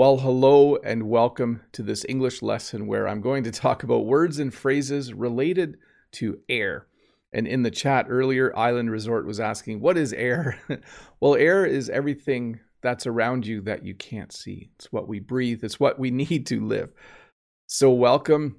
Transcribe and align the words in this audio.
Well, 0.00 0.16
hello 0.16 0.76
and 0.76 1.10
welcome 1.10 1.60
to 1.72 1.82
this 1.82 2.06
English 2.08 2.40
lesson 2.40 2.86
where 2.86 3.06
I'm 3.06 3.20
going 3.20 3.44
to 3.44 3.50
talk 3.50 3.82
about 3.82 4.06
words 4.06 4.38
and 4.38 4.50
phrases 4.50 5.12
related 5.12 5.76
to 6.12 6.40
air. 6.48 6.86
And 7.34 7.46
in 7.46 7.64
the 7.64 7.70
chat 7.70 8.06
earlier, 8.08 8.50
Island 8.56 8.90
Resort 8.90 9.26
was 9.26 9.40
asking, 9.40 9.82
What 9.82 9.98
is 9.98 10.14
air? 10.14 10.58
well, 11.20 11.34
air 11.34 11.66
is 11.66 11.90
everything 11.90 12.60
that's 12.80 13.06
around 13.06 13.46
you 13.46 13.60
that 13.60 13.84
you 13.84 13.94
can't 13.94 14.32
see. 14.32 14.70
It's 14.76 14.90
what 14.90 15.06
we 15.06 15.20
breathe, 15.20 15.62
it's 15.62 15.78
what 15.78 15.98
we 15.98 16.10
need 16.10 16.46
to 16.46 16.66
live. 16.66 16.94
So, 17.66 17.90
welcome. 17.90 18.56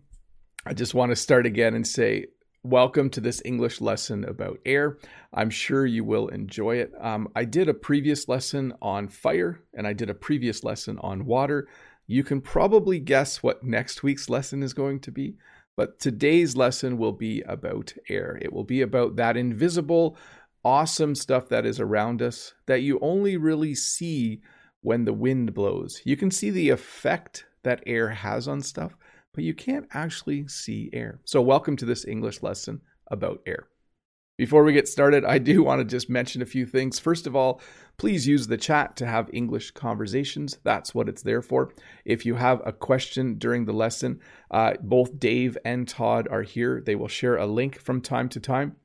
I 0.67 0.75
just 0.75 0.93
want 0.93 1.11
to 1.11 1.15
start 1.15 1.47
again 1.47 1.73
and 1.73 1.87
say, 1.87 2.27
Welcome 2.63 3.09
to 3.11 3.21
this 3.21 3.41
English 3.43 3.81
lesson 3.81 4.23
about 4.23 4.59
air. 4.67 4.99
I'm 5.33 5.49
sure 5.49 5.83
you 5.83 6.03
will 6.03 6.27
enjoy 6.27 6.75
it. 6.75 6.93
Um, 7.01 7.27
I 7.35 7.43
did 7.43 7.67
a 7.67 7.73
previous 7.73 8.27
lesson 8.27 8.75
on 8.83 9.07
fire 9.07 9.63
and 9.73 9.87
I 9.87 9.93
did 9.93 10.11
a 10.11 10.13
previous 10.13 10.63
lesson 10.63 10.99
on 10.99 11.25
water. 11.25 11.67
You 12.05 12.23
can 12.23 12.39
probably 12.39 12.99
guess 12.99 13.41
what 13.41 13.63
next 13.63 14.03
week's 14.03 14.29
lesson 14.29 14.61
is 14.61 14.75
going 14.75 14.99
to 14.99 15.11
be, 15.11 15.37
but 15.75 15.99
today's 15.99 16.55
lesson 16.55 16.99
will 16.99 17.13
be 17.13 17.41
about 17.47 17.93
air. 18.09 18.37
It 18.39 18.53
will 18.53 18.63
be 18.63 18.83
about 18.83 19.15
that 19.15 19.37
invisible, 19.37 20.15
awesome 20.63 21.15
stuff 21.15 21.49
that 21.49 21.65
is 21.65 21.79
around 21.79 22.21
us 22.21 22.53
that 22.67 22.83
you 22.83 22.99
only 23.01 23.37
really 23.37 23.73
see 23.73 24.43
when 24.81 25.05
the 25.05 25.13
wind 25.13 25.55
blows. 25.55 26.03
You 26.05 26.15
can 26.15 26.29
see 26.29 26.51
the 26.51 26.69
effect 26.69 27.47
that 27.63 27.81
air 27.87 28.09
has 28.09 28.47
on 28.47 28.61
stuff 28.61 28.95
but 29.33 29.43
you 29.43 29.53
can't 29.53 29.87
actually 29.93 30.47
see 30.47 30.89
air. 30.93 31.19
So, 31.25 31.41
welcome 31.41 31.75
to 31.77 31.85
this 31.85 32.05
English 32.05 32.43
lesson 32.43 32.81
about 33.07 33.41
air. 33.45 33.67
Before 34.37 34.63
we 34.63 34.73
get 34.73 34.87
started, 34.87 35.23
I 35.23 35.37
do 35.37 35.61
want 35.61 35.81
to 35.81 35.85
just 35.85 36.09
mention 36.09 36.41
a 36.41 36.47
few 36.47 36.65
things. 36.65 36.97
First 36.97 37.27
of 37.27 37.35
all, 37.35 37.61
please 37.97 38.27
use 38.27 38.47
the 38.47 38.57
chat 38.57 38.95
to 38.95 39.05
have 39.05 39.29
English 39.31 39.71
conversations. 39.71 40.57
That's 40.63 40.95
what 40.95 41.07
it's 41.07 41.21
there 41.21 41.43
for. 41.43 41.73
If 42.05 42.25
you 42.25 42.35
have 42.35 42.61
a 42.65 42.73
question 42.73 43.35
during 43.37 43.65
the 43.65 43.73
lesson, 43.73 44.19
uh, 44.49 44.73
both 44.81 45.19
Dave 45.19 45.57
and 45.63 45.87
Todd 45.87 46.27
are 46.31 46.41
here. 46.41 46.81
They 46.83 46.95
will 46.95 47.07
share 47.07 47.37
a 47.37 47.45
link 47.45 47.79
from 47.79 48.01
time 48.01 48.29
to 48.29 48.39
time. 48.39 48.77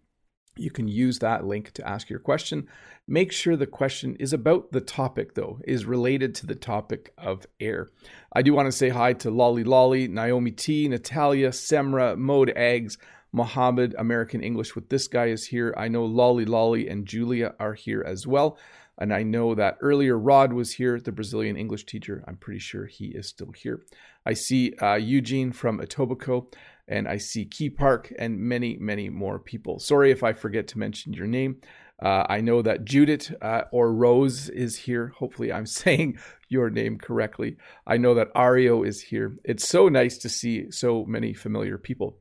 You 0.56 0.70
can 0.70 0.88
use 0.88 1.18
that 1.20 1.46
link 1.46 1.72
to 1.72 1.88
ask 1.88 2.10
your 2.10 2.18
question. 2.18 2.68
Make 3.08 3.30
sure 3.30 3.56
the 3.56 3.66
question 3.66 4.16
is 4.18 4.32
about 4.32 4.72
the 4.72 4.80
topic, 4.80 5.34
though, 5.34 5.60
is 5.64 5.84
related 5.84 6.34
to 6.36 6.46
the 6.46 6.56
topic 6.56 7.12
of 7.16 7.46
air. 7.60 7.90
I 8.32 8.42
do 8.42 8.52
want 8.52 8.66
to 8.66 8.72
say 8.72 8.88
hi 8.88 9.12
to 9.14 9.30
Lolly 9.30 9.62
Lolly, 9.62 10.08
Naomi 10.08 10.50
T, 10.50 10.88
Natalia, 10.88 11.50
Semra, 11.50 12.18
Mode 12.18 12.52
Eggs, 12.56 12.98
Mohammed, 13.30 13.94
American 13.96 14.40
English 14.40 14.74
with 14.74 14.88
this 14.88 15.06
guy 15.06 15.26
is 15.26 15.46
here. 15.46 15.72
I 15.76 15.86
know 15.86 16.04
Lolly 16.04 16.44
Lolly 16.46 16.88
and 16.88 17.06
Julia 17.06 17.54
are 17.60 17.74
here 17.74 18.02
as 18.04 18.26
well. 18.26 18.58
And 18.98 19.12
I 19.12 19.22
know 19.22 19.54
that 19.54 19.76
earlier 19.80 20.18
Rod 20.18 20.52
was 20.52 20.72
here, 20.72 20.98
the 20.98 21.12
Brazilian 21.12 21.56
English 21.56 21.84
teacher. 21.84 22.24
I'm 22.26 22.36
pretty 22.36 22.60
sure 22.60 22.86
he 22.86 23.08
is 23.08 23.28
still 23.28 23.52
here. 23.52 23.82
I 24.24 24.32
see 24.32 24.74
uh, 24.82 24.94
Eugene 24.94 25.52
from 25.52 25.78
Etobicoke 25.78 26.54
and 26.88 27.06
I 27.06 27.18
see 27.18 27.44
Key 27.44 27.70
Park 27.70 28.12
and 28.18 28.38
many, 28.38 28.76
many 28.78 29.10
more 29.10 29.38
people. 29.38 29.78
Sorry 29.78 30.10
if 30.10 30.22
I 30.22 30.32
forget 30.32 30.66
to 30.68 30.78
mention 30.78 31.12
your 31.12 31.26
name. 31.26 31.60
Uh, 32.02 32.24
I 32.28 32.40
know 32.40 32.60
that 32.62 32.84
Judith 32.84 33.32
uh, 33.40 33.62
or 33.72 33.92
Rose 33.92 34.48
is 34.50 34.76
here. 34.76 35.14
Hopefully, 35.18 35.52
I'm 35.52 35.66
saying 35.82 36.18
your 36.48 36.70
name 36.70 36.98
correctly. 36.98 37.56
I 37.86 37.96
know 37.96 38.14
that 38.14 38.34
Ario 38.34 38.86
is 38.86 39.00
here. 39.00 39.36
It's 39.44 39.66
so 39.66 39.88
nice 39.88 40.18
to 40.18 40.28
see 40.28 40.70
so 40.70 41.04
many 41.04 41.32
familiar 41.32 41.78
people. 41.78 42.18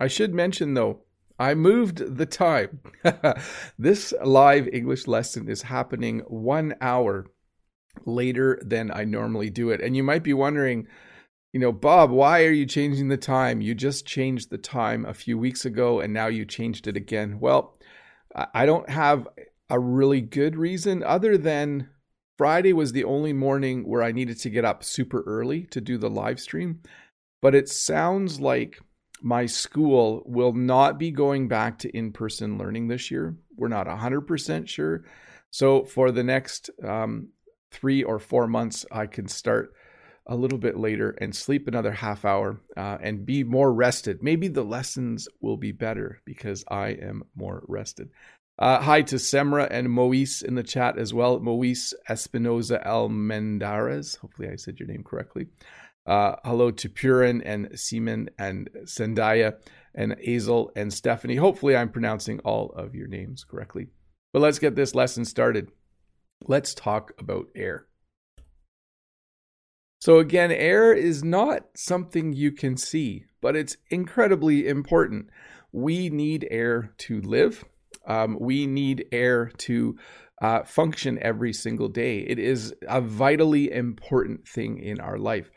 I 0.00 0.08
should 0.08 0.34
mention, 0.34 0.74
though, 0.74 1.02
I 1.38 1.54
moved 1.54 2.16
the 2.16 2.26
time. 2.26 2.80
this 3.78 4.12
live 4.24 4.68
English 4.72 5.06
lesson 5.06 5.48
is 5.48 5.62
happening 5.62 6.20
one 6.28 6.74
hour 6.80 7.26
later 8.04 8.60
than 8.64 8.90
I 8.90 9.04
normally 9.04 9.50
do 9.50 9.70
it. 9.70 9.80
And 9.80 9.96
you 9.96 10.02
might 10.02 10.22
be 10.22 10.34
wondering, 10.34 10.86
you 11.52 11.60
know, 11.60 11.72
Bob, 11.72 12.10
why 12.10 12.44
are 12.44 12.52
you 12.52 12.66
changing 12.66 13.08
the 13.08 13.16
time? 13.16 13.60
You 13.60 13.74
just 13.74 14.06
changed 14.06 14.50
the 14.50 14.58
time 14.58 15.04
a 15.04 15.14
few 15.14 15.36
weeks 15.38 15.64
ago 15.64 16.00
and 16.00 16.12
now 16.12 16.26
you 16.26 16.44
changed 16.44 16.86
it 16.86 16.96
again. 16.96 17.38
Well, 17.40 17.78
I 18.34 18.66
don't 18.66 18.88
have 18.88 19.28
a 19.68 19.78
really 19.78 20.20
good 20.20 20.56
reason 20.56 21.02
other 21.02 21.36
than 21.36 21.88
Friday 22.38 22.72
was 22.72 22.92
the 22.92 23.04
only 23.04 23.32
morning 23.32 23.86
where 23.86 24.02
I 24.02 24.12
needed 24.12 24.38
to 24.40 24.50
get 24.50 24.64
up 24.64 24.84
super 24.84 25.22
early 25.26 25.62
to 25.66 25.80
do 25.80 25.98
the 25.98 26.10
live 26.10 26.40
stream. 26.40 26.80
But 27.40 27.54
it 27.54 27.68
sounds 27.68 28.40
like 28.40 28.80
my 29.20 29.46
school 29.46 30.22
will 30.26 30.52
not 30.52 30.98
be 30.98 31.10
going 31.10 31.48
back 31.48 31.78
to 31.78 31.96
in 31.96 32.12
person 32.12 32.58
learning 32.58 32.88
this 32.88 33.10
year. 33.10 33.36
We're 33.56 33.68
not 33.68 33.86
100% 33.86 34.68
sure. 34.68 35.04
So 35.50 35.84
for 35.84 36.10
the 36.10 36.24
next 36.24 36.70
um, 36.82 37.28
three 37.70 38.02
or 38.02 38.18
four 38.18 38.46
months, 38.46 38.84
I 38.90 39.06
can 39.06 39.28
start 39.28 39.74
a 40.26 40.36
little 40.36 40.58
bit 40.58 40.76
later 40.76 41.10
and 41.20 41.34
sleep 41.34 41.66
another 41.66 41.92
half 41.92 42.24
hour 42.24 42.60
uh, 42.76 42.98
and 43.00 43.26
be 43.26 43.42
more 43.44 43.72
rested. 43.72 44.22
Maybe 44.22 44.48
the 44.48 44.62
lessons 44.62 45.28
will 45.40 45.56
be 45.56 45.72
better 45.72 46.20
because 46.24 46.64
I 46.68 46.88
am 46.90 47.24
more 47.34 47.64
rested. 47.66 48.10
Uh, 48.58 48.80
hi 48.80 49.02
to 49.02 49.16
Semra 49.16 49.66
and 49.70 49.90
Moise 49.90 50.42
in 50.42 50.54
the 50.54 50.62
chat 50.62 50.98
as 50.98 51.12
well. 51.12 51.40
Moise 51.40 51.94
Espinoza 52.08 52.84
Almendarez. 52.86 54.16
Hopefully, 54.16 54.48
I 54.48 54.56
said 54.56 54.78
your 54.78 54.88
name 54.88 55.02
correctly. 55.02 55.46
Uh, 56.06 56.36
hello 56.44 56.70
to 56.70 56.88
Purin 56.88 57.42
and 57.44 57.78
Seaman 57.78 58.28
and 58.38 58.68
Zendaya 58.84 59.56
and 59.94 60.16
Azel 60.20 60.70
and 60.76 60.92
Stephanie. 60.92 61.36
Hopefully, 61.36 61.76
I'm 61.76 61.90
pronouncing 61.90 62.40
all 62.40 62.70
of 62.72 62.94
your 62.94 63.08
names 63.08 63.44
correctly. 63.44 63.88
But 64.32 64.42
let's 64.42 64.58
get 64.58 64.74
this 64.74 64.94
lesson 64.94 65.24
started. 65.24 65.70
Let's 66.46 66.74
talk 66.74 67.12
about 67.18 67.48
air. 67.54 67.86
So, 70.02 70.18
again, 70.18 70.50
air 70.50 70.92
is 70.92 71.22
not 71.22 71.66
something 71.76 72.32
you 72.32 72.50
can 72.50 72.76
see, 72.76 73.26
but 73.40 73.54
it's 73.54 73.76
incredibly 73.88 74.66
important. 74.66 75.28
We 75.70 76.10
need 76.10 76.48
air 76.50 76.92
to 77.06 77.20
live, 77.20 77.64
um, 78.04 78.36
we 78.40 78.66
need 78.66 79.06
air 79.12 79.52
to 79.58 79.96
uh, 80.40 80.64
function 80.64 81.20
every 81.22 81.52
single 81.52 81.86
day. 81.86 82.18
It 82.18 82.40
is 82.40 82.74
a 82.88 83.00
vitally 83.00 83.70
important 83.70 84.48
thing 84.48 84.80
in 84.80 84.98
our 84.98 85.18
life. 85.18 85.52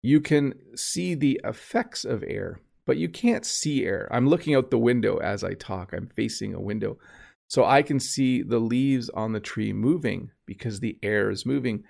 You 0.00 0.22
can 0.22 0.54
see 0.74 1.14
the 1.14 1.38
effects 1.44 2.06
of 2.06 2.24
air, 2.26 2.58
but 2.86 2.96
you 2.96 3.10
can't 3.10 3.44
see 3.44 3.84
air. 3.84 4.08
I'm 4.10 4.30
looking 4.30 4.54
out 4.54 4.70
the 4.70 4.78
window 4.78 5.18
as 5.18 5.44
I 5.44 5.52
talk, 5.52 5.92
I'm 5.92 6.06
facing 6.06 6.54
a 6.54 6.58
window. 6.58 6.96
So 7.48 7.66
I 7.66 7.82
can 7.82 8.00
see 8.00 8.40
the 8.40 8.60
leaves 8.60 9.10
on 9.10 9.32
the 9.32 9.40
tree 9.40 9.74
moving 9.74 10.30
because 10.46 10.80
the 10.80 10.98
air 11.02 11.28
is 11.28 11.44
moving 11.44 11.84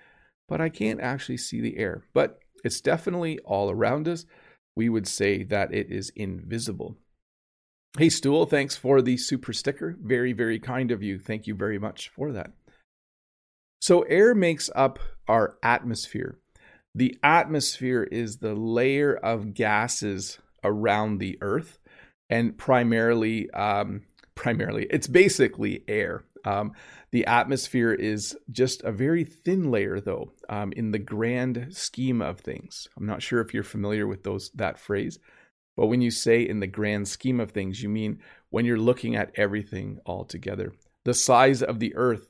but 0.51 0.59
I 0.59 0.67
can't 0.67 0.99
actually 0.99 1.37
see 1.37 1.61
the 1.61 1.77
air. 1.77 2.03
But 2.13 2.39
it's 2.65 2.81
definitely 2.81 3.39
all 3.39 3.71
around 3.71 4.05
us. 4.05 4.25
We 4.75 4.89
would 4.89 5.07
say 5.07 5.43
that 5.45 5.73
it 5.73 5.89
is 5.89 6.11
invisible. 6.13 6.97
Hey, 7.97 8.09
Stool, 8.09 8.45
thanks 8.45 8.75
for 8.75 9.01
the 9.01 9.15
super 9.15 9.53
sticker. 9.53 9.95
Very, 10.01 10.33
very 10.33 10.59
kind 10.59 10.91
of 10.91 11.01
you. 11.01 11.19
Thank 11.19 11.47
you 11.47 11.55
very 11.55 11.79
much 11.79 12.09
for 12.09 12.33
that. 12.33 12.51
So, 13.81 14.01
air 14.01 14.35
makes 14.35 14.69
up 14.75 14.99
our 15.25 15.55
atmosphere. 15.63 16.37
The 16.93 17.17
atmosphere 17.23 18.03
is 18.03 18.37
the 18.37 18.53
layer 18.53 19.15
of 19.15 19.53
gases 19.53 20.37
around 20.65 21.19
the 21.19 21.37
Earth, 21.39 21.79
and 22.29 22.57
primarily, 22.57 23.49
um, 23.51 24.01
primarily, 24.35 24.85
it's 24.89 25.07
basically 25.07 25.85
air. 25.87 26.25
Um, 26.45 26.73
the 27.11 27.25
atmosphere 27.25 27.93
is 27.93 28.37
just 28.51 28.83
a 28.83 28.91
very 28.91 29.23
thin 29.23 29.71
layer, 29.71 29.99
though, 29.99 30.31
um, 30.49 30.71
in 30.73 30.91
the 30.91 30.99
grand 30.99 31.67
scheme 31.71 32.21
of 32.21 32.39
things. 32.39 32.87
I'm 32.97 33.05
not 33.05 33.21
sure 33.21 33.41
if 33.41 33.53
you're 33.53 33.63
familiar 33.63 34.07
with 34.07 34.23
those 34.23 34.49
that 34.55 34.79
phrase, 34.79 35.19
but 35.77 35.87
when 35.87 36.01
you 36.01 36.11
say 36.11 36.41
in 36.41 36.59
the 36.59 36.67
grand 36.67 37.07
scheme 37.07 37.39
of 37.39 37.51
things, 37.51 37.81
you 37.81 37.89
mean 37.89 38.19
when 38.49 38.65
you're 38.65 38.77
looking 38.77 39.15
at 39.15 39.31
everything 39.35 39.99
all 40.05 40.25
together. 40.25 40.73
The 41.05 41.13
size 41.13 41.63
of 41.63 41.79
the 41.79 41.95
Earth 41.95 42.27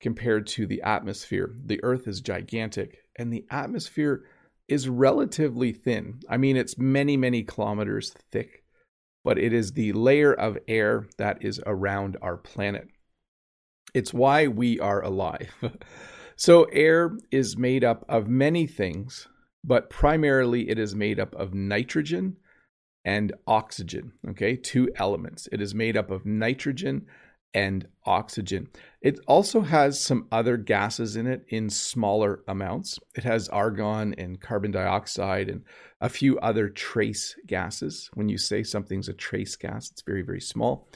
compared 0.00 0.46
to 0.46 0.66
the 0.66 0.82
atmosphere. 0.82 1.54
The 1.64 1.82
Earth 1.82 2.06
is 2.06 2.20
gigantic, 2.20 2.98
and 3.16 3.32
the 3.32 3.44
atmosphere 3.50 4.24
is 4.68 4.88
relatively 4.88 5.72
thin. 5.72 6.20
I 6.28 6.36
mean, 6.36 6.56
it's 6.56 6.78
many, 6.78 7.16
many 7.16 7.42
kilometers 7.42 8.14
thick, 8.30 8.64
but 9.24 9.38
it 9.38 9.52
is 9.52 9.72
the 9.72 9.92
layer 9.92 10.32
of 10.32 10.58
air 10.68 11.08
that 11.16 11.42
is 11.42 11.60
around 11.66 12.16
our 12.22 12.36
planet. 12.36 12.88
It's 13.94 14.12
why 14.12 14.46
we 14.46 14.78
are 14.80 15.02
alive. 15.02 15.50
so, 16.36 16.64
air 16.64 17.16
is 17.30 17.56
made 17.56 17.84
up 17.84 18.04
of 18.08 18.28
many 18.28 18.66
things, 18.66 19.28
but 19.64 19.90
primarily 19.90 20.68
it 20.68 20.78
is 20.78 20.94
made 20.94 21.18
up 21.18 21.34
of 21.34 21.54
nitrogen 21.54 22.36
and 23.04 23.32
oxygen. 23.46 24.12
Okay, 24.28 24.56
two 24.56 24.90
elements. 24.96 25.48
It 25.52 25.60
is 25.60 25.74
made 25.74 25.96
up 25.96 26.10
of 26.10 26.26
nitrogen 26.26 27.06
and 27.54 27.88
oxygen. 28.04 28.68
It 29.00 29.18
also 29.26 29.62
has 29.62 30.00
some 30.00 30.28
other 30.30 30.56
gases 30.56 31.16
in 31.16 31.26
it 31.26 31.44
in 31.48 31.70
smaller 31.70 32.42
amounts. 32.46 32.98
It 33.14 33.24
has 33.24 33.48
argon 33.48 34.14
and 34.18 34.40
carbon 34.40 34.70
dioxide 34.70 35.48
and 35.48 35.64
a 36.00 36.08
few 36.08 36.38
other 36.40 36.68
trace 36.68 37.34
gases. 37.46 38.10
When 38.14 38.28
you 38.28 38.38
say 38.38 38.62
something's 38.62 39.08
a 39.08 39.14
trace 39.14 39.56
gas, 39.56 39.90
it's 39.90 40.02
very, 40.02 40.22
very 40.22 40.40
small. 40.40 40.88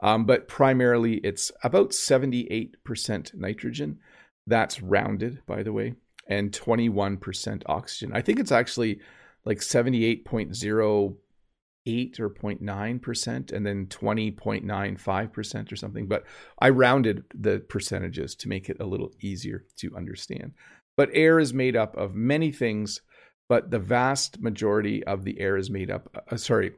Um, 0.00 0.26
but 0.26 0.48
primarily, 0.48 1.14
it's 1.24 1.50
about 1.62 1.90
78% 1.90 3.34
nitrogen. 3.34 3.98
That's 4.46 4.80
rounded, 4.80 5.40
by 5.46 5.62
the 5.62 5.72
way. 5.72 5.94
and 6.28 6.52
21% 6.52 7.62
oxygen. 7.66 8.12
I 8.14 8.20
think 8.20 8.38
it's 8.38 8.52
actually 8.52 9.00
like 9.44 9.58
78.08 9.58 12.20
or 12.20 12.30
0.9% 12.30 13.52
and 13.52 13.66
then 13.66 13.86
20.95% 13.86 15.72
or 15.72 15.76
something. 15.76 16.06
But 16.06 16.24
I 16.58 16.68
rounded 16.68 17.24
the 17.34 17.60
percentages 17.60 18.34
to 18.36 18.48
make 18.48 18.68
it 18.68 18.76
a 18.78 18.86
little 18.86 19.10
easier 19.20 19.64
to 19.78 19.96
understand. 19.96 20.52
But 20.96 21.10
air 21.14 21.38
is 21.38 21.54
made 21.54 21.76
up 21.76 21.96
of 21.96 22.14
many 22.14 22.52
things, 22.52 23.00
but 23.48 23.70
the 23.70 23.78
vast 23.78 24.40
majority 24.40 25.02
of 25.04 25.24
the 25.24 25.40
air 25.40 25.56
is 25.56 25.70
made 25.70 25.90
up, 25.90 26.24
uh, 26.30 26.36
sorry, 26.36 26.72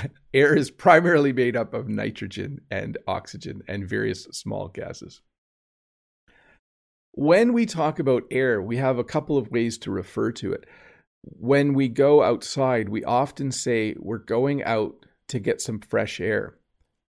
air 0.34 0.54
is 0.54 0.70
primarily 0.70 1.32
made 1.32 1.56
up 1.56 1.74
of 1.74 1.88
nitrogen 1.88 2.60
and 2.70 2.98
oxygen 3.06 3.62
and 3.68 3.88
various 3.88 4.24
small 4.24 4.68
gases. 4.68 5.20
When 7.12 7.52
we 7.52 7.66
talk 7.66 7.98
about 7.98 8.24
air, 8.30 8.62
we 8.62 8.76
have 8.76 8.98
a 8.98 9.04
couple 9.04 9.36
of 9.36 9.50
ways 9.50 9.78
to 9.78 9.90
refer 9.90 10.30
to 10.32 10.52
it. 10.52 10.64
When 11.22 11.74
we 11.74 11.88
go 11.88 12.22
outside, 12.22 12.88
we 12.88 13.02
often 13.04 13.50
say 13.50 13.96
we're 13.98 14.18
going 14.18 14.62
out 14.62 14.94
to 15.28 15.38
get 15.40 15.60
some 15.60 15.80
fresh 15.80 16.20
air, 16.20 16.56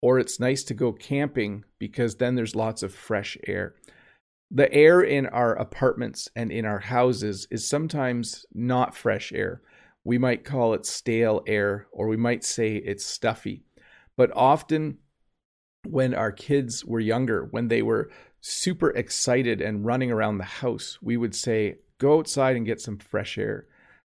or 0.01 0.19
it's 0.19 0.39
nice 0.39 0.63
to 0.63 0.73
go 0.73 0.91
camping 0.91 1.63
because 1.77 2.15
then 2.15 2.35
there's 2.35 2.55
lots 2.55 2.81
of 2.81 2.93
fresh 2.93 3.37
air. 3.45 3.75
The 4.51 4.71
air 4.73 5.01
in 5.01 5.27
our 5.27 5.53
apartments 5.53 6.27
and 6.35 6.51
in 6.51 6.65
our 6.65 6.79
houses 6.79 7.47
is 7.51 7.69
sometimes 7.69 8.45
not 8.51 8.95
fresh 8.95 9.31
air. 9.31 9.61
We 10.09 10.17
might 10.17 10.43
call 10.43 10.73
it 10.73 10.87
stale 10.87 11.43
air, 11.45 11.85
or 11.91 12.07
we 12.07 12.17
might 12.17 12.43
say 12.43 12.77
it's 12.77 13.05
stuffy. 13.05 13.61
But 14.17 14.31
often, 14.35 14.97
when 15.87 16.15
our 16.15 16.31
kids 16.31 16.83
were 16.83 16.99
younger, 16.99 17.47
when 17.51 17.67
they 17.67 17.83
were 17.83 18.09
super 18.41 18.89
excited 18.89 19.61
and 19.61 19.85
running 19.85 20.09
around 20.11 20.39
the 20.39 20.45
house, 20.45 20.97
we 20.99 21.15
would 21.15 21.35
say, 21.35 21.75
Go 21.99 22.17
outside 22.17 22.55
and 22.55 22.65
get 22.65 22.81
some 22.81 22.97
fresh 22.97 23.37
air. 23.37 23.67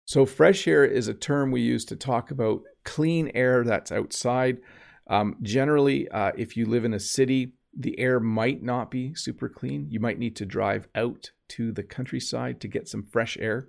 So, 0.07 0.25
fresh 0.25 0.67
air 0.67 0.83
is 0.83 1.09
a 1.09 1.15
term 1.15 1.51
we 1.51 1.61
use 1.61 1.85
to 1.85 1.97
talk 1.97 2.31
about 2.31 2.63
clean 2.87 3.31
air 3.35 3.63
that's 3.63 3.93
outside. 3.93 4.63
Um, 5.09 5.37
generally, 5.43 6.09
uh, 6.09 6.33
if 6.39 6.57
you 6.57 6.65
live 6.65 6.87
in 6.87 6.95
a 6.95 7.01
city, 7.01 7.53
the 7.79 7.99
air 7.99 8.19
might 8.19 8.63
not 8.63 8.91
be 8.91 9.15
super 9.15 9.51
clean. 9.51 9.89
You 9.91 10.01
might 10.01 10.19
need 10.19 10.37
to 10.37 10.47
drive 10.47 10.89
out 10.95 11.33
to 11.49 11.71
the 11.71 11.83
countryside 11.83 12.63
to 12.63 12.69
get 12.69 12.89
some 12.89 13.03
fresh 13.03 13.37
air. 13.39 13.69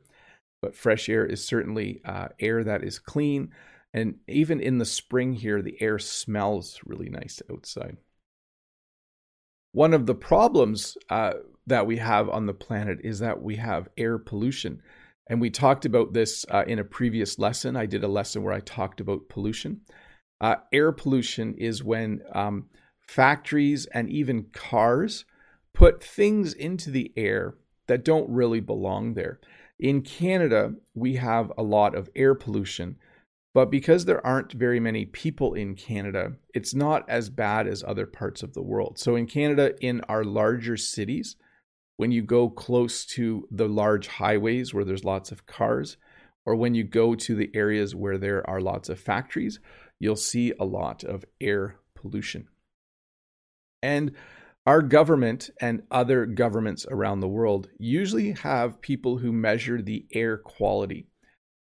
But 0.63 0.77
fresh 0.77 1.09
air 1.09 1.25
is 1.25 1.45
certainly 1.45 1.99
uh, 2.05 2.29
air 2.39 2.63
that 2.63 2.85
is 2.85 2.97
clean. 2.97 3.51
And 3.93 4.15
even 4.29 4.61
in 4.61 4.77
the 4.77 4.85
spring 4.85 5.33
here, 5.33 5.61
the 5.61 5.75
air 5.81 5.99
smells 5.99 6.79
really 6.85 7.09
nice 7.09 7.41
outside. 7.51 7.97
One 9.73 9.93
of 9.93 10.05
the 10.05 10.15
problems 10.15 10.97
uh, 11.09 11.33
that 11.67 11.85
we 11.85 11.97
have 11.97 12.29
on 12.29 12.45
the 12.45 12.53
planet 12.53 12.99
is 13.03 13.19
that 13.19 13.41
we 13.41 13.57
have 13.57 13.89
air 13.97 14.17
pollution. 14.17 14.81
And 15.27 15.41
we 15.41 15.49
talked 15.49 15.83
about 15.83 16.13
this 16.13 16.45
uh, 16.49 16.63
in 16.65 16.79
a 16.79 16.85
previous 16.85 17.37
lesson. 17.37 17.75
I 17.75 17.85
did 17.85 18.05
a 18.05 18.07
lesson 18.07 18.41
where 18.41 18.53
I 18.53 18.61
talked 18.61 19.01
about 19.01 19.27
pollution. 19.27 19.81
Uh, 20.39 20.55
air 20.71 20.93
pollution 20.93 21.55
is 21.55 21.83
when 21.83 22.21
um, 22.31 22.67
factories 23.05 23.85
and 23.87 24.09
even 24.09 24.45
cars 24.53 25.25
put 25.73 26.01
things 26.01 26.53
into 26.53 26.89
the 26.89 27.11
air 27.17 27.55
that 27.87 28.05
don't 28.05 28.29
really 28.29 28.61
belong 28.61 29.15
there. 29.15 29.41
In 29.83 30.01
Canada, 30.01 30.73
we 30.95 31.17
have 31.17 31.51
a 31.55 31.61
lot 31.61 31.93
of 31.93 32.09
air 32.15 32.33
pollution 32.33 32.95
but 33.53 33.69
because 33.69 34.05
there 34.05 34.25
aren't 34.25 34.51
very 34.51 34.79
many 34.79 35.05
people 35.05 35.53
in 35.53 35.75
Canada, 35.75 36.33
it's 36.55 36.73
not 36.73 37.07
as 37.07 37.29
bad 37.29 37.67
as 37.67 37.83
other 37.83 38.07
parts 38.07 38.41
of 38.41 38.53
the 38.53 38.63
world. 38.63 38.97
So 38.97 39.15
in 39.15 39.27
Canada, 39.27 39.73
in 39.79 40.01
our 40.09 40.23
larger 40.23 40.75
cities, 40.75 41.35
when 41.97 42.11
you 42.11 42.23
go 42.23 42.49
close 42.49 43.05
to 43.05 43.47
the 43.51 43.67
large 43.67 44.07
highways 44.07 44.73
where 44.73 44.83
there's 44.83 45.05
lots 45.05 45.31
of 45.31 45.45
cars, 45.45 45.97
or 46.45 46.55
when 46.55 46.73
you 46.73 46.83
go 46.83 47.13
to 47.13 47.35
the 47.35 47.51
areas 47.53 47.93
where 47.93 48.17
there 48.17 48.47
are 48.49 48.59
lots 48.59 48.89
of 48.89 48.99
factories, 48.99 49.59
you'll 49.99 50.15
see 50.15 50.51
a 50.59 50.65
lot 50.65 51.03
of 51.03 51.23
air 51.39 51.75
pollution. 51.95 52.47
And 53.83 54.13
our 54.65 54.81
government 54.81 55.49
and 55.59 55.83
other 55.91 56.25
governments 56.25 56.85
around 56.89 57.19
the 57.19 57.27
world 57.27 57.67
usually 57.77 58.31
have 58.31 58.81
people 58.81 59.17
who 59.17 59.31
measure 59.31 59.81
the 59.81 60.05
air 60.13 60.37
quality 60.37 61.07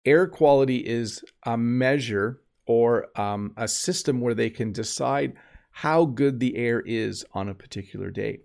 air 0.06 0.28
quality 0.28 0.78
is 0.78 1.24
a 1.46 1.58
measure 1.58 2.42
or 2.66 3.08
um, 3.20 3.54
a 3.58 3.68
system 3.68 4.22
where 4.22 4.34
they 4.34 4.50
can 4.50 4.72
decide 4.72 5.34
how 5.72 6.06
good 6.06 6.40
the 6.40 6.56
air 6.58 6.82
is 6.82 7.26
on 7.34 7.50
a 7.50 7.56
particular 7.56 8.10
day. 8.10 8.40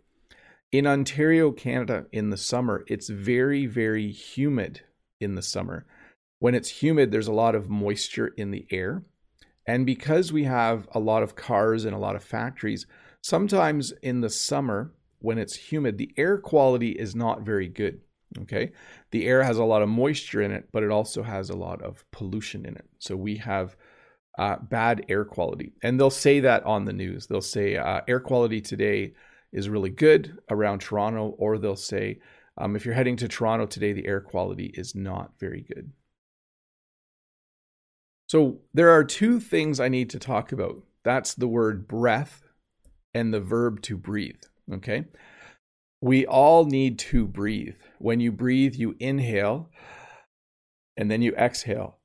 In 0.73 0.87
Ontario, 0.87 1.52
Canada, 1.52 2.06
in 2.12 2.31
the 2.31 2.37
summer, 2.37 2.85
it's 2.87 3.09
very, 3.09 3.67
very 3.67 4.11
humid 4.11 4.82
in 5.20 5.35
the 5.35 5.43
summer. 5.43 5.87
When 6.38 6.55
it's 6.55 6.82
humid, 6.82 7.11
there's 7.11 7.29
a 7.29 7.32
lot 7.32 7.55
of 7.55 7.70
moisture 7.70 8.29
in 8.37 8.50
the 8.50 8.67
air. 8.70 9.02
And 9.67 9.87
because 9.87 10.32
we 10.32 10.44
have 10.44 10.88
a 10.93 11.00
lot 11.00 11.23
of 11.23 11.35
cars 11.35 11.85
and 11.85 11.94
a 11.94 11.99
lot 11.99 12.14
of 12.14 12.23
factories, 12.23 12.87
sometimes 13.26 13.90
in 14.02 14.20
the 14.20 14.31
summer, 14.31 14.93
when 15.19 15.37
it's 15.37 15.56
humid, 15.56 15.99
the 15.99 16.12
air 16.17 16.38
quality 16.38 16.90
is 16.90 17.17
not 17.17 17.43
very 17.43 17.67
good. 17.67 18.00
Okay. 18.43 18.70
The 19.11 19.26
air 19.26 19.43
has 19.43 19.58
a 19.58 19.64
lot 19.64 19.82
of 19.82 19.88
moisture 19.88 20.43
in 20.43 20.52
it, 20.52 20.69
but 20.70 20.84
it 20.84 20.93
also 20.93 21.25
has 21.25 21.50
a 21.50 21.56
lot 21.56 21.82
of 21.82 22.05
pollution 22.12 22.64
in 22.64 22.76
it. 22.76 22.84
So 23.00 23.17
we 23.17 23.37
have 23.38 23.76
uh, 24.38 24.56
bad 24.62 25.06
air 25.08 25.25
quality. 25.25 25.73
And 25.82 25.99
they'll 25.99 26.08
say 26.08 26.38
that 26.40 26.62
on 26.64 26.84
the 26.84 26.93
news. 26.93 27.26
They'll 27.26 27.40
say 27.40 27.76
uh, 27.76 28.02
air 28.06 28.20
quality 28.20 28.61
today 28.61 29.14
is 29.52 29.69
really 29.69 29.90
good 29.90 30.38
around 30.49 30.81
Toronto, 30.81 31.34
or 31.37 31.58
they'll 31.58 31.75
say 31.75 32.20
um, 32.56 32.76
if 32.76 32.84
you're 32.84 32.94
heading 32.94 33.17
to 33.17 33.26
Toronto 33.26 33.67
today, 33.67 33.93
the 33.93 34.06
air 34.06 34.20
quality 34.20 34.67
is 34.75 34.94
not 34.94 35.32
very 35.40 35.62
good. 35.62 35.90
So 38.28 38.61
there 38.73 38.90
are 38.90 39.02
two 39.02 39.40
things 39.40 39.81
I 39.81 39.88
need 39.88 40.11
to 40.11 40.20
talk 40.20 40.52
about. 40.52 40.84
That's 41.02 41.34
the 41.34 41.49
word 41.49 41.88
breath 41.88 42.45
and 43.16 43.32
the 43.32 43.40
verb 43.40 43.80
to 43.80 43.96
breathe. 43.96 44.42
Okay. 44.70 45.06
We 46.02 46.26
all 46.26 46.66
need 46.66 46.98
to 46.98 47.26
breathe. 47.26 47.76
When 47.98 48.20
you 48.20 48.30
breathe, 48.30 48.74
you 48.74 48.94
inhale 49.00 49.70
and 50.98 51.10
then 51.10 51.22
you 51.22 51.32
exhale. 51.34 51.96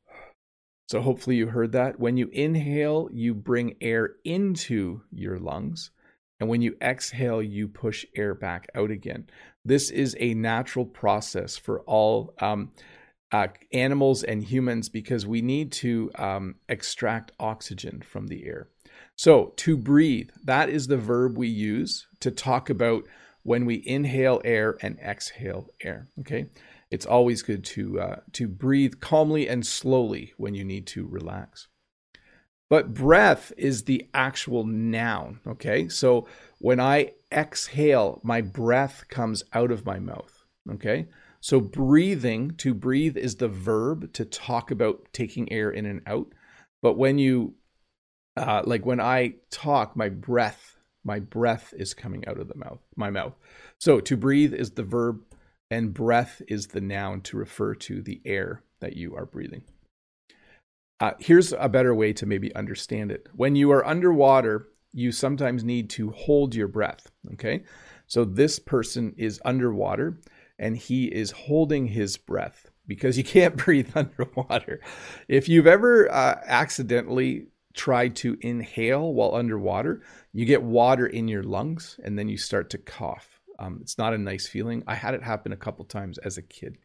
So 0.88 1.02
hopefully 1.02 1.36
you 1.36 1.48
heard 1.48 1.74
that. 1.74 2.00
When 2.00 2.16
you 2.16 2.30
inhale, 2.32 3.10
you 3.12 3.34
bring 3.34 3.76
air 3.82 4.12
into 4.24 5.02
your 5.12 5.38
lungs. 5.38 5.92
And 6.40 6.50
when 6.50 6.62
you 6.62 6.78
exhale, 6.82 7.42
you 7.42 7.68
push 7.68 8.06
air 8.16 8.34
back 8.34 8.68
out 8.74 8.90
again. 8.90 9.28
This 9.66 9.90
is 9.90 10.16
a 10.20 10.34
natural 10.34 10.86
process 10.86 11.58
for 11.58 11.82
all 11.82 12.34
um, 12.40 12.72
uh, 13.32 13.48
animals 13.74 14.24
and 14.24 14.44
humans 14.44 14.90
because 14.90 15.28
we 15.28 15.42
need 15.42 15.72
to 15.74 16.12
um, 16.16 16.56
extract 16.68 17.34
oxygen 17.40 18.02
from 18.02 18.28
the 18.28 18.46
air. 18.46 18.70
So, 19.22 19.54
to 19.58 19.78
breathe, 19.78 20.32
that 20.46 20.68
is 20.68 20.88
the 20.88 20.98
verb 20.98 21.38
we 21.38 21.48
use 21.48 22.08
to 22.22 22.32
talk 22.32 22.72
about 22.72 23.04
when 23.44 23.68
we 23.68 23.84
inhale 23.86 24.42
air 24.44 24.80
and 24.82 24.98
exhale 24.98 25.70
air. 25.84 26.08
Okay, 26.22 26.48
it's 26.90 27.06
always 27.06 27.44
good 27.44 27.64
to 27.66 28.00
uh, 28.00 28.16
to 28.32 28.48
breathe 28.48 28.96
calmly 29.00 29.48
and 29.48 29.64
slowly 29.64 30.34
when 30.38 30.56
you 30.56 30.64
need 30.64 30.88
to 30.88 31.06
relax. 31.06 31.68
But 32.68 32.96
breath 32.96 33.54
is 33.58 33.84
the 33.84 34.10
actual 34.12 34.66
noun. 34.66 35.40
Okay, 35.46 35.88
so 35.88 36.28
when 36.58 36.80
I 36.80 37.12
exhale, 37.32 38.22
my 38.24 38.42
breath 38.42 39.04
comes 39.08 39.44
out 39.54 39.70
of 39.70 39.86
my 39.86 40.00
mouth. 40.00 40.34
Okay, 40.68 41.06
so 41.40 41.60
breathing 41.60 42.56
to 42.58 42.74
breathe 42.74 43.18
is 43.18 43.36
the 43.36 43.50
verb 43.50 44.14
to 44.14 44.26
talk 44.26 44.72
about 44.72 45.10
taking 45.14 45.52
air 45.54 45.70
in 45.70 45.86
and 45.86 46.02
out. 46.08 46.34
But 46.82 46.98
when 46.98 47.20
you 47.20 47.54
uh, 48.38 48.64
like 48.66 48.86
when 48.86 49.00
I 49.00 49.36
talk, 49.50 49.96
my 49.96 50.10
breath 50.10 50.78
my 51.04 51.20
breath 51.20 51.74
is 51.76 51.94
coming 51.94 52.28
out 52.28 52.40
of 52.40 52.48
the 52.48 52.58
mouth, 52.58 52.80
my 52.96 53.10
mouth. 53.10 53.34
So 53.80 54.00
to 54.02 54.18
breathe 54.18 54.54
is 54.54 54.72
the 54.72 54.84
verb, 54.84 55.22
and 55.70 55.94
breath 55.94 56.42
is 56.48 56.68
the 56.68 56.82
noun 56.82 57.22
to 57.22 57.38
refer 57.38 57.76
to 57.76 58.02
the 58.02 58.22
air 58.26 58.64
that 58.80 58.98
you 58.98 59.16
are 59.16 59.26
breathing. 59.26 59.64
Uh, 61.00 61.14
here's 61.20 61.54
a 61.54 61.70
better 61.70 61.96
way 61.96 62.14
to 62.14 62.26
maybe 62.26 62.54
understand 62.56 63.12
it. 63.12 63.28
When 63.34 63.56
you 63.56 63.72
are 63.72 63.86
underwater, 63.86 64.68
you 64.94 65.12
sometimes 65.12 65.64
need 65.64 65.90
to 65.92 66.12
hold 66.12 66.54
your 66.54 66.68
breath. 66.68 67.10
Okay. 67.34 67.64
So 68.06 68.26
this 68.26 68.60
person 68.60 69.16
is 69.18 69.42
underwater 69.46 70.20
and 70.60 70.78
he 70.78 71.06
is 71.06 71.32
holding 71.32 71.88
his 71.88 72.18
breath 72.18 72.70
because 72.86 73.18
you 73.18 73.24
can't 73.24 73.56
breathe 73.66 73.90
underwater. 73.96 74.82
If 75.28 75.50
you've 75.50 75.66
ever 75.66 76.12
uh, 76.12 76.42
accidentally 76.46 77.48
try 77.74 78.08
to 78.08 78.38
inhale 78.42 79.14
while 79.14 79.36
underwater, 79.36 80.02
you 80.34 80.46
get 80.46 80.64
water 80.64 81.06
in 81.06 81.28
your 81.28 81.44
lungs 81.44 82.00
and 82.04 82.18
then 82.18 82.30
you 82.30 82.38
start 82.38 82.70
to 82.72 82.78
cough. 82.78 83.42
Um, 83.60 83.80
it's 83.82 83.98
not 83.98 84.14
a 84.14 84.18
nice 84.18 84.48
feeling. 84.48 84.84
I 84.88 84.96
had 84.96 85.14
it 85.14 85.24
happen 85.24 85.52
a 85.52 85.58
couple 85.58 85.86
times 85.86 86.18
as 86.20 86.38
a 86.38 86.42
kid. 86.42 86.78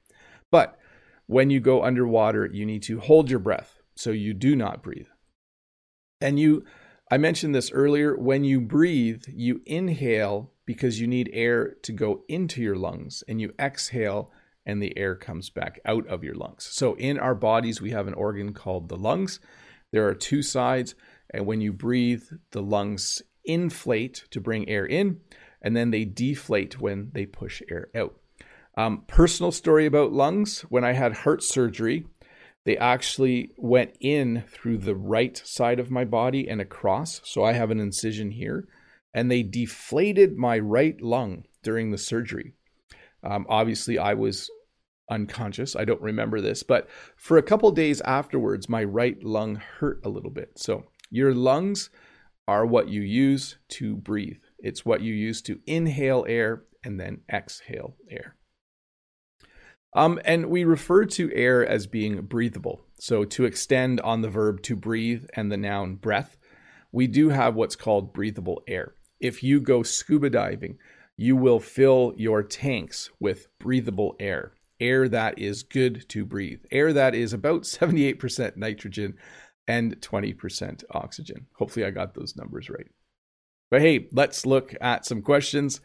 But 0.51 0.79
when 1.27 1.51
you 1.51 1.61
go 1.61 1.83
underwater, 1.83 2.47
you 2.47 2.67
need 2.67 2.83
to 2.85 3.01
hold 3.01 3.31
your 3.31 3.41
breath 3.41 3.81
so 3.95 4.11
you 4.11 4.35
do 4.35 4.55
not 4.55 4.83
breathe. 4.83 5.09
And 6.21 6.39
you, 6.39 6.65
I 7.11 7.19
mentioned 7.19 7.55
this 7.55 7.73
earlier, 7.73 8.17
when 8.17 8.45
you 8.45 8.61
breathe, 8.61 9.25
you 9.29 9.61
inhale 9.67 10.53
because 10.67 11.01
you 11.01 11.07
need 11.07 11.31
air 11.33 11.77
to 11.83 11.93
go 11.93 12.25
into 12.29 12.61
your 12.61 12.77
lungs, 12.77 13.23
and 13.29 13.41
you 13.41 13.53
exhale 13.59 14.33
and 14.67 14.83
the 14.83 14.99
air 14.99 15.15
comes 15.15 15.49
back 15.49 15.81
out 15.85 16.07
of 16.09 16.25
your 16.25 16.35
lungs. 16.35 16.65
So 16.65 16.95
in 16.95 17.19
our 17.19 17.37
bodies, 17.37 17.81
we 17.81 17.93
have 17.93 18.09
an 18.09 18.15
organ 18.15 18.53
called 18.53 18.89
the 18.89 18.97
lungs. 18.97 19.39
There 19.93 20.07
are 20.09 20.15
two 20.15 20.43
sides, 20.43 20.95
and 21.31 21.47
when 21.47 21.61
you 21.61 21.73
breathe, 21.73 22.25
the 22.51 22.63
lungs 22.63 23.23
inflate 23.45 24.25
to 24.31 24.41
bring 24.41 24.69
air 24.69 24.87
in, 24.87 25.21
and 25.63 25.77
then 25.77 25.91
they 25.91 26.05
deflate 26.05 26.81
when 26.81 27.11
they 27.13 27.27
push 27.27 27.63
air 27.71 27.89
out. 27.95 28.19
Um, 28.77 29.05
personal 29.07 29.53
story 29.53 29.87
about 29.87 30.13
lungs 30.13 30.61
when 30.63 30.85
I 30.85 30.93
had 30.93 31.13
heart 31.13 31.43
surgery, 31.43 32.07
they 32.65 32.77
actually 32.77 33.53
went 33.57 33.97
in 34.01 34.45
through 34.49 34.79
the 34.79 34.97
right 34.97 35.41
side 35.45 35.79
of 35.79 35.91
my 35.91 36.05
body 36.05 36.49
and 36.49 36.61
across. 36.61 37.21
So 37.25 37.45
I 37.45 37.53
have 37.53 37.71
an 37.71 37.81
incision 37.81 38.33
here, 38.33 38.67
and 39.15 39.31
they 39.31 39.43
deflated 39.43 40.37
my 40.37 40.59
right 40.59 41.01
lung 41.01 41.45
during 41.63 41.91
the 41.91 41.99
surgery. 41.99 42.53
Um, 43.23 43.47
obviously, 43.49 43.99
I 43.99 44.15
was 44.15 44.51
unconscious. 45.11 45.77
I 45.77 45.85
don't 45.85 46.01
remember 46.01 46.41
this, 46.41 46.63
but 46.63 46.89
for 47.17 47.39
a 47.39 47.43
couple 47.43 47.71
days 47.71 48.01
afterwards, 48.03 48.69
my 48.69 48.85
right 48.85 49.23
lung 49.23 49.57
hurt 49.57 50.01
a 50.05 50.09
little 50.09 50.31
bit. 50.31 50.59
So, 50.59 50.85
your 51.11 51.35
lungs 51.35 51.91
are 52.49 52.67
what 52.67 52.89
you 52.89 53.01
use 53.01 53.59
to 53.69 53.97
breathe, 53.97 54.43
it's 54.59 54.85
what 54.85 55.01
you 55.01 55.15
use 55.15 55.43
to 55.43 55.61
inhale 55.67 56.25
air 56.29 56.65
and 56.85 57.01
then 57.01 57.21
exhale 57.33 57.97
air. 58.11 58.37
Um, 59.95 60.21
and 60.25 60.47
we 60.47 60.65
refer 60.65 61.05
to 61.07 61.35
air 61.35 61.67
as 61.67 61.87
being 61.87 62.21
breathable. 62.23 62.83
So, 62.99 63.25
to 63.25 63.45
extend 63.45 64.01
on 64.01 64.23
the 64.23 64.29
verb 64.29 64.63
to 64.63 64.77
breathe 64.77 65.27
and 65.35 65.51
the 65.51 65.57
noun 65.57 65.97
breath, 65.97 66.37
we 66.93 67.07
do 67.07 67.31
have 67.31 67.55
what's 67.55 67.77
called 67.77 68.13
breathable 68.13 68.63
air. 68.67 68.95
If 69.21 69.43
you 69.43 69.61
go 69.61 69.83
scuba 69.83 70.31
diving, 70.31 70.79
you 71.17 71.35
will 71.35 71.61
fill 71.61 72.13
your 72.17 72.43
tanks 72.43 73.11
with 73.19 73.49
breathable 73.59 74.17
air, 74.21 74.53
air 74.81 75.09
that 75.09 75.39
is 75.39 75.63
good 75.63 76.09
to 76.11 76.25
breathe, 76.25 76.61
air 76.71 76.93
that 76.93 77.15
is 77.15 77.33
about 77.33 77.63
78% 77.63 78.57
nitrogen 78.57 79.17
and 79.69 80.01
20% 80.01 80.85
oxygen. 80.91 81.47
Hopefully, 81.57 81.85
I 81.85 81.91
got 81.91 82.15
those 82.15 82.37
numbers 82.37 82.71
right. 82.71 82.87
But 83.71 83.81
hey, 83.81 84.09
let's 84.13 84.47
look 84.47 84.75
at 84.81 85.05
some 85.05 85.23
questions 85.23 85.81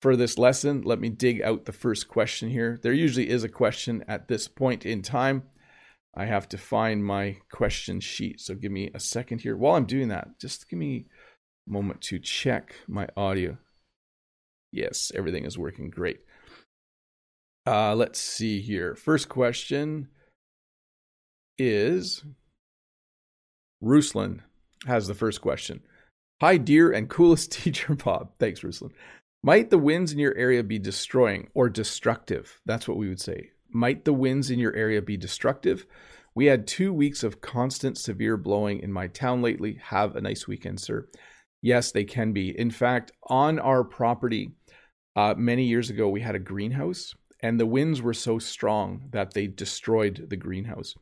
for 0.00 0.16
this 0.16 0.36
lesson. 0.36 0.82
Let 0.82 1.00
me 1.00 1.08
dig 1.08 1.40
out 1.40 1.64
the 1.64 1.72
first 1.72 2.08
question 2.08 2.50
here. 2.50 2.78
There 2.82 2.92
usually 2.92 3.30
is 3.30 3.44
a 3.44 3.48
question 3.48 4.04
at 4.06 4.28
this 4.28 4.48
point 4.48 4.84
in 4.84 5.00
time. 5.00 5.44
I 6.14 6.26
have 6.26 6.48
to 6.50 6.58
find 6.58 7.04
my 7.04 7.38
question 7.50 8.00
sheet. 8.00 8.40
So 8.40 8.54
give 8.54 8.70
me 8.70 8.90
a 8.92 9.00
second 9.00 9.40
here. 9.40 9.56
While 9.56 9.76
I'm 9.76 9.86
doing 9.86 10.08
that, 10.08 10.38
just 10.38 10.68
give 10.68 10.78
me 10.78 11.06
a 11.66 11.72
moment 11.72 12.02
to 12.02 12.18
check 12.18 12.74
my 12.86 13.08
audio. 13.16 13.56
Yes, 14.70 15.10
everything 15.14 15.46
is 15.46 15.56
working 15.56 15.88
great. 15.88 16.20
Uh, 17.66 17.94
let's 17.94 18.18
see 18.18 18.60
here. 18.60 18.94
First 18.94 19.28
question 19.28 20.08
is 21.58 22.24
Ruslan 23.82 24.40
has 24.86 25.06
the 25.06 25.14
first 25.14 25.40
question. 25.40 25.80
Hi, 26.40 26.56
dear 26.56 26.90
and 26.90 27.08
coolest 27.08 27.52
teacher 27.62 27.94
Bob. 27.94 28.30
Thanks, 28.38 28.60
Ruslan. 28.60 28.90
Might 29.44 29.70
the 29.70 29.78
winds 29.78 30.12
in 30.12 30.18
your 30.18 30.36
area 30.36 30.62
be 30.62 30.78
destroying 30.78 31.48
or 31.54 31.68
destructive? 31.68 32.60
That's 32.64 32.86
what 32.86 32.96
we 32.96 33.08
would 33.08 33.20
say. 33.20 33.50
Might 33.70 34.04
the 34.04 34.12
winds 34.12 34.50
in 34.50 34.58
your 34.58 34.74
area 34.74 35.02
be 35.02 35.16
destructive? 35.16 35.86
We 36.34 36.46
had 36.46 36.66
two 36.66 36.92
weeks 36.92 37.22
of 37.22 37.40
constant 37.40 37.98
severe 37.98 38.36
blowing 38.36 38.80
in 38.80 38.92
my 38.92 39.08
town 39.08 39.42
lately. 39.42 39.78
Have 39.82 40.16
a 40.16 40.20
nice 40.20 40.46
weekend, 40.46 40.80
sir. 40.80 41.08
Yes, 41.60 41.92
they 41.92 42.04
can 42.04 42.32
be. 42.32 42.58
In 42.58 42.70
fact, 42.70 43.12
on 43.28 43.58
our 43.58 43.84
property, 43.84 44.52
uh, 45.14 45.34
many 45.36 45.64
years 45.64 45.90
ago, 45.90 46.08
we 46.08 46.20
had 46.20 46.34
a 46.34 46.40
greenhouse, 46.40 47.14
and 47.42 47.58
the 47.58 47.66
winds 47.66 48.00
were 48.00 48.14
so 48.14 48.38
strong 48.38 49.08
that 49.10 49.34
they 49.34 49.46
destroyed 49.46 50.26
the 50.30 50.36
greenhouse. 50.36 50.94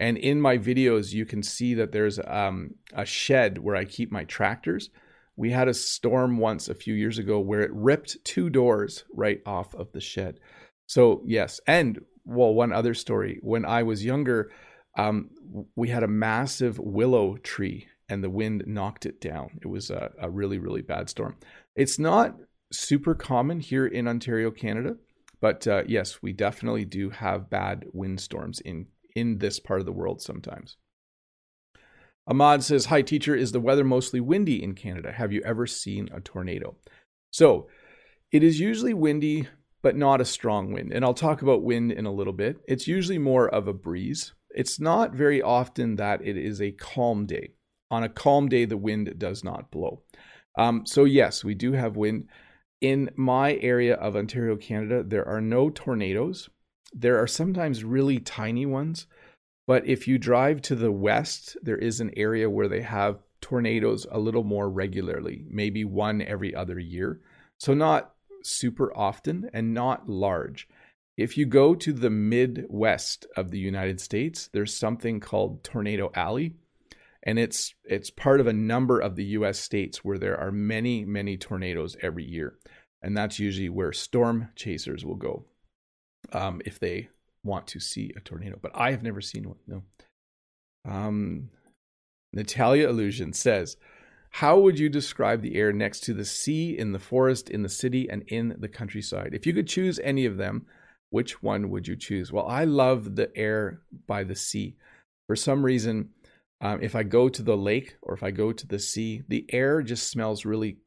And 0.00 0.16
in 0.18 0.40
my 0.40 0.58
videos, 0.58 1.12
you 1.12 1.24
can 1.24 1.42
see 1.42 1.74
that 1.74 1.92
there's 1.92 2.18
um, 2.26 2.74
a 2.94 3.04
shed 3.04 3.58
where 3.58 3.76
I 3.76 3.84
keep 3.84 4.10
my 4.10 4.24
tractors. 4.24 4.90
We 5.36 5.50
had 5.50 5.68
a 5.68 5.74
storm 5.74 6.38
once 6.38 6.68
a 6.68 6.74
few 6.74 6.94
years 6.94 7.18
ago 7.18 7.38
where 7.38 7.60
it 7.60 7.72
ripped 7.72 8.24
two 8.24 8.50
doors 8.50 9.04
right 9.14 9.40
off 9.46 9.74
of 9.74 9.92
the 9.92 10.00
shed. 10.00 10.40
So, 10.86 11.22
yes. 11.24 11.60
And, 11.66 12.00
well, 12.24 12.54
one 12.54 12.72
other 12.72 12.94
story. 12.94 13.38
When 13.42 13.64
I 13.64 13.82
was 13.82 14.04
younger, 14.04 14.50
um, 14.96 15.30
we 15.76 15.88
had 15.88 16.02
a 16.02 16.08
massive 16.08 16.78
willow 16.78 17.36
tree 17.36 17.88
and 18.08 18.22
the 18.22 18.30
wind 18.30 18.64
knocked 18.66 19.06
it 19.06 19.20
down. 19.20 19.58
It 19.62 19.68
was 19.68 19.90
a, 19.90 20.12
a 20.20 20.30
really, 20.30 20.58
really 20.58 20.82
bad 20.82 21.08
storm. 21.08 21.36
It's 21.76 21.98
not 21.98 22.36
super 22.72 23.14
common 23.14 23.60
here 23.60 23.86
in 23.86 24.08
Ontario, 24.08 24.50
Canada. 24.50 24.96
But 25.44 25.66
uh, 25.66 25.82
yes, 25.86 26.22
we 26.22 26.32
definitely 26.32 26.86
do 26.86 27.10
have 27.10 27.50
bad 27.50 27.84
windstorms 27.92 28.60
in 28.60 28.86
in 29.14 29.36
this 29.40 29.60
part 29.60 29.78
of 29.78 29.84
the 29.84 29.92
world 29.92 30.22
sometimes. 30.22 30.78
Ahmad 32.26 32.62
says, 32.62 32.86
"Hi 32.86 33.02
teacher, 33.02 33.34
is 33.34 33.52
the 33.52 33.60
weather 33.60 33.84
mostly 33.84 34.20
windy 34.20 34.62
in 34.62 34.74
Canada? 34.74 35.12
Have 35.12 35.34
you 35.34 35.42
ever 35.44 35.66
seen 35.66 36.08
a 36.14 36.22
tornado?" 36.22 36.76
So, 37.30 37.68
it 38.32 38.42
is 38.42 38.58
usually 38.58 38.94
windy, 38.94 39.46
but 39.82 39.96
not 39.96 40.22
a 40.22 40.24
strong 40.24 40.72
wind. 40.72 40.94
And 40.94 41.04
I'll 41.04 41.12
talk 41.12 41.42
about 41.42 41.62
wind 41.62 41.92
in 41.92 42.06
a 42.06 42.12
little 42.14 42.32
bit. 42.32 42.56
It's 42.66 42.88
usually 42.88 43.18
more 43.18 43.46
of 43.46 43.68
a 43.68 43.74
breeze. 43.74 44.32
It's 44.48 44.80
not 44.80 45.12
very 45.12 45.42
often 45.42 45.96
that 45.96 46.26
it 46.26 46.38
is 46.38 46.62
a 46.62 46.72
calm 46.72 47.26
day. 47.26 47.50
On 47.90 48.02
a 48.02 48.08
calm 48.08 48.48
day, 48.48 48.64
the 48.64 48.78
wind 48.78 49.14
does 49.18 49.44
not 49.44 49.70
blow. 49.70 50.04
Um, 50.56 50.86
so 50.86 51.04
yes, 51.04 51.44
we 51.44 51.54
do 51.54 51.72
have 51.72 51.98
wind. 51.98 52.28
In 52.84 53.08
my 53.16 53.54
area 53.62 53.94
of 53.94 54.14
Ontario, 54.14 54.56
Canada, 54.56 55.02
there 55.02 55.26
are 55.26 55.40
no 55.40 55.70
tornadoes. 55.70 56.50
There 56.92 57.16
are 57.16 57.26
sometimes 57.26 57.82
really 57.82 58.18
tiny 58.18 58.66
ones, 58.66 59.06
but 59.66 59.86
if 59.86 60.06
you 60.06 60.18
drive 60.18 60.60
to 60.60 60.74
the 60.74 60.92
west, 60.92 61.56
there 61.62 61.78
is 61.78 62.00
an 62.00 62.10
area 62.14 62.50
where 62.50 62.68
they 62.68 62.82
have 62.82 63.22
tornadoes 63.40 64.06
a 64.10 64.18
little 64.18 64.44
more 64.44 64.68
regularly, 64.68 65.46
maybe 65.48 65.82
one 65.82 66.20
every 66.20 66.54
other 66.54 66.78
year. 66.78 67.22
So, 67.58 67.72
not 67.72 68.16
super 68.42 68.94
often 68.94 69.48
and 69.54 69.72
not 69.72 70.06
large. 70.06 70.68
If 71.16 71.38
you 71.38 71.46
go 71.46 71.74
to 71.74 71.90
the 71.90 72.10
Midwest 72.10 73.26
of 73.34 73.50
the 73.50 73.58
United 73.58 73.98
States, 73.98 74.50
there's 74.52 74.76
something 74.76 75.20
called 75.20 75.64
Tornado 75.64 76.10
Alley, 76.14 76.56
and 77.24 77.38
it's 77.38 77.74
it's 77.84 78.10
part 78.10 78.40
of 78.40 78.46
a 78.46 78.52
number 78.52 79.00
of 79.00 79.16
the 79.16 79.24
US 79.24 79.58
states 79.58 80.04
where 80.04 80.18
there 80.18 80.38
are 80.38 80.52
many 80.52 81.04
many 81.04 81.36
tornadoes 81.36 81.96
every 82.02 82.24
year 82.24 82.58
and 83.04 83.16
that's 83.16 83.38
usually 83.38 83.68
where 83.68 83.92
storm 83.92 84.48
chasers 84.56 85.04
will 85.04 85.16
go 85.16 85.44
um, 86.32 86.62
if 86.64 86.78
they 86.78 87.08
want 87.44 87.66
to 87.68 87.78
see 87.80 88.10
a 88.16 88.20
tornado. 88.20 88.58
But 88.60 88.72
I 88.74 88.90
have 88.92 89.02
never 89.02 89.20
seen 89.20 89.46
one. 89.46 89.58
No. 89.66 89.82
Um, 90.86 91.50
Natalia 92.32 92.88
Illusion 92.88 93.34
says, 93.34 93.76
"How 94.30 94.58
would 94.58 94.78
you 94.78 94.88
describe 94.88 95.42
the 95.42 95.56
air 95.56 95.70
next 95.72 96.00
to 96.04 96.14
the 96.14 96.24
sea, 96.24 96.76
in 96.76 96.92
the 96.92 96.98
forest, 96.98 97.50
in 97.50 97.62
the 97.62 97.68
city, 97.68 98.08
and 98.08 98.22
in 98.28 98.56
the 98.58 98.68
countryside? 98.68 99.34
If 99.34 99.46
you 99.46 99.52
could 99.52 99.68
choose 99.68 100.00
any 100.02 100.24
of 100.24 100.38
them, 100.38 100.66
which 101.10 101.42
one 101.42 101.70
would 101.70 101.86
you 101.86 101.96
choose?" 101.96 102.32
Well, 102.32 102.46
I 102.46 102.64
love 102.64 103.16
the 103.16 103.34
air 103.36 103.80
by 104.06 104.24
the 104.24 104.36
sea. 104.36 104.76
For 105.26 105.36
some 105.36 105.64
reason, 105.64 106.10
um, 106.60 106.82
if 106.82 106.94
I 106.94 107.02
go 107.02 107.28
to 107.28 107.42
the 107.42 107.56
lake 107.56 107.96
or 108.02 108.14
if 108.14 108.22
I 108.22 108.30
go 108.30 108.52
to 108.52 108.66
the 108.66 108.78
sea, 108.78 109.22
the 109.28 109.44
air 109.50 109.82
just 109.82 110.08
smells 110.08 110.44
really 110.44 110.78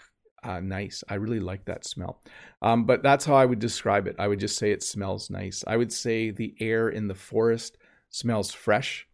uh, 0.44 0.60
nice. 0.60 1.04
I 1.10 1.16
really 1.16 1.40
like 1.40 1.66
that 1.66 1.86
smell. 1.86 2.22
Um, 2.62 2.86
but 2.86 3.04
that's 3.04 3.26
how 3.26 3.36
I 3.36 3.46
would 3.46 3.60
describe 3.60 4.08
it. 4.08 4.16
I 4.20 4.28
would 4.28 4.40
just 4.40 4.58
say 4.58 4.72
it 4.72 4.84
smells 4.84 5.30
nice. 5.30 5.64
I 5.68 5.78
would 5.78 5.92
say 5.92 6.32
the 6.32 6.56
air 6.60 6.90
in 6.90 7.08
the 7.08 7.16
forest 7.16 7.78
smells 8.10 8.52
fresh. 8.52 9.08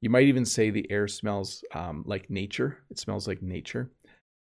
You 0.00 0.10
might 0.10 0.26
even 0.26 0.44
say 0.44 0.70
the 0.70 0.90
air 0.90 1.06
smells 1.08 1.62
um, 1.74 2.02
like 2.06 2.30
nature. 2.30 2.78
It 2.90 2.98
smells 2.98 3.28
like 3.28 3.42
nature. 3.42 3.90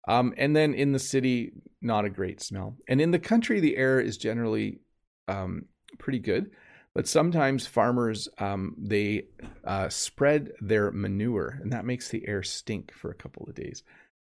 Um, 0.08 0.34
and 0.36 0.54
then 0.54 0.74
in 0.74 0.92
the 0.92 0.98
city, 0.98 1.52
not 1.82 2.04
a 2.04 2.10
great 2.10 2.40
smell. 2.40 2.76
And 2.88 3.00
in 3.00 3.10
the 3.10 3.18
country, 3.18 3.60
the 3.60 3.76
air 3.76 3.98
is 3.98 4.16
generally 4.16 4.80
um, 5.28 5.64
pretty 5.98 6.20
good. 6.20 6.50
But 6.96 7.06
sometimes 7.06 7.66
farmers 7.66 8.26
um, 8.38 8.74
they 8.78 9.26
uh, 9.64 9.90
spread 9.90 10.52
their 10.62 10.90
manure, 10.90 11.58
and 11.60 11.70
that 11.70 11.84
makes 11.84 12.08
the 12.08 12.26
air 12.26 12.42
stink 12.42 12.90
for 12.90 13.10
a 13.10 13.14
couple 13.14 13.46
of 13.46 13.54
days. 13.54 13.82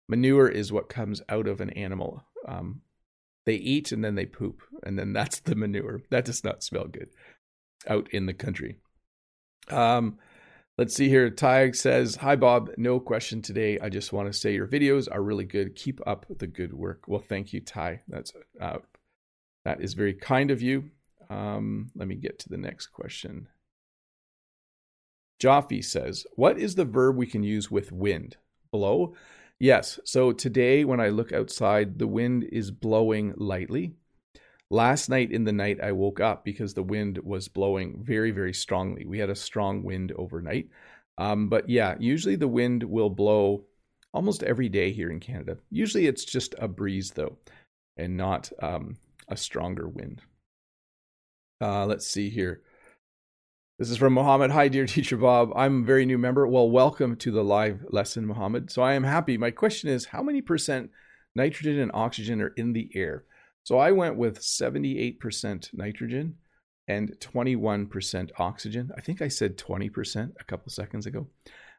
Manure 0.06 0.50
is 0.50 0.70
what 0.70 0.90
comes 0.90 1.22
out 1.30 1.48
of 1.48 1.62
an 1.62 1.70
animal. 1.70 2.26
Um, 2.46 2.82
they 3.46 3.54
eat 3.54 3.90
and 3.90 4.04
then 4.04 4.16
they 4.16 4.26
poop, 4.26 4.60
and 4.82 4.98
then 4.98 5.14
that's 5.14 5.40
the 5.40 5.54
manure. 5.54 6.02
That 6.10 6.26
does 6.26 6.44
not 6.44 6.62
smell 6.62 6.84
good 6.84 7.08
out 7.88 8.06
in 8.10 8.26
the 8.26 8.34
country. 8.34 8.76
Um, 9.70 10.18
let's 10.76 10.94
see 10.94 11.08
here. 11.08 11.30
Tyag 11.30 11.74
says, 11.74 12.16
Hi, 12.16 12.36
Bob. 12.36 12.72
No 12.76 13.00
question 13.00 13.40
today. 13.40 13.78
I 13.78 13.88
just 13.88 14.12
want 14.12 14.30
to 14.30 14.38
say 14.38 14.52
your 14.52 14.68
videos 14.68 15.08
are 15.10 15.22
really 15.22 15.46
good. 15.46 15.74
Keep 15.74 16.06
up 16.06 16.26
the 16.28 16.46
good 16.46 16.74
work. 16.74 17.04
Well, 17.06 17.24
thank 17.26 17.54
you, 17.54 17.62
Ty. 17.62 18.02
That's 18.08 18.34
uh, 18.60 18.80
that 19.64 19.80
is 19.80 19.94
very 19.94 20.12
kind 20.12 20.50
of 20.50 20.60
you. 20.60 20.90
Um, 21.30 21.90
let 21.94 22.08
me 22.08 22.16
get 22.16 22.38
to 22.40 22.48
the 22.48 22.56
next 22.56 22.88
question. 22.88 23.48
Jaffe 25.38 25.82
says, 25.82 26.26
What 26.34 26.58
is 26.58 26.74
the 26.74 26.84
verb 26.84 27.16
we 27.16 27.26
can 27.26 27.42
use 27.42 27.70
with 27.70 27.92
wind? 27.92 28.36
Blow? 28.72 29.14
Yes. 29.60 29.98
So 30.04 30.32
today, 30.32 30.84
when 30.84 31.00
I 31.00 31.08
look 31.08 31.32
outside, 31.32 31.98
the 31.98 32.06
wind 32.06 32.44
is 32.44 32.70
blowing 32.70 33.34
lightly. 33.36 33.94
Last 34.70 35.08
night 35.08 35.32
in 35.32 35.44
the 35.44 35.52
night, 35.52 35.80
I 35.82 35.92
woke 35.92 36.20
up 36.20 36.44
because 36.44 36.74
the 36.74 36.82
wind 36.82 37.18
was 37.18 37.48
blowing 37.48 38.02
very, 38.04 38.30
very 38.30 38.52
strongly. 38.52 39.06
We 39.06 39.18
had 39.18 39.30
a 39.30 39.34
strong 39.34 39.82
wind 39.82 40.12
overnight. 40.16 40.68
Um, 41.16 41.48
but 41.48 41.68
yeah, 41.68 41.96
usually 41.98 42.36
the 42.36 42.48
wind 42.48 42.84
will 42.84 43.10
blow 43.10 43.64
almost 44.12 44.42
every 44.42 44.68
day 44.68 44.92
here 44.92 45.10
in 45.10 45.20
Canada. 45.20 45.56
Usually 45.70 46.06
it's 46.06 46.24
just 46.24 46.54
a 46.58 46.68
breeze, 46.68 47.12
though, 47.12 47.38
and 47.96 48.16
not 48.16 48.52
um, 48.60 48.96
a 49.28 49.36
stronger 49.36 49.88
wind. 49.88 50.22
Uh, 51.60 51.84
let's 51.86 52.06
see 52.06 52.30
here. 52.30 52.62
This 53.78 53.90
is 53.90 53.96
from 53.96 54.12
Mohammed. 54.12 54.52
Hi, 54.52 54.68
dear 54.68 54.86
teacher 54.86 55.16
Bob. 55.16 55.50
I'm 55.56 55.82
a 55.82 55.86
very 55.86 56.06
new 56.06 56.18
member. 56.18 56.46
Well, 56.46 56.70
welcome 56.70 57.16
to 57.16 57.32
the 57.32 57.42
live 57.42 57.84
lesson, 57.90 58.26
Mohammed. 58.26 58.70
So 58.70 58.82
I 58.82 58.94
am 58.94 59.02
happy. 59.02 59.36
My 59.36 59.50
question 59.50 59.88
is 59.88 60.06
how 60.06 60.22
many 60.22 60.40
percent 60.40 60.90
nitrogen 61.34 61.80
and 61.80 61.90
oxygen 61.94 62.40
are 62.40 62.52
in 62.56 62.72
the 62.72 62.90
air? 62.94 63.24
So 63.64 63.78
I 63.78 63.90
went 63.90 64.16
with 64.16 64.38
78% 64.38 65.74
nitrogen 65.74 66.36
and 66.86 67.18
21% 67.20 68.30
oxygen. 68.38 68.90
I 68.96 69.00
think 69.00 69.20
I 69.20 69.28
said 69.28 69.58
20% 69.58 70.32
a 70.38 70.44
couple 70.44 70.70
seconds 70.70 71.06
ago. 71.06 71.26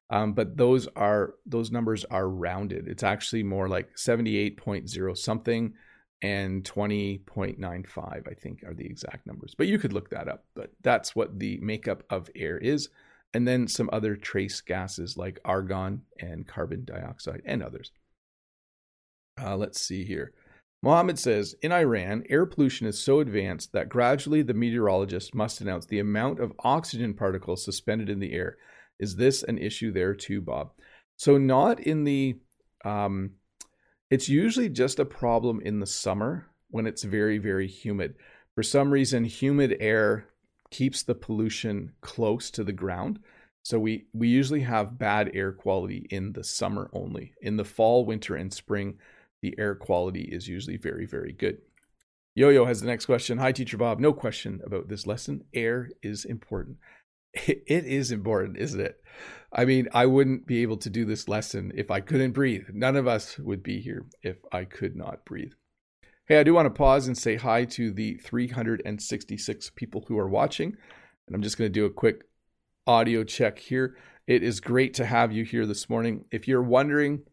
Um, 0.09 0.33
but 0.33 0.57
those 0.57 0.87
are 0.95 1.35
those 1.45 1.71
numbers 1.71 2.03
are 2.05 2.27
rounded. 2.27 2.87
It's 2.87 3.03
actually 3.03 3.43
more 3.43 3.69
like 3.69 3.95
78.0 3.95 5.17
something 5.17 5.73
and 6.21 6.63
20.95 6.63 8.27
I 8.27 8.33
think 8.33 8.63
are 8.63 8.73
the 8.73 8.85
exact 8.85 9.25
numbers. 9.25 9.55
But 9.57 9.67
you 9.67 9.79
could 9.79 9.93
look 9.93 10.09
that 10.09 10.27
up. 10.27 10.45
But 10.55 10.71
that's 10.81 11.15
what 11.15 11.39
the 11.39 11.57
makeup 11.61 12.03
of 12.09 12.29
air 12.35 12.57
is 12.57 12.89
and 13.33 13.47
then 13.47 13.67
some 13.67 13.89
other 13.93 14.15
trace 14.15 14.61
gases 14.61 15.17
like 15.17 15.39
argon 15.45 16.01
and 16.19 16.47
carbon 16.47 16.83
dioxide 16.83 17.41
and 17.45 17.61
others. 17.61 17.91
Uh, 19.41 19.55
let's 19.55 19.79
see 19.79 20.03
here. 20.03 20.33
Mohammed 20.81 21.19
says 21.19 21.55
In 21.61 21.71
Iran, 21.71 22.23
air 22.29 22.45
pollution 22.45 22.87
is 22.87 23.01
so 23.01 23.19
advanced 23.19 23.73
that 23.73 23.89
gradually 23.89 24.41
the 24.41 24.53
meteorologist 24.53 25.35
must 25.35 25.61
announce 25.61 25.85
the 25.85 25.99
amount 25.99 26.39
of 26.39 26.53
oxygen 26.59 27.13
particles 27.13 27.63
suspended 27.63 28.09
in 28.09 28.19
the 28.19 28.33
air. 28.33 28.57
Is 28.99 29.15
this 29.15 29.43
an 29.43 29.57
issue 29.57 29.91
there 29.91 30.13
too, 30.13 30.41
Bob? 30.41 30.71
So, 31.17 31.37
not 31.37 31.79
in 31.79 32.05
the, 32.05 32.39
um, 32.85 33.31
it's 34.09 34.29
usually 34.29 34.69
just 34.69 34.99
a 34.99 35.05
problem 35.05 35.61
in 35.61 35.79
the 35.79 35.85
summer 35.85 36.47
when 36.69 36.87
it's 36.87 37.03
very, 37.03 37.37
very 37.37 37.67
humid. 37.67 38.15
For 38.55 38.63
some 38.63 38.91
reason, 38.91 39.23
humid 39.23 39.77
air 39.79 40.25
keeps 40.71 41.03
the 41.03 41.15
pollution 41.15 41.93
close 42.01 42.51
to 42.51 42.63
the 42.63 42.73
ground. 42.73 43.19
So 43.63 43.79
we 43.79 44.07
we 44.13 44.27
usually 44.27 44.61
have 44.61 44.97
bad 44.97 45.31
air 45.33 45.51
quality 45.51 46.07
in 46.09 46.33
the 46.33 46.43
summer 46.43 46.89
only. 46.93 47.33
In 47.41 47.57
the 47.57 47.65
fall, 47.65 48.05
winter, 48.05 48.35
and 48.35 48.53
spring, 48.53 48.97
the 49.41 49.53
air 49.57 49.75
quality 49.75 50.21
is 50.21 50.47
usually 50.47 50.77
very, 50.77 51.05
very 51.05 51.33
good. 51.33 51.59
Yo 52.35 52.49
Yo 52.49 52.65
has 52.65 52.79
the 52.81 52.87
next 52.87 53.05
question. 53.05 53.37
Hi, 53.37 53.51
Teacher 53.51 53.77
Bob. 53.77 53.99
No 53.99 54.13
question 54.13 54.61
about 54.65 54.87
this 54.87 55.05
lesson. 55.05 55.43
Air 55.53 55.89
is 56.01 56.25
important. 56.25 56.77
It 57.47 57.85
is 57.85 58.11
important, 58.11 58.57
isn't 58.57 58.79
it? 58.79 59.01
I 59.51 59.65
mean, 59.65 59.87
I 59.93 60.05
wouldn't 60.05 60.45
be 60.45 60.61
able 60.61 60.77
to 60.77 60.89
do 60.89 61.05
this 61.05 61.27
lesson 61.27 61.71
if 61.75 61.89
I 61.89 62.01
couldn't 62.01 62.31
breathe. 62.31 62.67
None 62.73 62.95
of 62.95 63.07
us 63.07 63.37
would 63.39 63.63
be 63.63 63.79
here 63.81 64.05
if 64.21 64.37
I 64.51 64.65
could 64.65 64.95
not 64.95 65.25
breathe. 65.25 65.53
Hey, 66.27 66.39
I 66.39 66.43
do 66.43 66.53
want 66.53 66.67
to 66.67 66.69
pause 66.77 67.07
and 67.07 67.17
say 67.17 67.35
hi 67.35 67.65
to 67.65 67.91
the 67.91 68.15
366 68.15 69.71
people 69.71 70.05
who 70.07 70.17
are 70.19 70.29
watching. 70.29 70.77
And 71.27 71.35
I'm 71.35 71.41
just 71.41 71.57
going 71.57 71.71
to 71.71 71.79
do 71.79 71.85
a 71.85 71.91
quick 71.91 72.23
audio 72.85 73.23
check 73.23 73.57
here. 73.57 73.97
It 74.27 74.43
is 74.43 74.59
great 74.59 74.93
to 74.95 75.05
have 75.05 75.31
you 75.31 75.43
here 75.43 75.65
this 75.65 75.89
morning. 75.89 76.25
If 76.31 76.47
you're 76.47 76.61
wondering 76.61 77.23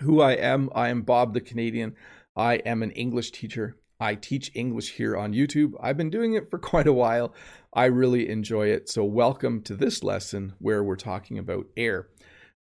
who 0.00 0.20
I 0.20 0.32
am. 0.32 0.70
I 0.74 0.88
am 0.88 1.02
Bob 1.02 1.34
the 1.34 1.40
Canadian. 1.40 1.94
I 2.36 2.54
am 2.56 2.82
an 2.82 2.90
English 2.92 3.30
teacher. 3.30 3.76
I 4.00 4.16
teach 4.16 4.50
English 4.54 4.94
here 4.94 5.16
on 5.16 5.32
YouTube. 5.32 5.72
I've 5.80 5.96
been 5.96 6.10
doing 6.10 6.34
it 6.34 6.50
for 6.50 6.58
quite 6.70 6.86
a 6.86 6.92
while. 6.92 7.34
I 7.74 7.86
really 7.86 8.28
enjoy 8.28 8.68
it. 8.68 8.88
So, 8.88 9.04
welcome 9.04 9.62
to 9.62 9.74
this 9.74 10.02
lesson 10.02 10.54
where 10.58 10.84
we're 10.84 10.96
talking 10.96 11.38
about 11.38 11.66
air. 11.76 12.08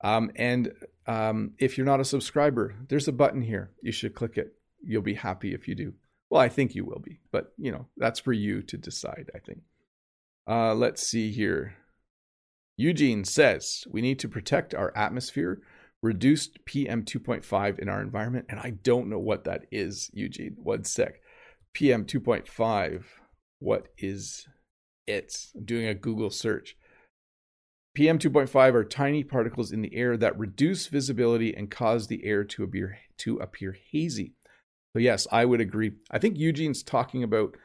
Um, 0.03 0.31
and 0.35 0.71
um, 1.05 1.51
if 1.59 1.77
you're 1.77 1.85
not 1.85 1.99
a 1.99 2.05
subscriber, 2.05 2.75
there's 2.87 3.07
a 3.07 3.13
button 3.13 3.41
here. 3.41 3.71
You 3.81 3.91
should 3.91 4.15
click 4.15 4.37
it. 4.37 4.53
You'll 4.83 5.01
be 5.01 5.15
happy 5.15 5.53
if 5.53 5.67
you 5.67 5.75
do. 5.75 5.93
Well, 6.29 6.41
I 6.41 6.49
think 6.49 6.75
you 6.75 6.85
will 6.85 6.99
be, 6.99 7.19
but 7.31 7.53
you 7.57 7.71
know, 7.71 7.87
that's 7.97 8.21
for 8.21 8.31
you 8.31 8.61
to 8.63 8.77
decide, 8.77 9.29
I 9.35 9.39
think. 9.39 9.59
Uh, 10.47 10.73
let's 10.73 11.05
see 11.05 11.31
here. 11.31 11.75
Eugene 12.77 13.25
says 13.25 13.83
we 13.91 14.01
need 14.01 14.17
to 14.19 14.29
protect 14.29 14.73
our 14.73 14.95
atmosphere 14.95 15.61
reduced 16.01 16.63
PM 16.65 17.03
2.5 17.03 17.79
in 17.79 17.89
our 17.89 18.01
environment. 18.01 18.45
And 18.49 18.59
I 18.59 18.71
don't 18.71 19.09
know 19.09 19.19
what 19.19 19.43
that 19.43 19.65
is, 19.71 20.09
Eugene. 20.13 20.55
One 20.57 20.83
sec. 20.83 21.21
PM 21.73 22.05
2.5. 22.05 23.03
What 23.59 23.89
is 23.97 24.47
it? 25.07 25.47
I'm 25.55 25.65
doing 25.65 25.87
a 25.87 25.93
Google 25.93 26.29
search. 26.29 26.75
PM 27.93 28.19
2.5 28.19 28.73
are 28.73 28.85
tiny 28.85 29.23
particles 29.23 29.71
in 29.71 29.81
the 29.81 29.93
air 29.95 30.15
that 30.15 30.39
reduce 30.39 30.87
visibility 30.87 31.53
and 31.53 31.69
cause 31.69 32.07
the 32.07 32.23
air 32.23 32.43
to 32.45 32.63
appear, 32.63 32.97
to 33.17 33.37
appear 33.37 33.75
hazy. 33.91 34.33
So, 34.93 34.99
yes, 34.99 35.27
I 35.31 35.45
would 35.45 35.61
agree. 35.61 35.91
I 36.09 36.19
think 36.19 36.37
Eugene's 36.37 36.83
talking 36.83 37.23
about 37.23 37.55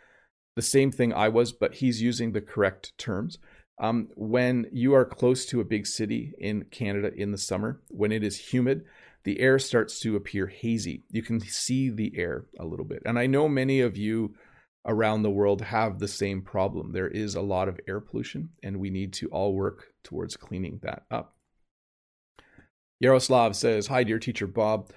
the 0.57 0.62
same 0.62 0.90
thing 0.90 1.12
I 1.12 1.29
was, 1.29 1.53
but 1.53 1.75
he's 1.77 2.03
using 2.03 2.33
the 2.33 2.40
correct 2.40 2.96
terms. 2.99 3.38
Um, 3.79 4.09
when 4.16 4.66
you 4.72 4.94
are 4.94 5.05
close 5.05 5.44
to 5.46 5.61
a 5.61 5.64
big 5.64 5.87
city 5.87 6.33
in 6.38 6.64
Canada 6.70 7.12
in 7.14 7.31
the 7.31 7.38
summer, 7.38 7.83
when 7.90 8.11
it 8.11 8.25
is 8.25 8.53
humid, 8.53 8.85
the 9.25 9.38
air 9.38 9.59
starts 9.59 10.01
to 10.01 10.16
appear 10.16 10.46
hazy. 10.46 11.03
You 11.11 11.22
can 11.22 11.40
see 11.40 11.90
the 11.90 12.12
air 12.16 12.46
a 12.59 12.64
little 12.64 12.87
bit. 12.87 13.03
And 13.05 13.18
I 13.18 13.27
know 13.27 13.49
many 13.49 13.81
of 13.81 13.96
you 13.96 14.35
around 14.87 15.22
the 15.22 15.31
world 15.31 15.61
have 15.61 15.99
the 15.99 16.09
same 16.09 16.42
problem. 16.42 16.92
There 16.92 17.09
is 17.09 17.35
a 17.35 17.40
lot 17.40 17.68
of 17.68 17.81
air 17.88 18.01
pollution, 18.01 18.51
and 18.62 18.79
we 18.79 18.90
need 18.90 19.12
to 19.14 19.29
all 19.29 19.55
work 19.55 19.92
towards 20.05 20.37
cleaning 20.37 20.81
that 20.83 21.05
up. 21.11 21.35
Yaroslav 23.01 23.55
says, 23.57 23.88
Hi, 23.88 24.05
dear 24.05 24.18
teacher 24.18 24.46
Bob. 24.46 24.90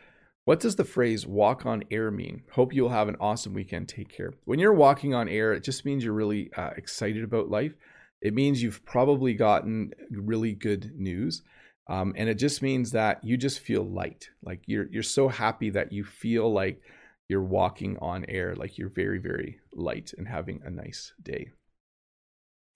What 0.46 0.60
does 0.60 0.76
the 0.76 0.86
phrase 0.86 1.28
walk 1.28 1.66
on 1.66 1.84
air 1.92 2.10
mean? 2.10 2.44
Hope 2.52 2.74
you'll 2.74 2.90
have 2.90 3.08
an 3.08 3.18
awesome 3.20 3.54
weekend. 3.54 3.88
Take 3.88 4.10
care. 4.10 4.34
When 4.46 4.58
you're 4.58 4.74
walking 4.74 5.14
on 5.14 5.30
air, 5.30 5.54
it 5.54 5.64
just 5.64 5.86
means 5.86 6.04
you're 6.04 6.14
really 6.14 6.50
uh, 6.56 6.72
excited 6.76 7.24
about 7.24 7.50
life 7.50 7.74
it 8.22 8.34
means 8.34 8.62
you've 8.62 8.84
probably 8.86 9.34
gotten 9.34 9.94
really 10.12 10.54
good 10.54 10.92
news. 10.96 11.42
Um, 11.88 12.14
and 12.16 12.30
it 12.30 12.36
just 12.36 12.62
means 12.62 12.92
that 12.92 13.24
you 13.24 13.38
just 13.38 13.60
feel 13.60 13.84
light. 13.84 14.30
Like 14.44 14.62
you're 14.68 14.88
you're 14.92 15.04
so 15.04 15.28
happy 15.28 15.72
that 15.72 15.92
you 15.92 16.04
feel 16.04 16.52
like 16.52 16.82
you're 17.30 17.44
walking 17.44 17.98
on 18.00 18.26
air, 18.28 18.56
like 18.56 18.78
you're 18.78 18.90
very, 18.90 19.20
very 19.20 19.60
light 19.74 20.14
and 20.18 20.28
having 20.28 20.62
a 20.66 20.70
nice 20.70 21.14
day. 21.22 21.52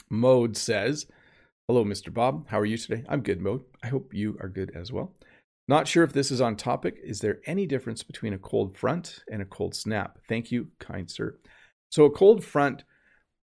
Mode 0.10 0.56
says, 0.56 1.08
Hello, 1.68 1.84
Mr. 1.84 2.14
Bob. 2.14 2.48
How 2.50 2.60
are 2.60 2.66
you 2.66 2.78
today? 2.78 3.04
I'm 3.10 3.22
good, 3.22 3.42
Mode. 3.42 3.62
I 3.84 3.88
hope 3.88 4.14
you 4.14 4.38
are 4.42 4.50
good 4.50 4.72
as 4.76 4.92
well. 4.92 5.14
Not 5.68 5.88
sure 5.88 6.04
if 6.04 6.14
this 6.14 6.30
is 6.30 6.42
on 6.42 6.56
topic. 6.56 6.98
Is 7.04 7.20
there 7.20 7.40
any 7.46 7.66
difference 7.66 8.04
between 8.04 8.34
a 8.34 8.38
cold 8.38 8.78
front 8.78 9.24
and 9.32 9.42
a 9.42 9.46
cold 9.46 9.74
snap? 9.76 10.20
Thank 10.28 10.52
you, 10.52 10.68
kind 10.80 11.10
sir. 11.10 11.40
So, 11.90 12.06
a 12.06 12.12
cold 12.12 12.44
front 12.44 12.84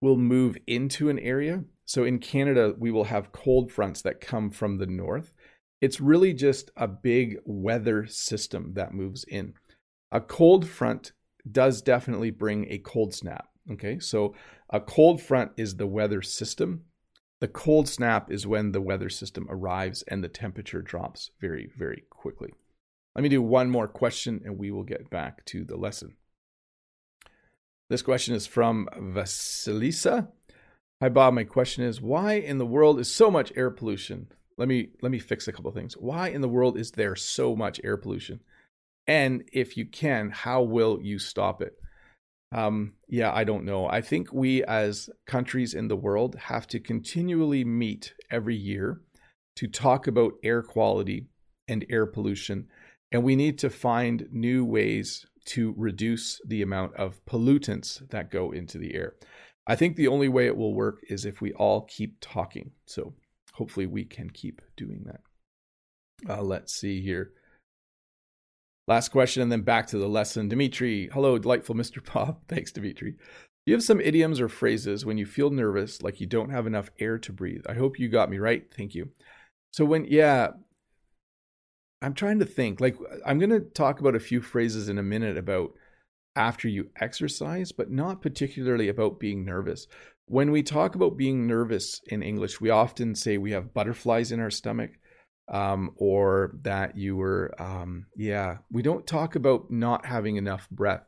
will 0.01 0.17
move 0.17 0.57
into 0.67 1.09
an 1.09 1.19
area 1.21 1.65
so 1.91 2.05
in 2.05 2.21
Canada, 2.21 2.73
we 2.79 2.93
will 2.93 3.03
have 3.03 3.33
cold 3.33 3.73
fronts 3.73 4.03
that 4.03 4.21
come 4.21 4.51
from 4.51 4.79
the 4.79 4.87
north. 4.87 5.33
It's 5.81 6.01
really 6.01 6.33
just 6.33 6.71
a 6.77 6.87
big 6.87 7.39
weather 7.45 8.07
system 8.07 8.75
that 8.75 8.95
moves 8.95 9.25
in. 9.25 9.55
A 10.13 10.21
cold 10.21 10.69
front 10.69 11.13
does 11.51 11.83
definitely 11.83 12.31
bring 12.31 12.67
a 12.69 12.79
cold 12.79 13.15
snap. 13.15 13.49
Okay, 13.71 13.99
so 13.99 14.35
a 14.71 14.81
cold 14.81 15.21
front 15.21 15.53
is 15.57 15.77
the 15.77 15.87
weather 15.87 16.23
system. 16.23 16.85
The 17.41 17.49
cold 17.49 17.89
snap 17.89 18.31
is 18.31 18.47
when 18.47 18.73
the 18.73 18.81
weather 18.81 19.09
system 19.09 19.47
arrives 19.49 20.03
and 20.09 20.23
the 20.23 20.29
temperature 20.29 20.83
drops 20.83 21.31
very, 21.41 21.71
very 21.77 22.05
quickly. 22.11 22.53
Let 23.15 23.23
me 23.23 23.29
do 23.29 23.43
one 23.43 23.71
more 23.71 23.89
question 23.89 24.43
and 24.45 24.59
we 24.59 24.71
will 24.71 24.83
get 24.83 25.11
back 25.11 25.45
to 25.47 25.65
the 25.65 25.77
lesson. 25.77 26.17
This 27.89 28.03
question 28.03 28.35
is 28.35 28.47
from 28.47 28.89
Vasilisa. 28.97 30.29
Hi 31.01 31.09
Bob, 31.09 31.35
my 31.35 31.45
question 31.45 31.83
is 31.83 32.01
why 32.01 32.35
in 32.35 32.59
the 32.59 32.67
world 32.67 33.01
is 33.01 33.13
so 33.13 33.31
much 33.31 33.53
air 33.57 33.71
pollution? 33.71 34.29
Let 34.59 34.69
me 34.69 34.91
let 35.01 35.11
me 35.11 35.19
fix 35.19 35.49
a 35.49 35.53
couple 35.53 35.71
things. 35.73 35.95
Why 35.95 36.29
in 36.29 36.43
the 36.43 36.49
world 36.49 36.79
is 36.79 36.93
there 36.93 37.17
so 37.17 37.57
much 37.57 37.81
air 37.83 37.97
pollution? 37.97 38.41
And 39.11 39.43
if 39.53 39.77
you 39.77 39.87
can, 39.87 40.31
how 40.31 40.63
will 40.63 41.01
you 41.03 41.19
stop 41.19 41.63
it? 41.63 41.73
Um, 42.53 42.93
yeah, 43.09 43.33
I 43.35 43.43
don't 43.43 43.65
know. 43.65 43.89
I 43.89 44.03
think 44.03 44.33
we 44.33 44.63
as 44.63 45.11
countries 45.27 45.75
in 45.75 45.89
the 45.89 45.97
world 45.97 46.37
have 46.37 46.69
to 46.69 46.79
continually 46.79 47.65
meet 47.65 48.15
every 48.31 48.55
year 48.55 49.01
to 49.57 49.67
talk 49.67 50.07
about 50.07 50.35
air 50.45 50.63
quality 50.63 51.27
and 51.67 51.85
air 51.91 52.07
pollution. 52.07 52.69
And 53.11 53.25
we 53.25 53.35
need 53.35 53.59
to 53.59 53.69
find 53.69 54.29
new 54.31 54.65
ways 54.65 55.27
to 55.47 55.75
reduce 55.77 56.41
the 56.47 56.63
amount 56.63 56.95
of 56.95 57.21
pollutants 57.27 58.09
that 58.11 58.31
go 58.31 58.53
into 58.53 58.79
the 58.79 58.95
air. 58.95 59.17
I 59.67 59.75
think 59.75 59.97
the 59.97 60.07
only 60.07 60.29
way 60.29 60.47
it 60.47 60.57
will 60.57 60.75
work 60.75 61.01
is 61.09 61.25
if 61.25 61.41
we 61.41 61.53
all 61.55 61.81
keep 61.81 62.19
talking. 62.21 62.71
So 62.87 63.15
hopefully 63.55 63.87
we 63.87 64.05
can 64.05 64.31
keep 64.31 64.63
doing 64.77 65.03
that. 65.07 65.21
Uh, 66.29 66.43
let's 66.43 66.73
see 66.73 67.03
here. 67.03 67.33
Last 68.91 69.11
question, 69.11 69.41
and 69.41 69.53
then 69.53 69.61
back 69.61 69.87
to 69.87 69.99
the 69.99 70.09
lesson. 70.09 70.49
Dimitri, 70.49 71.09
hello, 71.13 71.39
delightful 71.39 71.77
Mr. 71.77 72.03
Bob. 72.13 72.41
Thanks, 72.49 72.73
Dimitri. 72.73 73.15
You 73.65 73.73
have 73.73 73.85
some 73.85 74.01
idioms 74.01 74.41
or 74.41 74.49
phrases 74.49 75.07
when 75.07 75.17
you 75.17 75.27
feel 75.27 75.51
nervous, 75.51 76.03
like 76.03 76.21
you 76.21 76.27
don't 76.27 76.51
have 76.51 76.67
enough 76.67 76.91
air 76.99 77.17
to 77.19 77.33
breathe. 77.33 77.63
I 77.69 77.75
hope 77.75 78.01
you 78.01 78.09
got 78.09 78.29
me 78.29 78.39
right. 78.39 78.65
Thank 78.77 78.97
you. 78.97 79.11
So, 79.73 79.85
when, 79.85 80.07
yeah, 80.07 80.49
I'm 82.03 82.15
trying 82.15 82.41
to 82.41 82.45
think. 82.45 82.81
Like, 82.81 82.97
I'm 83.25 83.39
going 83.39 83.51
to 83.51 83.61
talk 83.61 84.01
about 84.01 84.17
a 84.17 84.19
few 84.19 84.43
phrases 84.43 84.89
in 84.89 84.99
a 84.99 85.05
minute 85.05 85.39
about 85.39 85.71
after 86.35 86.67
you 86.67 86.91
exercise, 87.01 87.71
but 87.71 87.93
not 87.93 88.21
particularly 88.21 88.89
about 88.89 89.21
being 89.21 89.45
nervous. 89.45 89.87
When 90.27 90.51
we 90.51 90.65
talk 90.65 90.97
about 90.97 91.17
being 91.17 91.47
nervous 91.47 92.01
in 92.09 92.25
English, 92.25 92.61
we 92.61 92.71
often 92.71 93.15
say 93.15 93.39
we 93.39 93.53
have 93.53 93.73
butterflies 93.73 94.33
in 94.33 94.41
our 94.41 94.51
stomach 94.51 94.91
um, 95.51 95.91
or 95.97 96.57
that 96.63 96.97
you 96.97 97.17
were, 97.17 97.53
um, 97.59 98.07
yeah, 98.17 98.59
we 98.71 98.83
don't 98.83 99.07
talk 99.07 99.35
about 99.35 99.71
not 99.71 100.07
having 100.07 100.37
enough 100.37 100.69
breath. 100.71 101.05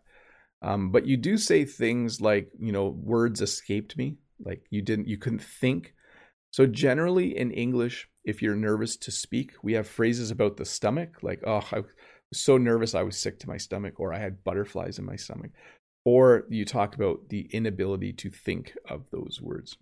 Um, 0.63 0.91
but 0.91 1.07
you 1.07 1.17
do 1.17 1.39
say 1.39 1.65
things 1.65 2.21
like, 2.21 2.51
you 2.59 2.73
know, 2.73 2.89
words 2.89 3.41
escaped 3.41 3.97
me, 3.97 4.17
like 4.45 4.65
you 4.71 4.83
didn't, 4.83 5.09
you 5.09 5.17
couldn't 5.17 5.43
think. 5.43 5.95
So 6.51 6.67
generally 6.67 7.37
in 7.37 7.51
English, 7.53 8.09
if 8.25 8.43
you're 8.43 8.55
nervous 8.55 8.97
to 8.99 9.11
speak, 9.11 9.53
we 9.63 9.73
have 9.73 9.89
phrases 9.89 10.31
about 10.31 10.57
the 10.57 10.65
stomach, 10.65 11.19
like, 11.23 11.43
oh, 11.47 11.67
I 11.73 11.81
was 11.81 11.87
so 12.33 12.59
nervous 12.59 12.95
I 12.95 13.03
was 13.03 13.17
sick 13.17 13.39
to 13.41 13.49
my 13.49 13.57
stomach, 13.57 13.99
or 13.99 14.13
I 14.13 14.19
had 14.19 14.45
butterflies 14.45 14.99
in 14.99 15.05
my 15.05 15.17
stomach. 15.17 15.51
Or 16.05 16.45
you 16.49 16.65
talk 16.65 16.95
about 16.95 17.29
the 17.29 17.49
inability 17.53 18.13
to 18.15 18.31
think 18.31 18.75
of 18.89 19.11
those 19.11 19.41
words. 19.41 19.77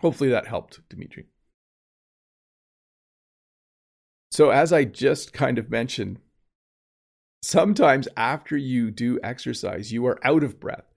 Hopefully 0.00 0.30
that 0.30 0.46
helped, 0.46 0.80
Dimitri. 0.88 1.26
So, 4.32 4.48
as 4.48 4.72
I 4.72 4.84
just 4.84 5.34
kind 5.34 5.58
of 5.58 5.70
mentioned, 5.70 6.18
sometimes 7.42 8.08
after 8.16 8.56
you 8.56 8.90
do 8.90 9.20
exercise, 9.22 9.92
you 9.92 10.06
are 10.06 10.18
out 10.26 10.42
of 10.42 10.58
breath. 10.58 10.90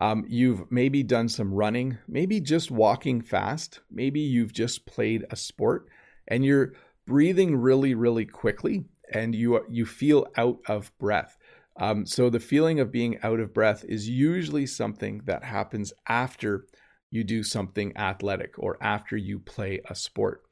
Um, 0.00 0.24
you've 0.28 0.70
maybe 0.70 1.02
done 1.02 1.28
some 1.28 1.52
running, 1.52 1.98
maybe 2.06 2.38
just 2.38 2.70
walking 2.70 3.20
fast, 3.20 3.80
maybe 3.90 4.20
you've 4.20 4.52
just 4.52 4.86
played 4.86 5.26
a 5.28 5.34
sport 5.34 5.88
and 6.28 6.44
you're 6.44 6.72
breathing 7.04 7.56
really, 7.56 7.94
really 7.94 8.24
quickly 8.24 8.84
and 9.12 9.34
you, 9.34 9.60
you 9.68 9.84
feel 9.84 10.28
out 10.36 10.60
of 10.68 10.96
breath. 10.98 11.36
Um, 11.80 12.06
so, 12.06 12.30
the 12.30 12.38
feeling 12.38 12.78
of 12.78 12.92
being 12.92 13.18
out 13.24 13.40
of 13.40 13.52
breath 13.52 13.84
is 13.88 14.08
usually 14.08 14.66
something 14.66 15.22
that 15.24 15.42
happens 15.42 15.92
after 16.06 16.66
you 17.10 17.24
do 17.24 17.42
something 17.42 17.96
athletic 17.96 18.54
or 18.56 18.78
after 18.80 19.16
you 19.16 19.40
play 19.40 19.80
a 19.90 19.96
sport. 19.96 20.44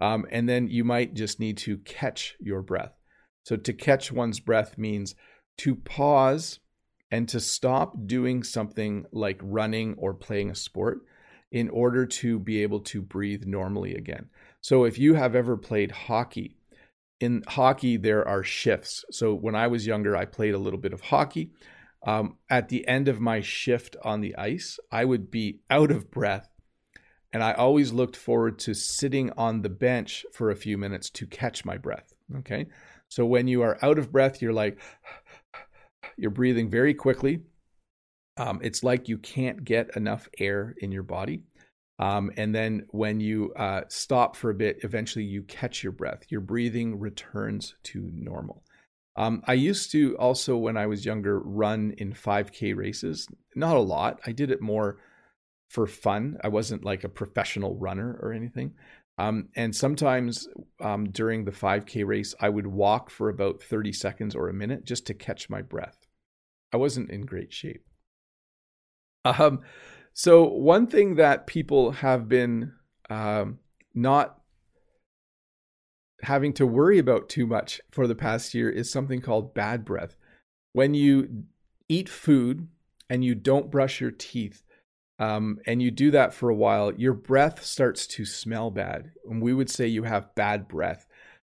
Um, 0.00 0.26
and 0.30 0.48
then 0.48 0.68
you 0.68 0.84
might 0.84 1.14
just 1.14 1.40
need 1.40 1.56
to 1.58 1.78
catch 1.78 2.36
your 2.40 2.62
breath. 2.62 2.92
So, 3.44 3.56
to 3.56 3.72
catch 3.72 4.10
one's 4.10 4.40
breath 4.40 4.78
means 4.78 5.14
to 5.58 5.76
pause 5.76 6.60
and 7.10 7.28
to 7.28 7.38
stop 7.38 7.94
doing 8.06 8.42
something 8.42 9.04
like 9.12 9.38
running 9.42 9.94
or 9.98 10.14
playing 10.14 10.50
a 10.50 10.54
sport 10.54 11.00
in 11.52 11.68
order 11.68 12.06
to 12.06 12.38
be 12.38 12.62
able 12.62 12.80
to 12.80 13.00
breathe 13.00 13.44
normally 13.44 13.94
again. 13.94 14.28
So, 14.60 14.84
if 14.84 14.98
you 14.98 15.14
have 15.14 15.34
ever 15.36 15.56
played 15.56 15.92
hockey, 15.92 16.56
in 17.20 17.44
hockey, 17.46 17.96
there 17.96 18.26
are 18.26 18.42
shifts. 18.42 19.04
So, 19.10 19.34
when 19.34 19.54
I 19.54 19.68
was 19.68 19.86
younger, 19.86 20.16
I 20.16 20.24
played 20.24 20.54
a 20.54 20.58
little 20.58 20.80
bit 20.80 20.92
of 20.92 21.02
hockey. 21.02 21.52
Um, 22.06 22.36
at 22.50 22.68
the 22.68 22.86
end 22.86 23.08
of 23.08 23.20
my 23.20 23.40
shift 23.40 23.96
on 24.04 24.20
the 24.20 24.36
ice, 24.36 24.78
I 24.90 25.04
would 25.04 25.30
be 25.30 25.60
out 25.70 25.90
of 25.90 26.10
breath 26.10 26.48
and 27.34 27.42
I 27.42 27.52
always 27.52 27.92
looked 27.92 28.16
forward 28.16 28.60
to 28.60 28.74
sitting 28.74 29.32
on 29.36 29.60
the 29.60 29.68
bench 29.68 30.24
for 30.32 30.50
a 30.50 30.56
few 30.56 30.78
minutes 30.78 31.10
to 31.10 31.26
catch 31.26 31.64
my 31.64 31.76
breath. 31.76 32.14
Okay. 32.38 32.66
So 33.08 33.26
when 33.26 33.48
you 33.48 33.62
are 33.62 33.76
out 33.82 33.98
of 33.98 34.12
breath, 34.12 34.40
you're 34.40 34.52
like, 34.52 34.78
you're 36.16 36.30
breathing 36.30 36.70
very 36.70 36.94
quickly. 36.94 37.40
Um, 38.36 38.60
it's 38.62 38.84
like 38.84 39.08
you 39.08 39.18
can't 39.18 39.64
get 39.64 39.96
enough 39.96 40.28
air 40.38 40.76
in 40.78 40.92
your 40.92 41.02
body. 41.02 41.42
Um, 41.98 42.30
and 42.36 42.54
then 42.54 42.86
when 42.90 43.18
you 43.18 43.52
uh, 43.54 43.82
stop 43.88 44.36
for 44.36 44.50
a 44.50 44.54
bit, 44.54 44.78
eventually 44.84 45.24
you 45.24 45.42
catch 45.42 45.82
your 45.82 45.92
breath. 45.92 46.22
Your 46.28 46.40
breathing 46.40 47.00
returns 47.00 47.74
to 47.84 48.10
normal. 48.14 48.62
Um, 49.16 49.42
I 49.46 49.54
used 49.54 49.90
to 49.90 50.16
also, 50.18 50.56
when 50.56 50.76
I 50.76 50.86
was 50.86 51.04
younger, 51.04 51.40
run 51.40 51.94
in 51.98 52.12
5K 52.12 52.76
races. 52.76 53.26
Not 53.56 53.76
a 53.76 53.80
lot. 53.80 54.20
I 54.24 54.30
did 54.30 54.52
it 54.52 54.60
more 54.60 54.98
for 55.68 55.86
fun. 55.86 56.38
I 56.42 56.48
wasn't 56.48 56.84
like 56.84 57.04
a 57.04 57.08
professional 57.08 57.76
runner 57.76 58.18
or 58.22 58.32
anything. 58.32 58.74
Um, 59.16 59.48
and 59.54 59.74
sometimes 59.74 60.48
um, 60.80 61.10
during 61.10 61.44
the 61.44 61.52
5K 61.52 62.06
race, 62.06 62.34
I 62.40 62.48
would 62.48 62.66
walk 62.66 63.10
for 63.10 63.28
about 63.28 63.62
30 63.62 63.92
seconds 63.92 64.34
or 64.34 64.48
a 64.48 64.54
minute 64.54 64.84
just 64.84 65.06
to 65.06 65.14
catch 65.14 65.48
my 65.48 65.62
breath. 65.62 66.06
I 66.72 66.76
wasn't 66.76 67.10
in 67.10 67.26
great 67.26 67.52
shape. 67.52 67.84
Um, 69.24 69.60
so, 70.12 70.44
one 70.44 70.86
thing 70.86 71.14
that 71.14 71.46
people 71.46 71.92
have 71.92 72.28
been 72.28 72.72
um, 73.08 73.58
not 73.94 74.38
having 76.22 76.52
to 76.54 76.66
worry 76.66 76.98
about 76.98 77.28
too 77.28 77.46
much 77.46 77.80
for 77.90 78.06
the 78.06 78.14
past 78.14 78.54
year 78.54 78.70
is 78.70 78.90
something 78.90 79.20
called 79.20 79.54
bad 79.54 79.84
breath. 79.84 80.16
When 80.72 80.94
you 80.94 81.44
eat 81.88 82.08
food 82.08 82.68
and 83.08 83.24
you 83.24 83.34
don't 83.34 83.70
brush 83.70 84.00
your 84.00 84.10
teeth, 84.10 84.62
um, 85.18 85.58
and 85.66 85.80
you 85.80 85.90
do 85.90 86.10
that 86.10 86.34
for 86.34 86.48
a 86.48 86.54
while, 86.54 86.92
your 86.94 87.12
breath 87.12 87.64
starts 87.64 88.06
to 88.08 88.24
smell 88.24 88.70
bad. 88.70 89.12
And 89.28 89.40
we 89.40 89.54
would 89.54 89.70
say 89.70 89.86
you 89.86 90.02
have 90.04 90.34
bad 90.34 90.68
breath. 90.68 91.06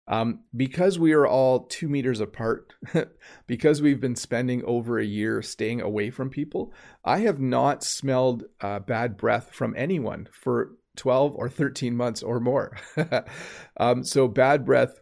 Um, 0.06 0.42
because 0.56 1.00
we 1.00 1.14
are 1.14 1.26
all 1.26 1.62
two 1.62 1.88
meters 1.88 2.20
apart, 2.20 2.74
because 3.48 3.82
we've 3.82 4.02
been 4.02 4.18
spending 4.18 4.62
over 4.66 5.00
a 5.00 5.06
year 5.06 5.42
staying 5.42 5.80
away 5.80 6.10
from 6.10 6.30
people, 6.30 6.74
I 7.06 7.20
have 7.20 7.40
not 7.40 7.86
smelled 7.86 8.44
uh, 8.60 8.80
bad 8.80 9.16
breath 9.16 9.52
from 9.54 9.74
anyone 9.78 10.28
for 10.30 10.74
12 10.98 11.36
or 11.36 11.48
13 11.48 11.96
months 11.96 12.22
or 12.22 12.42
more. 12.42 12.78
um, 13.78 14.04
so, 14.04 14.28
bad 14.28 14.66
breath 14.66 15.00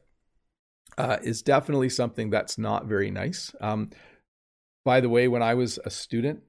uh, 0.99 1.17
is 1.23 1.41
definitely 1.41 1.89
something 1.89 2.29
that's 2.29 2.59
not 2.59 2.85
very 2.85 3.09
nice. 3.09 3.55
Um, 3.59 3.89
by 4.85 5.01
the 5.01 5.09
way, 5.09 5.27
when 5.27 5.41
I 5.41 5.55
was 5.55 5.79
a 5.83 5.89
student, 5.89 6.41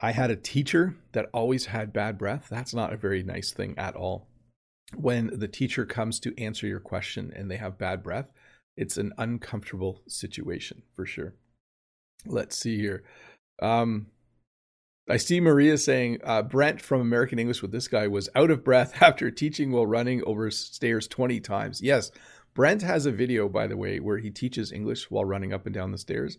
I 0.00 0.12
had 0.12 0.30
a 0.30 0.36
teacher 0.36 0.96
that 1.12 1.30
always 1.32 1.66
had 1.66 1.92
bad 1.92 2.18
breath. 2.18 2.48
That's 2.50 2.74
not 2.74 2.92
a 2.92 2.98
very 2.98 3.22
nice 3.22 3.52
thing 3.52 3.74
at 3.78 3.96
all. 3.96 4.28
When 4.94 5.30
the 5.32 5.48
teacher 5.48 5.86
comes 5.86 6.20
to 6.20 6.38
answer 6.38 6.66
your 6.66 6.80
question 6.80 7.32
and 7.34 7.50
they 7.50 7.56
have 7.56 7.78
bad 7.78 8.02
breath, 8.02 8.30
it's 8.76 8.96
an 8.96 9.12
uncomfortable 9.18 10.02
situation 10.06 10.82
for 10.94 11.06
sure. 11.06 11.34
Let's 12.26 12.56
see 12.56 12.78
here. 12.78 13.04
Um, 13.62 14.08
I 15.08 15.18
see 15.18 15.40
Maria 15.40 15.76
saying 15.76 16.18
uh, 16.24 16.42
Brent 16.42 16.80
from 16.80 17.00
American 17.00 17.38
English 17.38 17.60
with 17.62 17.72
this 17.72 17.88
guy 17.88 18.08
was 18.08 18.28
out 18.34 18.50
of 18.50 18.64
breath 18.64 18.94
after 19.02 19.30
teaching 19.30 19.70
while 19.70 19.86
running 19.86 20.22
over 20.24 20.50
stairs 20.50 21.06
20 21.06 21.40
times. 21.40 21.82
Yes, 21.82 22.10
Brent 22.54 22.82
has 22.82 23.04
a 23.04 23.12
video, 23.12 23.48
by 23.48 23.66
the 23.66 23.76
way, 23.76 24.00
where 24.00 24.18
he 24.18 24.30
teaches 24.30 24.72
English 24.72 25.10
while 25.10 25.24
running 25.24 25.52
up 25.52 25.66
and 25.66 25.74
down 25.74 25.92
the 25.92 25.98
stairs. 25.98 26.38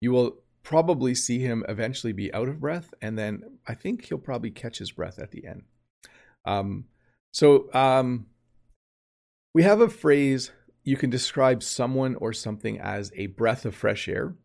You 0.00 0.12
will 0.12 0.38
probably 0.68 1.14
see 1.14 1.38
him 1.38 1.64
eventually 1.66 2.12
be 2.12 2.30
out 2.34 2.46
of 2.46 2.60
breath, 2.60 2.92
and 3.00 3.18
then 3.18 3.42
I 3.66 3.72
think 3.72 4.04
he'll 4.04 4.18
probably 4.18 4.50
catch 4.50 4.76
his 4.76 4.92
breath 4.92 5.18
at 5.18 5.30
the 5.30 5.46
end. 5.46 5.62
Um, 6.44 6.84
so 7.32 7.72
um, 7.72 8.26
we 9.54 9.62
have 9.62 9.80
a 9.80 9.88
phrase 9.88 10.50
you 10.84 10.98
can 10.98 11.08
describe 11.08 11.62
someone 11.62 12.16
or 12.16 12.34
something 12.34 12.78
as 12.78 13.10
a 13.16 13.28
breath 13.28 13.64
of 13.64 13.74
fresh 13.74 14.08
air. 14.08 14.36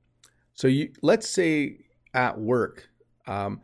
So 0.53 0.69
you 0.69 0.93
let's 1.01 1.27
say 1.27 1.79
at 2.13 2.39
work, 2.39 2.87
um, 3.27 3.59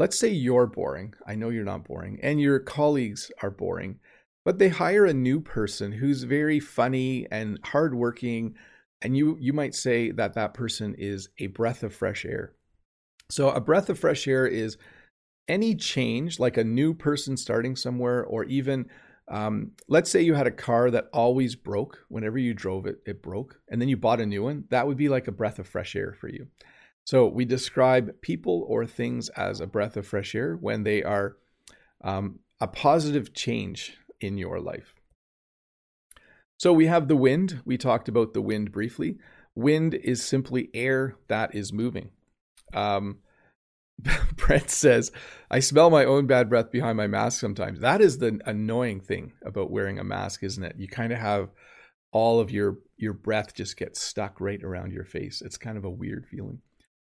let's 0.00 0.18
say 0.18 0.28
you're 0.28 0.66
boring. 0.66 1.14
I 1.24 1.36
know 1.36 1.50
you're 1.50 1.62
not 1.62 1.84
boring, 1.84 2.18
and 2.20 2.40
your 2.40 2.58
colleagues 2.58 3.30
are 3.42 3.50
boring, 3.52 4.00
but 4.44 4.58
they 4.58 4.70
hire 4.70 5.04
a 5.04 5.14
new 5.14 5.38
person 5.40 5.92
who's 5.92 6.24
very 6.24 6.58
funny 6.58 7.28
and 7.30 7.60
hardworking 7.62 8.56
and 9.02 9.16
you 9.16 9.36
you 9.40 9.52
might 9.52 9.74
say 9.74 10.10
that 10.12 10.34
that 10.34 10.54
person 10.54 10.94
is 10.96 11.28
a 11.38 11.48
breath 11.48 11.82
of 11.82 11.94
fresh 11.94 12.24
air. 12.24 12.54
So 13.30 13.50
a 13.50 13.60
breath 13.60 13.88
of 13.90 13.98
fresh 13.98 14.26
air 14.26 14.46
is 14.46 14.76
any 15.48 15.74
change 15.74 16.38
like 16.38 16.56
a 16.56 16.64
new 16.64 16.94
person 16.94 17.36
starting 17.36 17.76
somewhere 17.76 18.24
or 18.24 18.44
even 18.44 18.86
um, 19.28 19.72
let's 19.88 20.10
say 20.10 20.20
you 20.22 20.34
had 20.34 20.46
a 20.46 20.52
car 20.52 20.90
that 20.90 21.08
always 21.12 21.54
broke. 21.54 22.04
Whenever 22.08 22.38
you 22.38 22.54
drove 22.54 22.86
it 22.86 22.98
it 23.06 23.22
broke. 23.22 23.60
And 23.68 23.80
then 23.80 23.88
you 23.88 23.96
bought 23.96 24.20
a 24.20 24.26
new 24.26 24.44
one. 24.44 24.64
That 24.70 24.86
would 24.86 24.96
be 24.96 25.08
like 25.08 25.28
a 25.28 25.32
breath 25.32 25.58
of 25.58 25.68
fresh 25.68 25.96
air 25.96 26.14
for 26.20 26.28
you. 26.28 26.46
So 27.04 27.26
we 27.26 27.44
describe 27.44 28.20
people 28.20 28.64
or 28.68 28.86
things 28.86 29.28
as 29.30 29.60
a 29.60 29.66
breath 29.66 29.96
of 29.96 30.06
fresh 30.06 30.34
air 30.34 30.56
when 30.60 30.84
they 30.84 31.02
are 31.02 31.36
um, 32.04 32.38
a 32.60 32.68
positive 32.68 33.34
change 33.34 33.96
in 34.20 34.38
your 34.38 34.60
life 34.60 34.94
so 36.62 36.72
we 36.72 36.86
have 36.86 37.08
the 37.08 37.16
wind. 37.16 37.60
We 37.64 37.76
talked 37.76 38.08
about 38.08 38.34
the 38.34 38.40
wind 38.40 38.70
briefly. 38.70 39.18
Wind 39.56 39.94
is 39.94 40.24
simply 40.24 40.70
air 40.72 41.16
that 41.26 41.56
is 41.56 41.72
moving. 41.72 42.10
Um, 42.72 43.18
Brent 44.36 44.70
says, 44.70 45.10
I 45.50 45.58
smell 45.58 45.90
my 45.90 46.04
own 46.04 46.28
bad 46.28 46.48
breath 46.48 46.70
behind 46.70 46.96
my 46.96 47.08
mask 47.08 47.40
sometimes. 47.40 47.80
That 47.80 48.00
is 48.00 48.18
the 48.18 48.38
annoying 48.46 49.00
thing 49.00 49.32
about 49.44 49.72
wearing 49.72 49.98
a 49.98 50.04
mask, 50.04 50.44
isn't 50.44 50.62
it? 50.62 50.76
You 50.78 50.86
kind 50.86 51.12
of 51.12 51.18
have 51.18 51.48
all 52.12 52.38
of 52.38 52.52
your 52.52 52.78
your 52.96 53.12
breath 53.12 53.56
just 53.56 53.76
gets 53.76 54.00
stuck 54.00 54.40
right 54.40 54.62
around 54.62 54.92
your 54.92 55.04
face. 55.04 55.42
It's 55.42 55.56
kind 55.56 55.76
of 55.76 55.84
a 55.84 55.90
weird 55.90 56.28
feeling. 56.30 56.60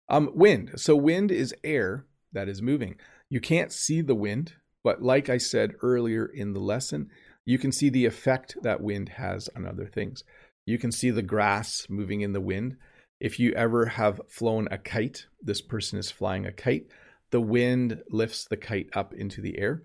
Um, 0.08 0.32
wind. 0.34 0.72
So 0.78 0.96
wind 0.96 1.34
is 1.34 1.54
air 1.66 2.06
that 2.32 2.48
is 2.48 2.62
moving. 2.62 2.96
You 3.30 3.42
can't 3.42 3.74
see 3.74 4.00
the 4.00 4.16
wind, 4.16 4.54
but 4.86 5.02
like 5.02 5.28
I 5.28 5.38
said 5.38 5.74
earlier 5.82 6.26
in 6.26 6.54
the 6.54 6.62
lesson, 6.62 7.10
you 7.50 7.58
can 7.58 7.72
see 7.72 7.90
the 7.90 8.06
effect 8.06 8.56
that 8.62 8.80
wind 8.80 9.10
has 9.10 9.50
on 9.56 9.66
other 9.66 9.88
things. 9.88 10.24
You 10.68 10.78
can 10.78 10.92
see 10.92 11.10
the 11.10 11.24
grass 11.24 11.88
moving 11.90 12.22
in 12.22 12.32
the 12.32 12.40
wind. 12.40 12.78
If 13.20 13.40
you 13.40 13.54
ever 13.54 13.88
have 13.88 14.22
flown 14.30 14.68
a 14.70 14.78
kite, 14.78 15.26
this 15.42 15.60
person 15.60 15.98
is 15.98 16.12
flying 16.12 16.46
a 16.46 16.52
kite, 16.52 16.86
the 17.32 17.42
wind 17.42 18.04
lifts 18.12 18.46
the 18.46 18.56
kite 18.56 18.92
up 18.94 19.16
into 19.16 19.42
the 19.42 19.58
air. 19.58 19.82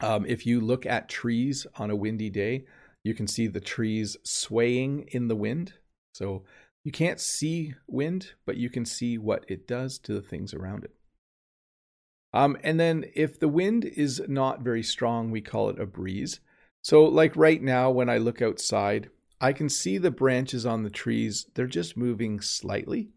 Um, 0.00 0.26
if 0.26 0.44
you 0.44 0.60
look 0.60 0.84
at 0.84 1.08
trees 1.08 1.64
on 1.76 1.90
a 1.90 1.96
windy 1.96 2.28
day, 2.28 2.64
you 3.04 3.14
can 3.14 3.28
see 3.28 3.46
the 3.46 3.60
trees 3.60 4.16
swaying 4.24 5.10
in 5.12 5.28
the 5.28 5.36
wind. 5.36 5.74
So 6.12 6.42
you 6.82 6.90
can't 6.90 7.20
see 7.20 7.74
wind, 7.86 8.32
but 8.44 8.56
you 8.56 8.68
can 8.68 8.84
see 8.84 9.16
what 9.16 9.44
it 9.46 9.68
does 9.68 9.96
to 10.00 10.12
the 10.12 10.22
things 10.22 10.52
around 10.52 10.82
it. 10.82 10.94
Um, 12.32 12.56
and 12.64 12.80
then 12.80 13.04
if 13.14 13.38
the 13.38 13.46
wind 13.46 13.84
is 13.84 14.20
not 14.26 14.62
very 14.62 14.82
strong, 14.82 15.30
we 15.30 15.40
call 15.40 15.68
it 15.68 15.78
a 15.78 15.86
breeze. 15.86 16.40
So, 16.82 17.04
like 17.04 17.36
right 17.36 17.62
now, 17.62 17.90
when 17.90 18.08
I 18.08 18.18
look 18.18 18.40
outside, 18.40 19.10
I 19.40 19.52
can 19.52 19.68
see 19.68 19.98
the 19.98 20.10
branches 20.10 20.64
on 20.64 20.82
the 20.82 20.90
trees, 20.90 21.46
they're 21.54 21.66
just 21.66 21.96
moving 21.96 22.40
slightly. 22.40 23.08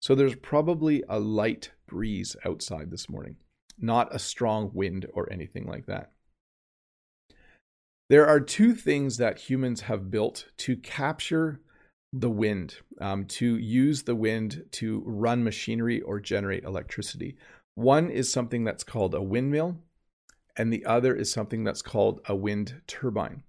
So, 0.00 0.14
there's 0.14 0.34
probably 0.34 1.02
a 1.08 1.18
light 1.18 1.72
breeze 1.86 2.36
outside 2.44 2.90
this 2.90 3.08
morning, 3.08 3.36
not 3.78 4.14
a 4.14 4.18
strong 4.18 4.70
wind 4.74 5.06
or 5.14 5.32
anything 5.32 5.66
like 5.66 5.86
that. 5.86 6.12
There 8.08 8.26
are 8.26 8.40
two 8.40 8.74
things 8.74 9.16
that 9.16 9.50
humans 9.50 9.82
have 9.82 10.10
built 10.10 10.46
to 10.58 10.76
capture 10.76 11.60
the 12.12 12.30
wind, 12.30 12.76
um, 13.00 13.24
to 13.24 13.56
use 13.56 14.04
the 14.04 14.14
wind 14.14 14.64
to 14.72 15.02
run 15.04 15.42
machinery 15.42 16.00
or 16.02 16.20
generate 16.20 16.64
electricity. 16.64 17.36
One 17.74 18.08
is 18.10 18.32
something 18.32 18.62
that's 18.64 18.84
called 18.84 19.14
a 19.14 19.22
windmill, 19.22 19.78
and 20.56 20.72
the 20.72 20.84
other 20.84 21.14
is 21.14 21.32
something 21.32 21.64
that's 21.64 21.82
called 21.82 22.20
a 22.26 22.34
wind 22.34 22.80
turbine. 22.86 23.42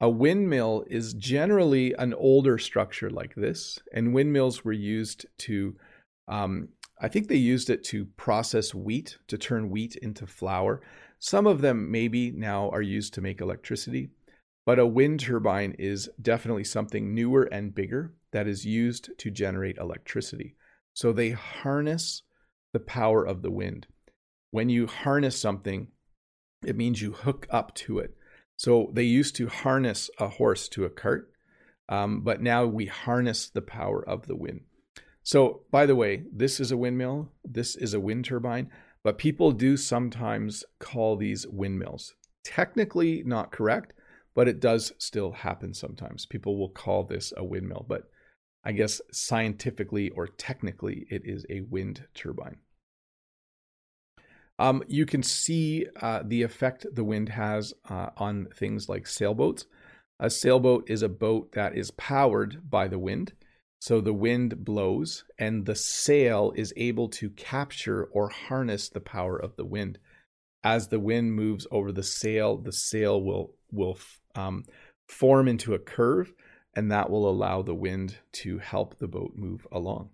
A 0.00 0.08
windmill 0.08 0.84
is 0.88 1.14
generally 1.14 1.92
an 1.94 2.14
older 2.14 2.58
structure 2.58 3.10
like 3.10 3.34
this, 3.34 3.78
and 3.92 4.14
windmills 4.14 4.64
were 4.64 4.72
used 4.72 5.26
to, 5.38 5.74
um, 6.28 6.68
I 7.00 7.08
think 7.08 7.26
they 7.26 7.36
used 7.36 7.68
it 7.68 7.82
to 7.84 8.06
process 8.16 8.72
wheat, 8.74 9.18
to 9.26 9.36
turn 9.36 9.70
wheat 9.70 9.96
into 9.96 10.26
flour. 10.26 10.80
Some 11.18 11.48
of 11.48 11.60
them 11.60 11.90
maybe 11.90 12.30
now 12.30 12.70
are 12.70 12.82
used 12.82 13.14
to 13.14 13.20
make 13.20 13.40
electricity, 13.40 14.10
but 14.64 14.78
a 14.78 14.86
wind 14.86 15.20
turbine 15.20 15.74
is 15.78 16.08
definitely 16.22 16.64
something 16.64 17.12
newer 17.12 17.44
and 17.44 17.74
bigger 17.74 18.14
that 18.30 18.46
is 18.46 18.64
used 18.64 19.10
to 19.18 19.30
generate 19.30 19.78
electricity. 19.78 20.54
So 20.94 21.12
they 21.12 21.30
harness 21.30 22.22
the 22.72 22.80
power 22.80 23.24
of 23.24 23.42
the 23.42 23.50
wind. 23.50 23.86
When 24.50 24.68
you 24.68 24.86
harness 24.86 25.40
something, 25.40 25.88
it 26.64 26.76
means 26.76 27.02
you 27.02 27.12
hook 27.12 27.46
up 27.50 27.74
to 27.74 27.98
it. 27.98 28.14
So 28.56 28.90
they 28.92 29.04
used 29.04 29.36
to 29.36 29.48
harness 29.48 30.10
a 30.18 30.28
horse 30.28 30.68
to 30.70 30.84
a 30.84 30.90
cart, 30.90 31.30
um, 31.88 32.22
but 32.22 32.42
now 32.42 32.66
we 32.66 32.86
harness 32.86 33.48
the 33.48 33.62
power 33.62 34.06
of 34.06 34.26
the 34.26 34.36
wind. 34.36 34.62
So, 35.22 35.62
by 35.70 35.86
the 35.86 35.94
way, 35.94 36.24
this 36.32 36.58
is 36.58 36.72
a 36.72 36.76
windmill, 36.76 37.30
this 37.44 37.76
is 37.76 37.94
a 37.94 38.00
wind 38.00 38.24
turbine, 38.24 38.70
but 39.04 39.18
people 39.18 39.52
do 39.52 39.76
sometimes 39.76 40.64
call 40.78 41.16
these 41.16 41.46
windmills. 41.46 42.14
Technically 42.44 43.22
not 43.24 43.52
correct, 43.52 43.92
but 44.34 44.48
it 44.48 44.60
does 44.60 44.92
still 44.98 45.32
happen 45.32 45.74
sometimes. 45.74 46.26
People 46.26 46.56
will 46.56 46.70
call 46.70 47.04
this 47.04 47.32
a 47.36 47.44
windmill, 47.44 47.84
but 47.88 48.04
I 48.64 48.72
guess 48.72 49.00
scientifically 49.12 50.10
or 50.10 50.26
technically, 50.26 51.06
it 51.10 51.22
is 51.24 51.46
a 51.48 51.60
wind 51.60 52.04
turbine. 52.14 52.56
Um, 54.58 54.82
you 54.88 55.06
can 55.06 55.22
see 55.22 55.86
uh, 56.00 56.22
the 56.24 56.42
effect 56.42 56.86
the 56.92 57.04
wind 57.04 57.28
has 57.30 57.74
uh, 57.88 58.10
on 58.16 58.48
things 58.54 58.88
like 58.88 59.06
sailboats. 59.06 59.66
A 60.18 60.30
sailboat 60.30 60.90
is 60.90 61.02
a 61.02 61.08
boat 61.08 61.52
that 61.52 61.76
is 61.76 61.92
powered 61.92 62.68
by 62.68 62.88
the 62.88 62.98
wind. 62.98 63.32
So 63.80 64.00
the 64.00 64.12
wind 64.12 64.64
blows, 64.64 65.24
and 65.38 65.64
the 65.64 65.76
sail 65.76 66.52
is 66.56 66.72
able 66.76 67.08
to 67.10 67.30
capture 67.30 68.04
or 68.04 68.28
harness 68.28 68.88
the 68.88 69.00
power 69.00 69.36
of 69.36 69.54
the 69.54 69.64
wind. 69.64 70.00
As 70.64 70.88
the 70.88 70.98
wind 70.98 71.34
moves 71.34 71.66
over 71.70 71.92
the 71.92 72.02
sail, 72.02 72.56
the 72.56 72.72
sail 72.72 73.22
will 73.22 73.54
will 73.70 73.96
um, 74.34 74.64
form 75.08 75.46
into 75.46 75.74
a 75.74 75.78
curve, 75.78 76.32
and 76.74 76.90
that 76.90 77.08
will 77.08 77.30
allow 77.30 77.62
the 77.62 77.74
wind 77.74 78.16
to 78.32 78.58
help 78.58 78.98
the 78.98 79.06
boat 79.06 79.34
move 79.36 79.64
along. 79.70 80.10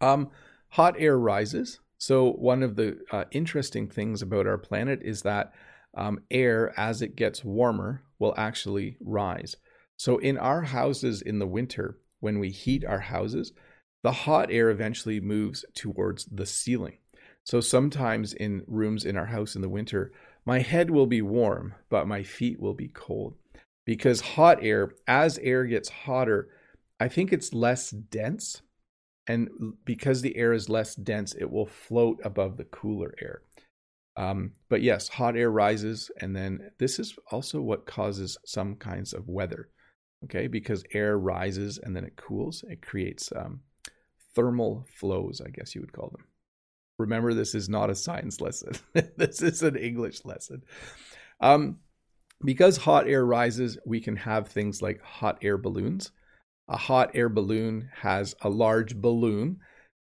Um, 0.00 0.30
hot 0.70 0.96
air 0.98 1.16
rises. 1.16 1.78
So, 1.98 2.30
one 2.30 2.62
of 2.62 2.76
the 2.76 3.00
uh, 3.10 3.24
interesting 3.32 3.88
things 3.88 4.22
about 4.22 4.46
our 4.46 4.56
planet 4.56 5.00
is 5.02 5.22
that 5.22 5.52
um, 5.96 6.20
air, 6.30 6.72
as 6.78 7.02
it 7.02 7.16
gets 7.16 7.44
warmer, 7.44 8.02
will 8.20 8.34
actually 8.36 8.96
rise. 9.00 9.56
So, 9.96 10.18
in 10.18 10.38
our 10.38 10.62
houses 10.62 11.20
in 11.20 11.40
the 11.40 11.46
winter, 11.46 11.98
when 12.20 12.38
we 12.38 12.50
heat 12.50 12.84
our 12.84 13.00
houses, 13.00 13.52
the 14.04 14.12
hot 14.12 14.50
air 14.52 14.70
eventually 14.70 15.20
moves 15.20 15.64
towards 15.74 16.26
the 16.26 16.46
ceiling. 16.46 16.98
So, 17.42 17.60
sometimes 17.60 18.32
in 18.32 18.62
rooms 18.68 19.04
in 19.04 19.16
our 19.16 19.26
house 19.26 19.56
in 19.56 19.62
the 19.62 19.68
winter, 19.68 20.12
my 20.46 20.60
head 20.60 20.90
will 20.90 21.06
be 21.06 21.20
warm, 21.20 21.74
but 21.90 22.06
my 22.06 22.22
feet 22.22 22.60
will 22.60 22.74
be 22.74 22.88
cold. 22.88 23.34
Because 23.84 24.20
hot 24.20 24.62
air, 24.62 24.92
as 25.08 25.36
air 25.38 25.64
gets 25.64 25.88
hotter, 25.88 26.48
I 27.00 27.08
think 27.08 27.32
it's 27.32 27.52
less 27.52 27.90
dense 27.90 28.62
and 29.28 29.48
because 29.84 30.22
the 30.22 30.36
air 30.36 30.52
is 30.52 30.68
less 30.68 30.94
dense, 30.94 31.34
it 31.34 31.50
will 31.50 31.66
float 31.66 32.18
above 32.24 32.56
the 32.56 32.64
cooler 32.64 33.14
air. 33.20 33.42
Um, 34.16 34.52
but 34.68 34.82
yes, 34.82 35.08
hot 35.08 35.36
air 35.36 35.50
rises, 35.50 36.10
and 36.20 36.34
then 36.34 36.70
this 36.78 36.98
is 36.98 37.14
also 37.30 37.60
what 37.60 37.86
causes 37.86 38.36
some 38.44 38.74
kinds 38.74 39.12
of 39.12 39.28
weather. 39.28 39.68
Okay, 40.24 40.48
because 40.48 40.82
air 40.92 41.16
rises 41.16 41.78
and 41.78 41.94
then 41.94 42.04
it 42.04 42.16
cools, 42.16 42.64
it 42.68 42.82
creates 42.82 43.30
um, 43.36 43.60
thermal 44.34 44.84
flows, 44.96 45.40
I 45.44 45.50
guess 45.50 45.74
you 45.74 45.80
would 45.80 45.92
call 45.92 46.10
them. 46.10 46.24
Remember, 46.98 47.32
this 47.32 47.54
is 47.54 47.68
not 47.68 47.90
a 47.90 47.94
science 47.94 48.40
lesson. 48.40 48.72
this 49.16 49.40
is 49.40 49.62
an 49.62 49.76
English 49.76 50.24
lesson. 50.24 50.64
Um, 51.40 51.78
because 52.44 52.76
hot 52.76 53.06
air 53.08 53.24
rises, 53.24 53.78
we 53.86 54.00
can 54.00 54.16
have 54.16 54.48
things 54.48 54.82
like 54.82 55.00
hot 55.02 55.38
air 55.42 55.58
balloons. 55.58 56.10
A 56.68 56.76
hot 56.76 57.10
air 57.14 57.28
balloon 57.28 57.90
has 58.02 58.34
a 58.42 58.48
large 58.48 58.96
balloon 58.96 59.58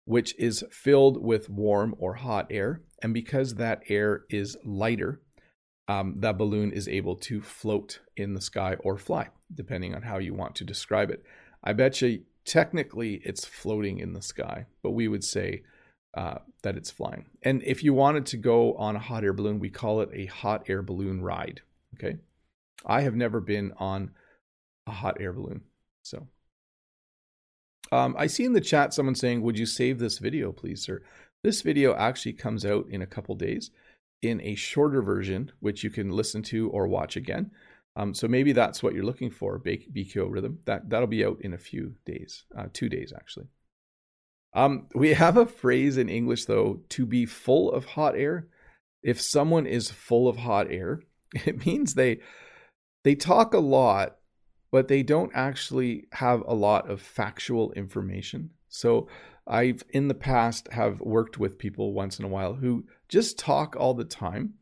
which 0.05 0.35
is 0.37 0.63
filled 0.71 1.21
with 1.21 1.49
warm 1.49 1.95
or 1.97 2.13
hot 2.13 2.47
air. 2.51 2.81
And 3.01 3.13
because 3.13 3.55
that 3.55 3.81
air 3.89 4.23
is 4.29 4.55
lighter, 4.63 5.21
um, 5.87 6.15
that 6.19 6.37
balloon 6.37 6.71
is 6.71 6.87
able 6.87 7.15
to 7.17 7.41
float 7.41 7.99
in 8.15 8.33
the 8.33 8.41
sky 8.41 8.75
or 8.79 8.97
fly, 8.97 9.29
depending 9.53 9.93
on 9.93 10.03
how 10.03 10.17
you 10.17 10.33
want 10.33 10.55
to 10.55 10.63
describe 10.63 11.09
it. 11.09 11.23
I 11.63 11.73
bet 11.73 12.01
you 12.01 12.23
technically 12.45 13.21
it's 13.23 13.45
floating 13.45 13.99
in 13.99 14.13
the 14.13 14.21
sky, 14.21 14.67
but 14.81 14.91
we 14.91 15.07
would 15.07 15.23
say 15.23 15.63
uh, 16.15 16.39
that 16.61 16.77
it's 16.77 16.91
flying. 16.91 17.25
And 17.43 17.61
if 17.63 17.83
you 17.83 17.93
wanted 17.93 18.25
to 18.27 18.37
go 18.37 18.75
on 18.75 18.95
a 18.95 18.99
hot 18.99 19.23
air 19.23 19.33
balloon, 19.33 19.59
we 19.59 19.69
call 19.69 20.01
it 20.01 20.09
a 20.13 20.27
hot 20.27 20.69
air 20.69 20.81
balloon 20.81 21.21
ride. 21.21 21.61
Okay. 21.95 22.17
I 22.85 23.01
have 23.01 23.15
never 23.15 23.39
been 23.39 23.73
on 23.77 24.11
a 24.87 24.91
hot 24.91 25.17
air 25.19 25.33
balloon. 25.33 25.61
So 26.03 26.27
um, 27.91 28.15
I 28.17 28.27
see 28.27 28.45
in 28.45 28.53
the 28.53 28.61
chat 28.61 28.93
someone 28.93 29.15
saying, 29.15 29.41
Would 29.41 29.57
you 29.57 29.65
save 29.65 29.99
this 29.99 30.17
video, 30.17 30.51
please, 30.51 30.81
sir? 30.81 31.01
This 31.43 31.61
video 31.61 31.95
actually 31.95 32.33
comes 32.33 32.65
out 32.65 32.87
in 32.89 33.01
a 33.01 33.07
couple 33.07 33.35
days 33.35 33.71
in 34.21 34.41
a 34.41 34.55
shorter 34.55 35.01
version, 35.01 35.51
which 35.59 35.83
you 35.83 35.89
can 35.89 36.09
listen 36.09 36.41
to 36.43 36.69
or 36.69 36.87
watch 36.87 37.15
again. 37.15 37.51
Um, 37.95 38.13
so 38.13 38.27
maybe 38.27 38.51
that's 38.51 38.83
what 38.83 38.93
you're 38.93 39.05
looking 39.05 39.31
for, 39.31 39.59
BQO 39.59 40.29
Rhythm. 40.29 40.59
That, 40.65 40.89
that'll 40.89 41.07
be 41.07 41.23
out 41.23 41.37
in 41.41 41.53
a 41.53 41.57
few 41.57 41.95
days, 42.05 42.45
uh, 42.57 42.65
two 42.73 42.89
days 42.89 43.13
actually. 43.15 43.47
Um, 44.53 44.87
we 44.95 45.13
have 45.13 45.37
a 45.37 45.45
phrase 45.45 45.97
in 45.97 46.09
English, 46.09 46.45
though, 46.45 46.81
to 46.89 47.05
be 47.05 47.25
full 47.25 47.71
of 47.71 47.85
hot 47.85 48.15
air. 48.15 48.47
If 49.03 49.21
someone 49.21 49.67
is 49.67 49.91
full 49.91 50.27
of 50.27 50.37
hot 50.37 50.71
air, 50.71 51.01
it 51.33 51.65
means 51.65 51.93
they 51.93 52.19
they 53.03 53.15
talk 53.15 53.53
a 53.53 53.59
lot 53.59 54.17
but 54.75 54.89
they 54.89 55.03
don't 55.03 55.31
actually 55.33 56.05
have 56.11 56.43
a 56.45 56.53
lot 56.53 56.89
of 56.89 57.01
factual 57.01 57.71
information. 57.77 58.49
So 58.67 59.07
I've 59.47 59.85
in 59.91 60.09
the 60.09 60.13
past 60.13 60.67
have 60.73 60.99
worked 60.99 61.39
with 61.39 61.57
people 61.57 61.93
once 61.93 62.19
in 62.19 62.25
a 62.25 62.27
while 62.27 62.55
who 62.55 62.83
just 63.07 63.39
talk 63.39 63.77
all 63.79 63.93
the 63.93 64.03
time, 64.03 64.55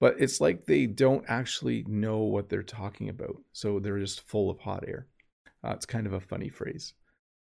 but 0.00 0.16
it's 0.18 0.40
like 0.40 0.64
they 0.64 0.86
don't 0.86 1.24
actually 1.28 1.84
know 1.86 2.18
what 2.18 2.48
they're 2.48 2.64
talking 2.64 3.08
about. 3.08 3.36
So 3.52 3.78
they're 3.78 4.00
just 4.00 4.22
full 4.22 4.50
of 4.50 4.58
hot 4.58 4.82
air. 4.88 5.06
Uh, 5.64 5.70
it's 5.74 5.86
kind 5.86 6.08
of 6.08 6.14
a 6.14 6.20
funny 6.20 6.48
phrase. 6.48 6.94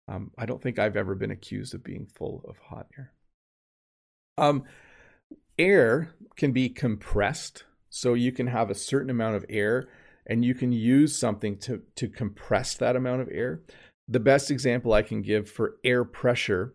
Um, 0.07 0.31
I 0.35 0.47
don't 0.47 0.63
think 0.63 0.79
I've 0.79 0.97
ever 0.97 1.13
been 1.13 1.29
accused 1.29 1.75
of 1.75 1.83
being 1.83 2.07
full 2.07 2.43
of 2.49 2.57
hot 2.57 2.87
air. 2.97 3.13
Um, 4.39 4.63
air 5.59 6.15
can 6.35 6.53
be 6.53 6.69
compressed, 6.69 7.65
so 7.91 8.15
you 8.15 8.31
can 8.31 8.47
have 8.47 8.71
a 8.71 8.73
certain 8.73 9.11
amount 9.11 9.35
of 9.35 9.45
air 9.47 9.89
and 10.27 10.43
you 10.43 10.55
can 10.55 10.71
use 10.71 11.17
something 11.17 11.57
to, 11.59 11.81
to 11.95 12.07
compress 12.07 12.75
that 12.75 12.95
amount 12.95 13.21
of 13.21 13.29
air. 13.31 13.61
The 14.07 14.19
best 14.19 14.51
example 14.51 14.93
I 14.93 15.01
can 15.01 15.21
give 15.21 15.49
for 15.49 15.77
air 15.83 16.03
pressure 16.03 16.73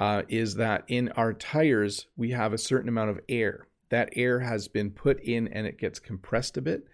uh, 0.00 0.22
is 0.28 0.54
that 0.56 0.84
in 0.88 1.08
our 1.10 1.32
tires, 1.32 2.06
we 2.16 2.30
have 2.30 2.52
a 2.52 2.58
certain 2.58 2.88
amount 2.88 3.10
of 3.10 3.20
air. 3.28 3.68
That 3.90 4.10
air 4.14 4.40
has 4.40 4.68
been 4.68 4.90
put 4.90 5.20
in 5.22 5.48
and 5.48 5.66
it 5.66 5.78
gets 5.78 5.98
compressed 5.98 6.56
a 6.56 6.62
bit. 6.62 6.84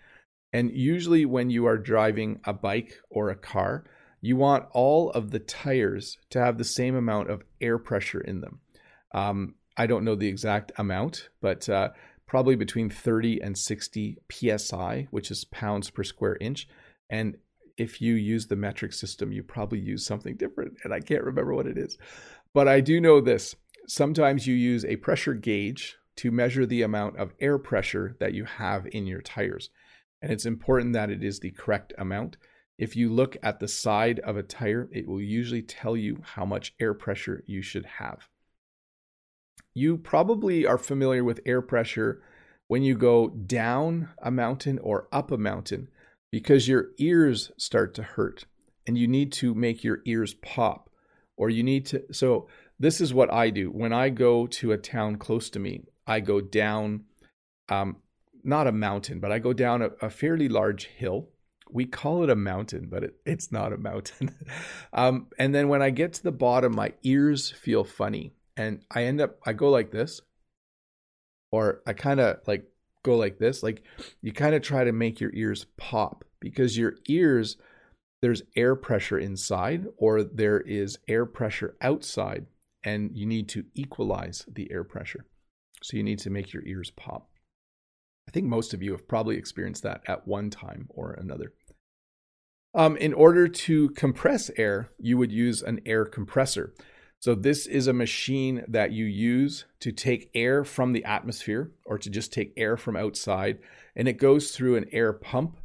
And 0.52 0.70
usually, 0.70 1.26
when 1.26 1.50
you 1.50 1.66
are 1.66 1.76
driving 1.76 2.40
a 2.44 2.52
bike 2.52 2.94
or 3.10 3.28
a 3.28 3.36
car, 3.36 3.84
you 4.20 4.36
want 4.36 4.66
all 4.72 5.10
of 5.10 5.32
the 5.32 5.40
tires 5.40 6.16
to 6.30 6.40
have 6.40 6.56
the 6.56 6.64
same 6.64 6.94
amount 6.94 7.28
of 7.28 7.42
air 7.60 7.76
pressure 7.76 8.20
in 8.20 8.40
them. 8.40 8.60
Um, 9.12 9.56
I 9.76 9.86
don't 9.86 10.04
know 10.04 10.14
the 10.14 10.28
exact 10.28 10.72
amount, 10.78 11.28
but 11.42 11.68
uh, 11.68 11.90
probably 12.26 12.56
between 12.56 12.90
30 12.90 13.40
and 13.40 13.56
60 13.56 14.18
psi, 14.30 15.08
which 15.10 15.30
is 15.30 15.44
pounds 15.44 15.90
per 15.90 16.02
square 16.02 16.37
inch. 16.40 16.68
And 17.10 17.37
if 17.76 18.00
you 18.00 18.14
use 18.14 18.46
the 18.46 18.56
metric 18.56 18.92
system, 18.92 19.32
you 19.32 19.42
probably 19.42 19.80
use 19.80 20.06
something 20.06 20.37
different, 20.37 20.78
and 20.84 20.94
I 20.94 21.00
can't 21.00 21.24
remember 21.24 21.54
what 21.54 21.66
it 21.66 21.76
is. 21.76 21.98
But 22.52 22.68
I 22.68 22.80
do 22.80 23.00
know 23.00 23.20
this 23.20 23.56
sometimes 23.87 24.46
you 24.46 24.54
use 24.54 24.84
a 24.84 24.96
pressure 24.96 25.34
gauge 25.34 25.96
to 26.16 26.30
measure 26.30 26.64
the 26.64 26.82
amount 26.82 27.18
of 27.18 27.34
air 27.40 27.58
pressure 27.58 28.16
that 28.20 28.32
you 28.32 28.44
have 28.44 28.87
in 28.87 29.06
your 29.06 29.20
tires. 29.20 29.70
And 30.22 30.32
it's 30.32 30.46
important 30.46 30.92
that 30.94 31.10
it 31.10 31.22
is 31.22 31.40
the 31.40 31.50
correct 31.50 31.92
amount. 31.98 32.37
If 32.78 32.96
you 32.96 33.12
look 33.12 33.37
at 33.42 33.60
the 33.60 33.68
side 33.68 34.20
of 34.20 34.37
a 34.37 34.42
tire, 34.42 34.88
it 34.92 35.06
will 35.06 35.20
usually 35.20 35.62
tell 35.62 35.96
you 35.96 36.20
how 36.22 36.44
much 36.44 36.74
air 36.80 36.94
pressure 36.94 37.42
you 37.46 37.62
should 37.62 37.84
have. 37.84 38.28
You 39.74 39.96
probably 39.96 40.64
are 40.64 40.78
familiar 40.78 41.24
with 41.24 41.40
air 41.44 41.60
pressure 41.60 42.22
when 42.68 42.82
you 42.82 42.94
go 42.94 43.28
down 43.28 44.10
a 44.22 44.30
mountain 44.30 44.78
or 44.78 45.08
up 45.12 45.32
a 45.32 45.37
mountain 45.37 45.88
because 46.30 46.68
your 46.68 46.90
ears 46.98 47.50
start 47.56 47.94
to 47.94 48.02
hurt 48.02 48.44
and 48.87 48.96
you 48.96 49.08
need 49.08 49.32
to 49.32 49.54
make 49.54 49.82
your 49.82 50.00
ears 50.04 50.34
pop 50.34 50.90
or 51.37 51.50
you 51.50 51.62
need 51.62 51.87
to 51.87 52.04
so 52.12 52.48
this 52.78 53.00
is 53.00 53.14
what 53.14 53.32
I 53.32 53.50
do. 53.50 53.70
When 53.70 53.92
I 53.92 54.08
go 54.08 54.48
to 54.48 54.72
a 54.72 54.78
town 54.78 55.16
close 55.16 55.50
to 55.50 55.58
me 55.58 55.82
I 56.06 56.20
go 56.20 56.40
down 56.40 57.04
um 57.68 57.96
not 58.44 58.68
a 58.68 58.72
mountain 58.72 59.18
but 59.18 59.32
I 59.32 59.40
go 59.40 59.52
down 59.52 59.82
a, 59.82 59.90
a 60.00 60.10
fairly 60.10 60.48
large 60.48 60.87
hill. 60.87 61.30
We 61.68 61.87
call 61.87 62.22
it 62.22 62.30
a 62.30 62.37
mountain 62.37 62.87
but 62.88 63.02
it, 63.02 63.14
it's 63.26 63.50
not 63.50 63.72
a 63.72 63.76
mountain. 63.76 64.34
Um, 64.92 65.26
and 65.40 65.52
then 65.52 65.68
when 65.68 65.82
I 65.82 65.90
get 65.90 66.12
to 66.12 66.22
the 66.22 66.30
bottom 66.30 66.76
my 66.76 66.92
ears 67.02 67.50
feel 67.50 67.82
funny 67.82 68.32
and 68.56 68.84
I 68.90 69.04
end 69.04 69.20
up 69.20 69.38
I 69.44 69.52
go 69.52 69.70
like 69.70 69.90
this 69.90 70.20
or 71.54 71.82
I 71.86 71.92
kind 71.92 72.18
of 72.18 72.38
like 72.46 72.66
go 73.04 73.16
like 73.16 73.38
this. 73.38 73.62
Like 73.62 73.84
you 74.20 74.32
kind 74.32 74.56
of 74.56 74.62
try 74.62 74.82
to 74.82 74.90
make 74.90 75.20
your 75.20 75.30
ears 75.34 75.66
pop 75.76 76.24
because 76.40 76.76
your 76.76 76.94
ears, 77.08 77.56
there's 78.22 78.42
air 78.56 78.74
pressure 78.74 79.18
inside 79.18 79.86
or 79.96 80.24
there 80.24 80.60
is 80.60 80.98
air 81.06 81.24
pressure 81.24 81.76
outside, 81.80 82.46
and 82.82 83.10
you 83.14 83.24
need 83.24 83.48
to 83.50 83.66
equalize 83.74 84.44
the 84.52 84.70
air 84.72 84.82
pressure. 84.82 85.26
So 85.82 85.96
you 85.96 86.02
need 86.02 86.18
to 86.20 86.30
make 86.30 86.52
your 86.52 86.64
ears 86.66 86.90
pop. 86.90 87.28
I 88.26 88.32
think 88.32 88.46
most 88.46 88.74
of 88.74 88.82
you 88.82 88.90
have 88.92 89.06
probably 89.06 89.36
experienced 89.36 89.84
that 89.84 90.02
at 90.08 90.26
one 90.26 90.50
time 90.50 90.88
or 90.88 91.12
another. 91.12 91.52
Um, 92.74 92.96
in 92.96 93.14
order 93.14 93.46
to 93.46 93.90
compress 93.90 94.50
air, 94.56 94.90
you 94.98 95.16
would 95.18 95.30
use 95.30 95.62
an 95.62 95.80
air 95.86 96.04
compressor. 96.04 96.74
So, 97.24 97.34
this 97.34 97.64
is 97.64 97.87
a 97.87 97.94
machine 97.94 98.66
that 98.68 98.92
you 98.92 99.06
use 99.06 99.64
to 99.80 99.92
take 99.92 100.30
air 100.34 100.62
from 100.62 100.92
the 100.92 101.06
atmosphere 101.06 101.72
or 101.87 101.96
to 101.96 102.10
just 102.10 102.34
take 102.34 102.52
air 102.54 102.76
from 102.76 102.96
outside, 102.96 103.60
and 103.96 104.06
it 104.06 104.18
goes 104.18 104.50
through 104.50 104.76
an 104.76 104.84
air 104.92 105.14
pump, 105.14 105.56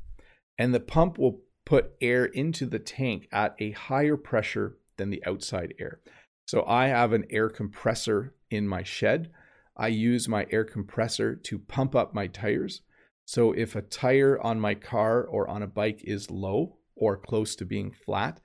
and 0.58 0.74
the 0.74 0.80
pump 0.80 1.18
will 1.18 1.42
put 1.66 1.92
air 2.00 2.24
into 2.24 2.66
the 2.66 2.80
tank 2.80 3.28
at 3.34 3.58
a 3.60 3.72
higher 3.72 4.16
pressure 4.16 4.78
than 4.96 5.10
the 5.10 5.22
outside 5.26 5.74
air. 5.82 6.00
So, 6.48 6.64
I 6.66 6.88
have 6.88 7.12
an 7.12 7.26
air 7.30 7.50
compressor 7.50 8.34
in 8.50 8.66
my 8.66 8.84
shed. 8.84 9.30
I 9.76 9.90
use 9.90 10.30
my 10.30 10.48
air 10.52 10.64
compressor 10.64 11.36
to 11.36 11.60
pump 11.60 11.94
up 11.94 12.14
my 12.14 12.28
tires. 12.28 12.84
So, 13.26 13.52
if 13.52 13.76
a 13.76 13.82
tire 13.82 14.40
on 14.42 14.62
my 14.62 14.76
car 14.76 15.26
or 15.26 15.50
on 15.50 15.62
a 15.62 15.68
bike 15.68 16.06
is 16.06 16.32
low 16.32 16.78
or 16.96 17.18
close 17.18 17.58
to 17.58 17.66
being 17.66 17.92
flat, 17.92 18.40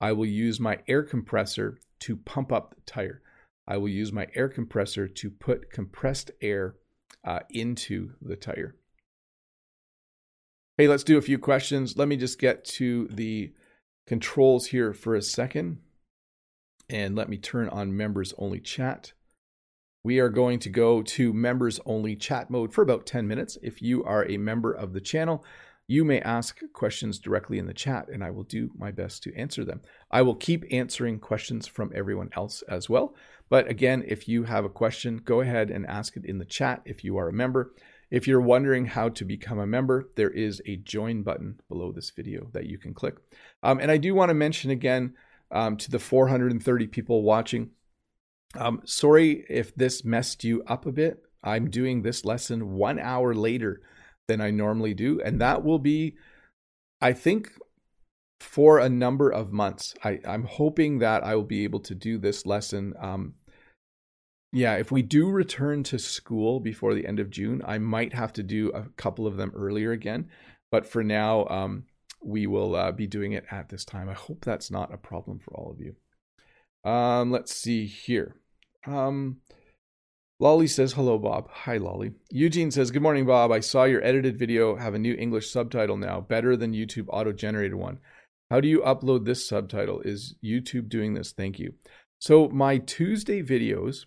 I 0.00 0.12
will 0.12 0.24
use 0.24 0.60
my 0.60 0.78
air 0.86 1.02
compressor 1.02 1.80
to 2.00 2.16
pump 2.16 2.52
up 2.52 2.74
the 2.74 2.82
tire. 2.82 3.22
I 3.66 3.76
will 3.76 3.88
use 3.88 4.12
my 4.12 4.26
air 4.34 4.48
compressor 4.48 5.06
to 5.06 5.30
put 5.30 5.70
compressed 5.70 6.30
air 6.40 6.76
uh, 7.24 7.40
into 7.50 8.12
the 8.20 8.36
tire. 8.36 8.76
Hey, 10.76 10.88
let's 10.88 11.04
do 11.04 11.18
a 11.18 11.22
few 11.22 11.38
questions. 11.38 11.96
Let 11.96 12.08
me 12.08 12.16
just 12.16 12.38
get 12.38 12.64
to 12.64 13.06
the 13.08 13.52
controls 14.06 14.66
here 14.66 14.92
for 14.92 15.14
a 15.14 15.22
second. 15.22 15.78
And 16.88 17.14
let 17.14 17.28
me 17.28 17.36
turn 17.36 17.68
on 17.68 17.96
members 17.96 18.34
only 18.38 18.60
chat. 18.60 19.12
We 20.02 20.18
are 20.18 20.30
going 20.30 20.58
to 20.60 20.70
go 20.70 21.02
to 21.02 21.32
members 21.32 21.78
only 21.84 22.16
chat 22.16 22.50
mode 22.50 22.72
for 22.72 22.82
about 22.82 23.06
10 23.06 23.28
minutes. 23.28 23.58
If 23.62 23.82
you 23.82 24.02
are 24.02 24.26
a 24.26 24.38
member 24.38 24.72
of 24.72 24.94
the 24.94 25.00
channel, 25.00 25.44
you 25.90 26.04
may 26.04 26.20
ask 26.20 26.60
questions 26.72 27.18
directly 27.18 27.58
in 27.58 27.66
the 27.66 27.74
chat, 27.74 28.08
and 28.08 28.22
I 28.22 28.30
will 28.30 28.44
do 28.44 28.70
my 28.78 28.92
best 28.92 29.24
to 29.24 29.34
answer 29.34 29.64
them. 29.64 29.80
I 30.08 30.22
will 30.22 30.36
keep 30.36 30.64
answering 30.70 31.18
questions 31.18 31.66
from 31.66 31.90
everyone 31.92 32.30
else 32.36 32.62
as 32.68 32.88
well. 32.88 33.16
But 33.48 33.68
again, 33.68 34.04
if 34.06 34.28
you 34.28 34.44
have 34.44 34.64
a 34.64 34.68
question, 34.68 35.20
go 35.24 35.40
ahead 35.40 35.68
and 35.68 35.84
ask 35.88 36.16
it 36.16 36.24
in 36.24 36.38
the 36.38 36.44
chat 36.44 36.80
if 36.84 37.02
you 37.02 37.16
are 37.16 37.28
a 37.28 37.32
member. 37.32 37.74
If 38.08 38.28
you're 38.28 38.40
wondering 38.40 38.86
how 38.86 39.08
to 39.08 39.24
become 39.24 39.58
a 39.58 39.66
member, 39.66 40.10
there 40.14 40.30
is 40.30 40.62
a 40.64 40.76
join 40.76 41.24
button 41.24 41.58
below 41.68 41.90
this 41.90 42.10
video 42.10 42.48
that 42.52 42.66
you 42.66 42.78
can 42.78 42.94
click. 42.94 43.16
Um, 43.64 43.80
and 43.80 43.90
I 43.90 43.96
do 43.96 44.14
want 44.14 44.28
to 44.30 44.34
mention 44.34 44.70
again 44.70 45.14
um, 45.50 45.76
to 45.78 45.90
the 45.90 45.98
430 45.98 46.86
people 46.86 47.24
watching 47.24 47.70
um, 48.56 48.82
sorry 48.84 49.44
if 49.48 49.74
this 49.74 50.04
messed 50.04 50.44
you 50.44 50.62
up 50.68 50.86
a 50.86 50.92
bit. 50.92 51.22
I'm 51.42 51.68
doing 51.68 52.02
this 52.02 52.24
lesson 52.24 52.74
one 52.74 52.98
hour 52.98 53.34
later 53.34 53.80
than 54.30 54.40
I 54.40 54.50
normally 54.52 54.94
do. 54.94 55.20
And 55.20 55.40
that 55.40 55.64
will 55.64 55.80
be, 55.80 56.14
I 57.00 57.12
think, 57.12 57.50
for 58.38 58.78
a 58.78 58.88
number 58.88 59.28
of 59.28 59.52
months. 59.52 59.94
I, 60.04 60.20
I'm 60.24 60.44
hoping 60.44 61.00
that 61.00 61.24
I 61.24 61.34
will 61.34 61.42
be 61.42 61.64
able 61.64 61.80
to 61.80 61.94
do 61.96 62.16
this 62.16 62.46
lesson. 62.46 62.94
Um, 63.00 63.34
yeah, 64.52 64.76
if 64.76 64.92
we 64.92 65.02
do 65.02 65.28
return 65.28 65.82
to 65.84 65.98
school 65.98 66.60
before 66.60 66.94
the 66.94 67.06
end 67.06 67.18
of 67.18 67.30
June, 67.30 67.60
I 67.64 67.78
might 67.78 68.14
have 68.14 68.32
to 68.34 68.42
do 68.42 68.70
a 68.70 68.88
couple 68.96 69.26
of 69.26 69.36
them 69.36 69.52
earlier 69.54 69.90
again. 69.90 70.28
But 70.70 70.86
for 70.86 71.02
now, 71.02 71.46
um, 71.48 71.84
we 72.22 72.46
will 72.46 72.76
uh, 72.76 72.92
be 72.92 73.08
doing 73.08 73.32
it 73.32 73.46
at 73.50 73.68
this 73.68 73.84
time. 73.84 74.08
I 74.08 74.14
hope 74.14 74.44
that's 74.44 74.70
not 74.70 74.94
a 74.94 74.98
problem 74.98 75.40
for 75.40 75.54
all 75.54 75.72
of 75.72 75.80
you. 75.80 75.96
Um, 76.88 77.32
let's 77.32 77.54
see 77.54 77.86
here. 77.86 78.36
Um, 78.86 79.40
Lolly 80.40 80.66
says, 80.66 80.94
Hello, 80.94 81.18
Bob. 81.18 81.50
Hi, 81.50 81.76
Lolly. 81.76 82.12
Eugene 82.30 82.70
says, 82.70 82.90
Good 82.90 83.02
morning, 83.02 83.26
Bob. 83.26 83.52
I 83.52 83.60
saw 83.60 83.84
your 83.84 84.02
edited 84.02 84.38
video 84.38 84.74
have 84.74 84.94
a 84.94 84.98
new 84.98 85.14
English 85.14 85.50
subtitle 85.50 85.98
now, 85.98 86.22
better 86.22 86.56
than 86.56 86.72
YouTube 86.72 87.04
auto 87.08 87.30
generated 87.30 87.74
one. 87.74 87.98
How 88.50 88.60
do 88.60 88.66
you 88.66 88.80
upload 88.80 89.26
this 89.26 89.46
subtitle? 89.46 90.00
Is 90.00 90.34
YouTube 90.42 90.88
doing 90.88 91.12
this? 91.12 91.32
Thank 91.32 91.58
you. 91.58 91.74
So, 92.18 92.48
my 92.48 92.78
Tuesday 92.78 93.42
videos 93.42 94.06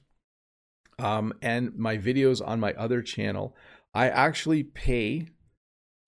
um, 0.97 1.33
and 1.43 1.77
my 1.77 1.99
videos 1.99 2.45
on 2.45 2.59
my 2.59 2.73
other 2.73 3.03
channel, 3.03 3.55
I 3.93 4.09
actually 4.09 4.63
pay 4.63 5.27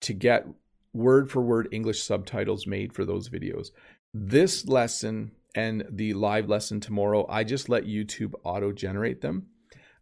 to 0.00 0.12
get 0.12 0.48
word 0.92 1.30
for 1.30 1.40
word 1.40 1.68
English 1.70 2.02
subtitles 2.02 2.66
made 2.66 2.92
for 2.92 3.04
those 3.04 3.28
videos. 3.28 3.68
This 4.12 4.66
lesson 4.66 5.30
and 5.54 5.84
the 5.88 6.14
live 6.14 6.48
lesson 6.48 6.80
tomorrow, 6.80 7.26
I 7.28 7.44
just 7.44 7.68
let 7.68 7.84
YouTube 7.84 8.34
auto 8.42 8.72
generate 8.72 9.20
them. 9.20 9.46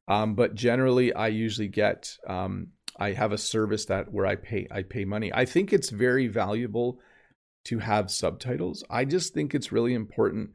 Um, 0.09 0.35
but 0.35 0.55
generally, 0.55 1.13
I 1.13 1.29
usually 1.29 1.69
get 1.69 2.17
um, 2.29 2.69
I 2.99 3.13
have 3.13 3.33
a 3.33 3.39
service 3.39 3.87
that 3.87 4.13
where 4.13 4.27
I 4.27 4.37
pay 4.37 4.67
I 4.71 4.83
pay 4.83 5.05
money. 5.05 5.33
I 5.33 5.45
think 5.45 5.73
it's 5.73 5.91
very 5.91 6.27
valuable 6.27 7.01
to 7.65 7.79
have 7.79 8.11
subtitles. 8.11 8.85
I 8.91 9.05
just 9.05 9.33
think 9.33 9.55
it's 9.55 9.73
really 9.73 9.95
important. 9.95 10.51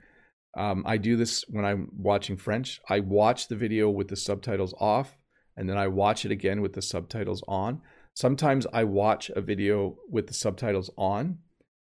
Um, 0.57 0.83
I 0.85 0.97
do 0.97 1.15
this 1.15 1.43
when 1.49 1.65
I'm 1.65 1.89
watching 1.97 2.37
French. 2.37 2.79
I 2.87 2.99
watch 2.99 3.47
the 3.47 3.55
video 3.55 3.89
with 3.89 4.07
the 4.07 4.15
subtitles 4.15 4.73
off, 4.79 5.17
and 5.57 5.69
then 5.69 5.77
I 5.77 5.87
watch 5.87 6.25
it 6.25 6.31
again 6.31 6.61
with 6.61 6.73
the 6.73 6.81
subtitles 6.81 7.43
on. 7.47 7.81
Sometimes 8.13 8.67
I 8.73 8.83
watch 8.83 9.29
a 9.29 9.41
video 9.41 9.97
with 10.09 10.27
the 10.27 10.33
subtitles 10.33 10.89
on, 10.97 11.39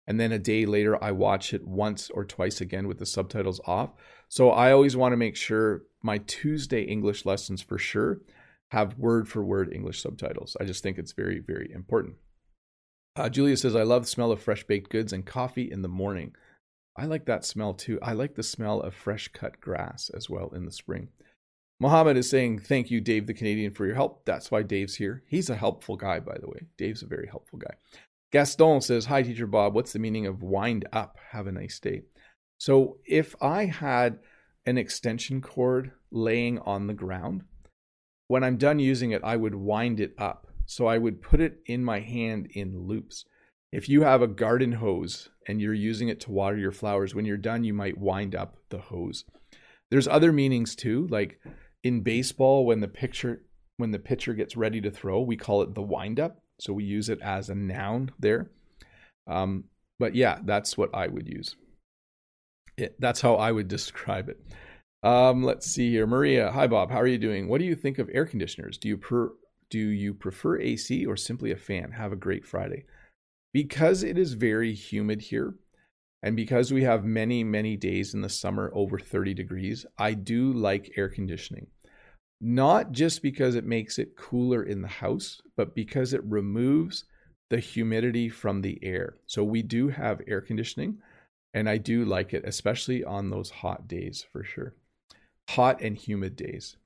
and 0.06 0.20
then 0.20 0.32
a 0.32 0.38
day 0.38 0.66
later 0.66 1.02
I 1.02 1.12
watch 1.12 1.54
it 1.54 1.66
once 1.66 2.10
or 2.10 2.24
twice 2.24 2.60
again 2.60 2.88
with 2.88 2.98
the 2.98 3.06
subtitles 3.06 3.60
off. 3.66 3.90
So 4.28 4.50
I 4.50 4.72
always 4.72 4.96
want 4.96 5.12
to 5.12 5.16
make 5.16 5.36
sure 5.36 5.82
my 6.04 6.18
Tuesday 6.18 6.82
English 6.82 7.24
lessons 7.24 7.62
for 7.62 7.78
sure 7.78 8.20
have 8.70 8.98
word 8.98 9.28
for 9.28 9.42
word 9.44 9.72
English 9.72 10.00
subtitles. 10.02 10.56
I 10.60 10.64
just 10.64 10.82
think 10.82 10.98
it's 10.98 11.12
very, 11.12 11.40
very 11.40 11.70
important. 11.72 12.16
Uh, 13.16 13.28
Julia 13.28 13.56
says, 13.56 13.76
I 13.76 13.84
love 13.84 14.02
the 14.02 14.08
smell 14.08 14.32
of 14.32 14.42
fresh 14.42 14.64
baked 14.64 14.90
goods 14.90 15.12
and 15.12 15.24
coffee 15.24 15.70
in 15.70 15.82
the 15.82 15.88
morning. 15.88 16.34
I 16.96 17.06
like 17.06 17.26
that 17.26 17.44
smell 17.44 17.74
too. 17.74 17.98
I 18.02 18.12
like 18.12 18.34
the 18.34 18.42
smell 18.42 18.80
of 18.80 18.94
fresh 18.94 19.28
cut 19.28 19.60
grass 19.60 20.10
as 20.14 20.28
well 20.28 20.50
in 20.54 20.64
the 20.64 20.72
spring. 20.72 21.08
Mohammed 21.80 22.16
is 22.16 22.30
saying, 22.30 22.60
Thank 22.60 22.90
you, 22.90 23.00
Dave 23.00 23.26
the 23.26 23.34
Canadian, 23.34 23.72
for 23.72 23.86
your 23.86 23.94
help. 23.94 24.24
That's 24.24 24.50
why 24.50 24.62
Dave's 24.62 24.96
here. 24.96 25.22
He's 25.26 25.50
a 25.50 25.56
helpful 25.56 25.96
guy, 25.96 26.20
by 26.20 26.38
the 26.40 26.48
way. 26.48 26.66
Dave's 26.76 27.02
a 27.02 27.06
very 27.06 27.28
helpful 27.28 27.58
guy. 27.58 27.74
Gaston 28.32 28.80
says, 28.80 29.06
Hi, 29.06 29.22
Teacher 29.22 29.46
Bob. 29.46 29.74
What's 29.74 29.92
the 29.92 29.98
meaning 29.98 30.26
of 30.26 30.42
wind 30.42 30.86
up? 30.92 31.16
Have 31.30 31.46
a 31.46 31.52
nice 31.52 31.78
day. 31.80 32.02
So 32.58 32.98
if 33.04 33.34
I 33.40 33.66
had 33.66 34.18
an 34.66 34.78
extension 34.78 35.40
cord 35.40 35.92
laying 36.10 36.58
on 36.60 36.86
the 36.86 36.94
ground, 36.94 37.44
when 38.28 38.42
I'm 38.42 38.56
done 38.56 38.78
using 38.78 39.10
it, 39.10 39.22
I 39.22 39.36
would 39.36 39.54
wind 39.54 40.00
it 40.00 40.14
up. 40.18 40.48
So 40.66 40.86
I 40.86 40.98
would 40.98 41.20
put 41.20 41.40
it 41.40 41.60
in 41.66 41.84
my 41.84 42.00
hand 42.00 42.48
in 42.52 42.86
loops. 42.86 43.24
If 43.70 43.88
you 43.88 44.02
have 44.02 44.22
a 44.22 44.26
garden 44.28 44.72
hose 44.72 45.28
and 45.46 45.60
you're 45.60 45.74
using 45.74 46.08
it 46.08 46.20
to 46.20 46.30
water 46.30 46.56
your 46.56 46.72
flowers, 46.72 47.14
when 47.14 47.24
you're 47.24 47.36
done, 47.36 47.64
you 47.64 47.74
might 47.74 47.98
wind 47.98 48.34
up 48.34 48.56
the 48.70 48.78
hose. 48.78 49.24
There's 49.90 50.08
other 50.08 50.32
meanings 50.32 50.74
too, 50.74 51.06
like 51.08 51.38
in 51.82 52.00
baseball, 52.00 52.64
when 52.64 52.80
the 52.80 52.88
pitcher 52.88 53.42
when 53.76 53.90
the 53.90 53.98
pitcher 53.98 54.34
gets 54.34 54.56
ready 54.56 54.80
to 54.80 54.90
throw, 54.90 55.20
we 55.20 55.36
call 55.36 55.62
it 55.62 55.74
the 55.74 55.82
wind 55.82 56.20
up. 56.20 56.40
So 56.60 56.72
we 56.72 56.84
use 56.84 57.08
it 57.08 57.20
as 57.20 57.50
a 57.50 57.54
noun 57.54 58.12
there. 58.18 58.50
Um, 59.26 59.64
but 59.98 60.14
yeah, 60.14 60.38
that's 60.44 60.78
what 60.78 60.94
I 60.94 61.08
would 61.08 61.28
use. 61.28 61.56
It, 62.76 62.96
that's 63.00 63.20
how 63.20 63.36
I 63.36 63.52
would 63.52 63.68
describe 63.68 64.28
it. 64.28 64.40
Um, 65.02 65.42
let's 65.42 65.66
see 65.66 65.90
here, 65.90 66.06
Maria. 66.06 66.50
Hi, 66.50 66.66
Bob. 66.66 66.90
How 66.90 67.00
are 67.00 67.06
you 67.06 67.18
doing? 67.18 67.48
What 67.48 67.58
do 67.58 67.64
you 67.64 67.74
think 67.74 67.98
of 67.98 68.10
air 68.12 68.26
conditioners? 68.26 68.78
Do 68.78 68.88
you 68.88 68.96
per, 68.96 69.32
do 69.70 69.78
you 69.78 70.14
prefer 70.14 70.58
AC 70.58 71.04
or 71.06 71.16
simply 71.16 71.50
a 71.50 71.56
fan? 71.56 71.92
Have 71.92 72.12
a 72.12 72.16
great 72.16 72.44
Friday. 72.44 72.84
Because 73.52 74.02
it 74.02 74.18
is 74.18 74.32
very 74.32 74.74
humid 74.74 75.20
here, 75.20 75.54
and 76.22 76.34
because 76.34 76.72
we 76.72 76.82
have 76.82 77.04
many 77.04 77.44
many 77.44 77.76
days 77.76 78.14
in 78.14 78.22
the 78.22 78.28
summer 78.28 78.72
over 78.74 78.98
30 78.98 79.34
degrees, 79.34 79.86
I 79.98 80.14
do 80.14 80.52
like 80.52 80.94
air 80.96 81.08
conditioning. 81.08 81.66
Not 82.40 82.92
just 82.92 83.22
because 83.22 83.54
it 83.54 83.64
makes 83.64 83.98
it 83.98 84.16
cooler 84.16 84.64
in 84.64 84.82
the 84.82 84.88
house, 84.88 85.40
but 85.56 85.74
because 85.74 86.12
it 86.12 86.24
removes 86.24 87.04
the 87.50 87.60
humidity 87.60 88.28
from 88.28 88.62
the 88.62 88.78
air. 88.82 89.16
So 89.26 89.44
we 89.44 89.62
do 89.62 89.88
have 89.88 90.20
air 90.26 90.40
conditioning 90.40 90.98
and 91.54 91.68
I 91.68 91.78
do 91.78 92.04
like 92.04 92.34
it, 92.34 92.44
especially 92.44 93.04
on 93.04 93.30
those 93.30 93.48
hot 93.48 93.86
days 93.86 94.26
for 94.32 94.42
sure. 94.42 94.74
Hot 95.50 95.80
and 95.80 95.96
humid 95.96 96.34
days. 96.36 96.76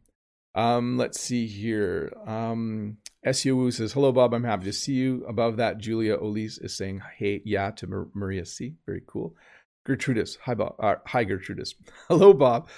Um, 0.54 0.98
let's 0.98 1.18
see 1.18 1.46
here. 1.46 2.12
Um, 2.26 2.98
SU 3.24 3.70
says, 3.70 3.92
Hello, 3.92 4.12
Bob. 4.12 4.34
I'm 4.34 4.44
happy 4.44 4.64
to 4.64 4.72
see 4.72 4.92
you. 4.92 5.24
Above 5.26 5.56
that, 5.56 5.78
Julia 5.78 6.18
Olis 6.18 6.62
is 6.62 6.76
saying, 6.76 7.00
Hey, 7.16 7.40
yeah, 7.44 7.70
to 7.72 7.86
Mar- 7.86 8.08
Maria 8.12 8.44
C. 8.44 8.74
Very 8.84 9.02
cool. 9.06 9.34
Gertrudis. 9.86 10.36
Hi, 10.42 10.54
Bob. 10.54 10.74
Uh, 10.78 10.96
hi, 11.06 11.24
Gertrudis. 11.24 11.74
Hello, 12.08 12.34
Bob. 12.34 12.68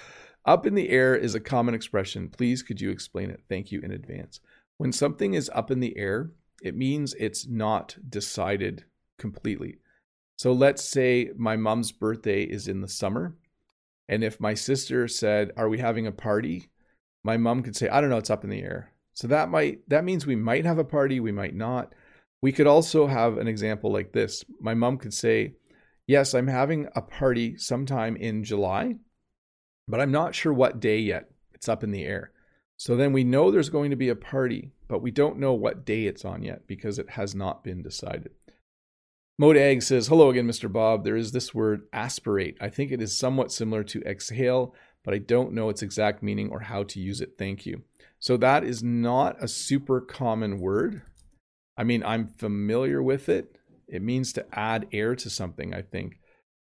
Up 0.45 0.67
in 0.67 0.75
the 0.75 0.91
air 0.91 1.17
is 1.17 1.35
a 1.35 1.41
common 1.41 1.75
expression. 1.75 2.29
Please, 2.29 2.63
could 2.63 2.81
you 2.81 2.91
explain 2.91 3.31
it? 3.31 3.43
Thank 3.49 3.73
you 3.73 3.81
in 3.81 3.91
advance. 3.91 4.41
When 4.79 4.93
something 4.93 5.35
is 5.35 5.51
up 5.55 5.71
in 5.71 5.81
the 5.81 5.97
air, 5.97 6.31
it 6.63 6.77
means 6.77 7.15
it's 7.19 7.47
not 7.47 7.97
decided 8.09 8.85
completely. 9.19 9.79
So 10.41 10.53
let's 10.53 10.83
say 10.83 11.33
my 11.37 11.57
mom's 11.57 11.93
birthday 11.93 12.45
is 12.45 12.67
in 12.67 12.81
the 12.81 12.89
summer. 12.89 13.37
And 14.09 14.25
if 14.25 14.41
my 14.41 14.55
sister 14.55 15.07
said, 15.07 15.53
Are 15.55 15.69
we 15.69 15.77
having 15.77 16.07
a 16.07 16.13
party? 16.13 16.71
My 17.23 17.37
mom 17.37 17.63
could 17.63 17.77
say, 17.77 17.91
I 17.91 18.01
don't 18.01 18.09
know, 18.09 18.17
it's 18.17 18.31
up 18.31 18.43
in 18.43 18.49
the 18.49 18.63
air. 18.63 18.91
So 19.13 19.29
that 19.29 19.51
might 19.51 19.87
that 19.91 20.03
means 20.03 20.25
we 20.25 20.37
might 20.37 20.65
have 20.65 20.79
a 20.79 20.83
party, 20.83 21.21
we 21.21 21.31
might 21.31 21.55
not. 21.55 21.95
We 22.41 22.53
could 22.53 22.67
also 22.67 23.07
have 23.07 23.37
an 23.37 23.49
example 23.49 23.93
like 23.93 24.13
this. 24.13 24.43
My 24.63 24.73
mom 24.73 24.97
could 24.97 25.13
say, 25.13 25.57
Yes, 26.07 26.33
I'm 26.33 26.47
having 26.47 26.89
a 26.97 27.03
party 27.03 27.59
sometime 27.59 28.17
in 28.17 28.43
July, 28.43 28.95
but 29.89 30.01
I'm 30.01 30.11
not 30.11 30.35
sure 30.35 30.55
what 30.55 30.81
day 30.81 31.01
yet. 31.01 31.29
It's 31.53 31.69
up 31.69 31.85
in 31.85 31.91
the 31.91 32.07
air. 32.07 32.33
So 32.79 32.97
then 32.97 33.13
we 33.13 33.25
know 33.25 33.51
there's 33.51 33.69
going 33.69 33.91
to 33.91 33.97
be 33.97 34.09
a 34.09 34.17
party, 34.17 34.73
but 34.89 35.03
we 35.03 35.11
don't 35.11 35.39
know 35.39 35.53
what 35.53 35.85
day 35.85 36.07
it's 36.07 36.25
on 36.25 36.43
yet 36.43 36.67
because 36.67 36.99
it 36.99 37.11
has 37.11 37.35
not 37.35 37.63
been 37.63 37.83
decided. 37.83 38.31
Mode 39.41 39.57
Egg 39.57 39.83
says, 39.83 40.07
Hello 40.07 40.29
again, 40.29 40.47
Mr. 40.47 40.71
Bob. 40.71 41.03
There 41.03 41.17
is 41.17 41.33
this 41.33 41.55
word 41.55 41.87
aspirate. 41.95 42.59
I 42.61 42.69
think 42.69 42.93
it 42.93 43.01
is 43.01 43.17
somewhat 43.17 43.51
similar 43.51 43.83
to 43.85 44.03
exhale, 44.03 44.75
but 45.03 45.15
I 45.15 45.17
don't 45.17 45.55
know 45.55 45.71
its 45.71 45.81
exact 45.81 46.23
meaning 46.23 46.51
or 46.51 46.61
how 46.61 46.83
to 46.83 47.01
use 47.01 47.23
it. 47.23 47.37
Thank 47.39 47.65
you. 47.65 47.81
So 48.19 48.37
that 48.37 48.65
is 48.65 48.83
not 48.83 49.43
a 49.43 49.49
super 49.49 50.03
common 50.03 50.61
word. 50.61 51.01
I 51.79 51.85
mean, 51.85 52.05
I'm 52.05 52.27
familiar 52.27 53.03
with 53.03 53.31
it. 53.31 53.57
It 53.89 54.03
means 54.03 54.35
to 54.35 54.45
add 54.53 54.89
air 54.93 55.17
to 55.17 55.31
something, 55.31 55.73
I 55.73 55.81
think. 55.81 56.21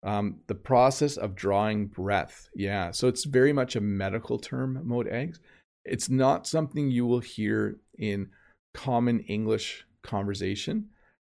Um, 0.01 0.37
the 0.47 0.55
process 0.55 1.17
of 1.17 1.35
drawing 1.35 1.87
breath. 1.87 2.47
Yeah. 2.55 2.91
So 2.91 3.09
it's 3.09 3.25
very 3.25 3.51
much 3.51 3.75
a 3.75 3.81
medical 3.81 4.39
term, 4.39 4.79
mode 4.85 5.09
eggs. 5.09 5.41
It's 5.83 6.09
not 6.09 6.47
something 6.47 6.89
you 6.89 7.05
will 7.05 7.19
hear 7.19 7.75
in 7.99 8.29
common 8.73 9.19
English 9.19 9.85
conversation. 10.01 10.91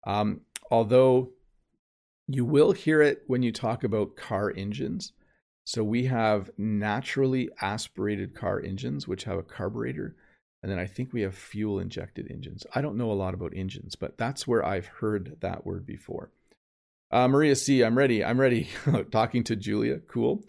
Um, 0.06 0.42
although 0.74 1.30
you 2.28 2.44
will 2.44 2.72
hear 2.72 3.00
it 3.00 3.22
when 3.28 3.44
you 3.44 3.52
talk 3.52 3.84
about 3.84 4.16
car 4.16 4.52
engines. 4.58 5.12
So 5.66 5.84
we 5.84 6.06
have 6.06 6.50
naturally 6.58 7.52
aspirated 7.62 8.34
car 8.34 8.60
engines, 8.60 9.08
which 9.08 9.26
have 9.26 9.38
a 9.38 9.44
carburetor. 9.44 10.16
And 10.64 10.72
then 10.72 10.80
I 10.80 10.88
think 10.88 11.14
we 11.14 11.22
have 11.22 11.36
fuel 11.36 11.78
injected 11.78 12.28
engines. 12.32 12.66
I 12.74 12.82
don't 12.82 12.98
know 12.98 13.12
a 13.12 13.14
lot 13.14 13.36
about 13.36 13.54
engines, 13.56 13.96
but 13.96 14.18
that's 14.18 14.48
where 14.48 14.66
I've 14.66 14.88
heard 14.88 15.38
that 15.42 15.64
word 15.64 15.86
before. 15.86 16.32
Uh, 17.12 17.28
Maria 17.28 17.56
C, 17.56 17.84
I'm 17.84 17.96
ready. 17.96 18.26
I'm 18.26 18.40
ready. 18.40 18.68
Talking 19.12 19.44
to 19.44 19.56
Julia. 19.56 20.00
Cool. 20.00 20.44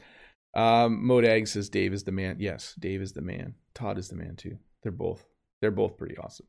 Um, 0.54 1.04
Modag 1.04 1.48
says 1.48 1.68
Dave 1.68 1.92
is 1.92 2.04
the 2.04 2.12
man. 2.12 2.36
Yes, 2.38 2.74
Dave 2.78 3.02
is 3.02 3.12
the 3.12 3.20
man. 3.20 3.56
Todd 3.74 3.98
is 3.98 4.08
the 4.08 4.16
man 4.16 4.36
too. 4.36 4.56
They're 4.82 4.90
both 4.90 5.26
they're 5.60 5.70
both 5.70 5.98
pretty 5.98 6.16
awesome. 6.16 6.46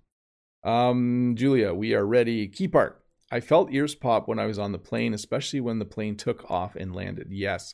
Um, 0.64 1.36
Julia, 1.36 1.74
we 1.74 1.94
are 1.94 2.06
ready. 2.06 2.48
Key 2.48 2.70
Park. 2.70 3.02
I 3.32 3.40
felt 3.40 3.74
ears 3.74 3.96
pop 3.96 4.28
when 4.28 4.40
I 4.40 4.46
was 4.46 4.60
on 4.60 4.72
the 4.72 4.78
plane, 4.78 5.14
especially 5.14 5.60
when 5.60 5.80
the 5.80 5.86
plane 5.86 6.16
took 6.16 6.50
off 6.50 6.76
and 6.76 6.96
landed. 6.96 7.28
Yes. 7.30 7.74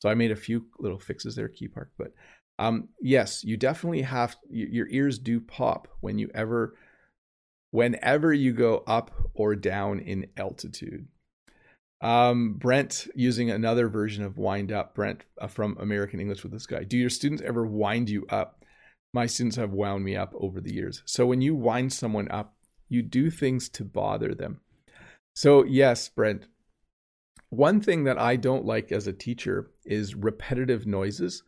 So 0.00 0.08
I 0.08 0.14
made 0.14 0.30
a 0.30 0.36
few 0.36 0.66
little 0.78 0.98
fixes 0.98 1.34
there, 1.34 1.48
Key 1.48 1.68
Park. 1.68 1.92
But 1.96 2.12
um, 2.58 2.88
yes, 3.00 3.44
you 3.44 3.56
definitely 3.56 4.02
have 4.02 4.36
your 4.50 4.88
ears 4.88 5.18
do 5.18 5.40
pop 5.40 5.88
when 6.00 6.18
you 6.18 6.30
ever, 6.34 6.74
whenever 7.70 8.32
you 8.32 8.52
go 8.52 8.82
up 8.86 9.12
or 9.34 9.54
down 9.54 10.00
in 10.00 10.26
altitude. 10.36 11.06
Um, 12.00 12.54
Brent 12.54 13.08
using 13.14 13.50
another 13.50 13.88
version 13.88 14.24
of 14.24 14.38
wind 14.38 14.70
up. 14.72 14.94
Brent 14.94 15.24
uh, 15.40 15.48
from 15.48 15.76
American 15.80 16.20
English 16.20 16.42
with 16.42 16.52
this 16.52 16.66
guy. 16.66 16.84
Do 16.84 16.96
your 16.96 17.10
students 17.10 17.42
ever 17.42 17.66
wind 17.66 18.08
you 18.08 18.26
up? 18.30 18.64
My 19.12 19.26
students 19.26 19.56
have 19.56 19.72
wound 19.72 20.04
me 20.04 20.16
up 20.16 20.32
over 20.36 20.60
the 20.60 20.72
years. 20.72 21.02
So 21.06 21.26
when 21.26 21.40
you 21.40 21.54
wind 21.54 21.92
someone 21.92 22.30
up, 22.30 22.54
you 22.88 23.02
do 23.02 23.30
things 23.30 23.68
to 23.70 23.84
bother 23.84 24.34
them. 24.34 24.60
So, 25.40 25.62
yes, 25.62 26.08
Brent, 26.08 26.48
one 27.48 27.80
thing 27.80 28.02
that 28.02 28.18
I 28.18 28.34
don't 28.34 28.64
like 28.64 28.90
as 28.90 29.06
a 29.06 29.12
teacher 29.12 29.70
is 29.84 30.16
repetitive 30.16 30.84
noises. 30.84 31.44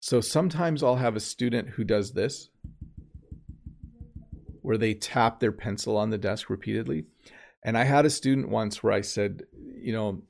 So 0.00 0.20
sometimes 0.20 0.82
I'll 0.82 0.96
have 0.96 1.14
a 1.14 1.20
student 1.20 1.68
who 1.68 1.84
does 1.84 2.14
this, 2.14 2.48
where 4.62 4.76
they 4.76 4.92
tap 4.92 5.38
their 5.38 5.52
pencil 5.52 5.96
on 5.96 6.10
the 6.10 6.18
desk 6.18 6.50
repeatedly. 6.50 7.04
And 7.62 7.78
I 7.78 7.84
had 7.84 8.04
a 8.04 8.10
student 8.10 8.48
once 8.48 8.82
where 8.82 8.92
I 8.92 9.02
said, 9.02 9.44
you 9.52 9.92
know, 9.92 10.20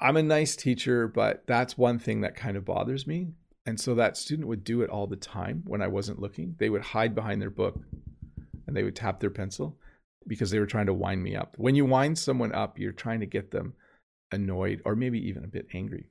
I'm 0.00 0.16
a 0.16 0.22
nice 0.22 0.54
teacher, 0.54 1.08
but 1.08 1.42
that's 1.48 1.76
one 1.76 1.98
thing 1.98 2.20
that 2.20 2.36
kind 2.36 2.56
of 2.56 2.64
bothers 2.64 3.04
me. 3.04 3.32
And 3.66 3.80
so 3.80 3.96
that 3.96 4.16
student 4.16 4.46
would 4.46 4.62
do 4.62 4.82
it 4.82 4.90
all 4.90 5.08
the 5.08 5.16
time 5.16 5.64
when 5.66 5.82
I 5.82 5.88
wasn't 5.88 6.20
looking. 6.20 6.54
They 6.60 6.70
would 6.70 6.82
hide 6.82 7.16
behind 7.16 7.42
their 7.42 7.50
book 7.50 7.80
and 8.68 8.76
they 8.76 8.84
would 8.84 8.94
tap 8.94 9.18
their 9.18 9.28
pencil 9.28 9.76
because 10.26 10.50
they 10.50 10.58
were 10.58 10.66
trying 10.66 10.86
to 10.86 10.94
wind 10.94 11.22
me 11.22 11.36
up. 11.36 11.54
When 11.58 11.74
you 11.74 11.84
wind 11.84 12.18
someone 12.18 12.52
up, 12.52 12.78
you're 12.78 12.92
trying 12.92 13.20
to 13.20 13.26
get 13.26 13.50
them 13.50 13.74
annoyed 14.30 14.82
or 14.84 14.96
maybe 14.96 15.18
even 15.28 15.44
a 15.44 15.48
bit 15.48 15.66
angry. 15.72 16.06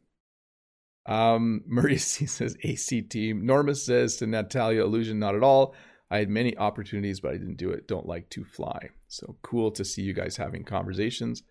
Um, 1.05 1.63
Maurice 1.67 2.19
says 2.31 2.57
AC 2.63 3.01
team. 3.03 3.45
Norma 3.45 3.75
says 3.75 4.17
to 4.17 4.27
Natalia, 4.27 4.83
illusion 4.83 5.19
not 5.19 5.35
at 5.35 5.43
all. 5.43 5.75
I 6.09 6.17
had 6.17 6.29
many 6.29 6.57
opportunities, 6.57 7.21
but 7.21 7.31
I 7.31 7.37
didn't 7.37 7.57
do 7.57 7.69
it. 7.69 7.87
Don't 7.87 8.05
like 8.05 8.29
to 8.31 8.43
fly. 8.43 8.89
So 9.07 9.37
cool 9.41 9.71
to 9.71 9.85
see 9.85 10.01
you 10.01 10.13
guys 10.13 10.35
having 10.35 10.65
conversations. 10.65 11.43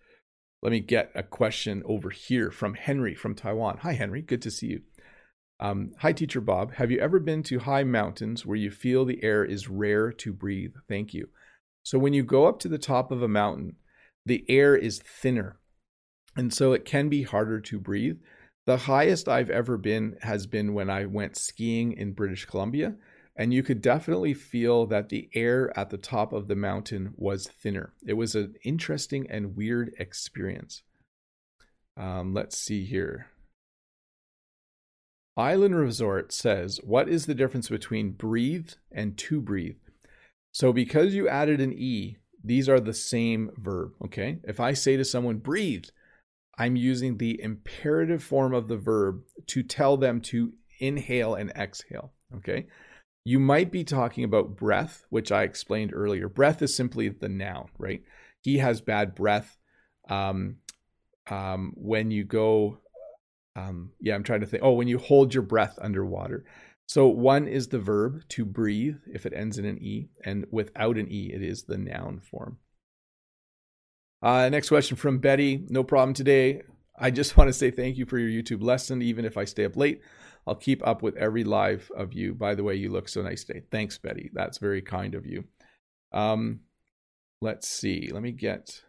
Let 0.61 0.71
me 0.71 0.79
get 0.79 1.11
a 1.15 1.23
question 1.23 1.81
over 1.85 2.11
here 2.11 2.51
from 2.51 2.75
Henry 2.75 3.15
from 3.15 3.33
Taiwan. 3.33 3.79
Hi, 3.81 3.93
Henry. 3.93 4.21
Good 4.21 4.43
to 4.43 4.51
see 4.51 4.67
you. 4.67 4.81
Um, 5.59 5.93
hi, 5.99 6.13
Teacher 6.13 6.41
Bob. 6.41 6.73
Have 6.73 6.91
you 6.91 6.99
ever 6.99 7.19
been 7.19 7.41
to 7.43 7.59
high 7.59 7.83
mountains 7.83 8.45
where 8.45 8.57
you 8.57 8.69
feel 8.69 9.03
the 9.03 9.23
air 9.23 9.43
is 9.43 9.67
rare 9.67 10.11
to 10.11 10.31
breathe? 10.31 10.73
Thank 10.87 11.13
you. 11.13 11.29
So 11.83 11.97
when 11.97 12.13
you 12.13 12.23
go 12.23 12.45
up 12.45 12.59
to 12.59 12.67
the 12.67 12.77
top 12.77 13.11
of 13.11 13.21
a 13.21 13.27
mountain, 13.27 13.75
the 14.25 14.45
air 14.47 14.75
is 14.75 14.99
thinner. 14.99 15.57
And 16.35 16.53
so 16.53 16.73
it 16.73 16.85
can 16.85 17.09
be 17.09 17.23
harder 17.23 17.59
to 17.59 17.79
breathe. 17.79 18.19
The 18.65 18.77
highest 18.77 19.27
I've 19.27 19.49
ever 19.49 19.77
been 19.77 20.17
has 20.21 20.47
been 20.47 20.73
when 20.73 20.89
I 20.89 21.05
went 21.05 21.35
skiing 21.35 21.93
in 21.93 22.13
British 22.13 22.45
Columbia. 22.45 22.95
And 23.35 23.53
you 23.53 23.63
could 23.63 23.81
definitely 23.81 24.33
feel 24.33 24.85
that 24.87 25.09
the 25.09 25.29
air 25.33 25.77
at 25.77 25.89
the 25.89 25.97
top 25.97 26.31
of 26.33 26.47
the 26.47 26.55
mountain 26.55 27.13
was 27.15 27.47
thinner. 27.47 27.93
It 28.05 28.13
was 28.13 28.35
an 28.35 28.55
interesting 28.63 29.25
and 29.29 29.55
weird 29.55 29.93
experience. 29.97 30.83
Um, 31.97 32.33
let's 32.33 32.57
see 32.57 32.85
here. 32.85 33.27
Island 35.37 35.75
Resort 35.75 36.33
says, 36.33 36.79
What 36.83 37.09
is 37.09 37.25
the 37.25 37.33
difference 37.33 37.69
between 37.69 38.11
breathe 38.11 38.71
and 38.91 39.17
to 39.17 39.41
breathe? 39.41 39.77
So 40.51 40.73
because 40.73 41.13
you 41.13 41.27
added 41.27 41.61
an 41.61 41.73
E, 41.73 42.17
these 42.43 42.67
are 42.67 42.79
the 42.79 42.93
same 42.93 43.51
verb, 43.57 43.93
okay? 44.05 44.39
If 44.43 44.59
I 44.59 44.73
say 44.73 44.97
to 44.97 45.05
someone, 45.05 45.37
breathe, 45.37 45.85
I'm 46.57 46.75
using 46.75 47.17
the 47.17 47.41
imperative 47.41 48.23
form 48.23 48.53
of 48.53 48.67
the 48.67 48.77
verb 48.77 49.21
to 49.47 49.63
tell 49.63 49.97
them 49.97 50.21
to 50.21 50.53
inhale 50.79 51.35
and 51.35 51.51
exhale, 51.51 52.13
okay? 52.35 52.67
You 53.23 53.39
might 53.39 53.71
be 53.71 53.83
talking 53.83 54.23
about 54.23 54.55
breath, 54.55 55.05
which 55.09 55.31
I 55.31 55.43
explained 55.43 55.93
earlier. 55.93 56.27
Breath 56.27 56.61
is 56.61 56.75
simply 56.75 57.09
the 57.09 57.29
noun, 57.29 57.69
right? 57.77 58.01
He 58.41 58.57
has 58.57 58.81
bad 58.81 59.13
breath. 59.13 59.57
Um, 60.09 60.57
um, 61.29 61.73
when 61.75 62.09
you 62.09 62.23
go, 62.23 62.79
um, 63.55 63.91
yeah, 63.99 64.15
I'm 64.15 64.23
trying 64.23 64.39
to 64.41 64.47
think. 64.47 64.63
Oh, 64.63 64.73
when 64.73 64.87
you 64.87 64.97
hold 64.97 65.33
your 65.33 65.43
breath 65.43 65.77
underwater. 65.79 66.45
So 66.91 67.07
one 67.07 67.47
is 67.47 67.69
the 67.69 67.79
verb 67.79 68.27
to 68.31 68.43
breathe 68.43 68.97
if 69.07 69.25
it 69.25 69.31
ends 69.33 69.57
in 69.57 69.63
an 69.63 69.81
E, 69.81 70.09
and 70.25 70.45
without 70.51 70.97
an 70.97 71.09
E, 71.09 71.31
it 71.33 71.41
is 71.41 71.63
the 71.63 71.77
noun 71.77 72.19
form. 72.19 72.57
Uh, 74.21 74.49
next 74.49 74.67
question 74.67 74.97
from 74.97 75.19
Betty. 75.19 75.65
No 75.69 75.85
problem 75.85 76.13
today. 76.13 76.63
I 76.99 77.09
just 77.09 77.37
want 77.37 77.47
to 77.47 77.53
say 77.53 77.71
thank 77.71 77.95
you 77.95 78.05
for 78.05 78.17
your 78.17 78.27
YouTube 78.27 78.61
lesson. 78.61 79.01
Even 79.01 79.23
if 79.23 79.37
I 79.37 79.45
stay 79.45 79.63
up 79.63 79.77
late, 79.77 80.01
I'll 80.45 80.53
keep 80.53 80.85
up 80.85 81.01
with 81.01 81.15
every 81.15 81.45
live 81.45 81.89
of 81.95 82.11
you. 82.11 82.33
By 82.33 82.55
the 82.55 82.63
way, 82.65 82.75
you 82.75 82.91
look 82.91 83.07
so 83.07 83.21
nice 83.21 83.45
today. 83.45 83.61
Thanks, 83.71 83.97
Betty. 83.97 84.29
That's 84.33 84.57
very 84.57 84.81
kind 84.81 85.15
of 85.15 85.25
you. 85.25 85.45
Um, 86.11 86.59
let's 87.39 87.69
see. 87.69 88.09
Let 88.11 88.21
me 88.21 88.33
get 88.33 88.81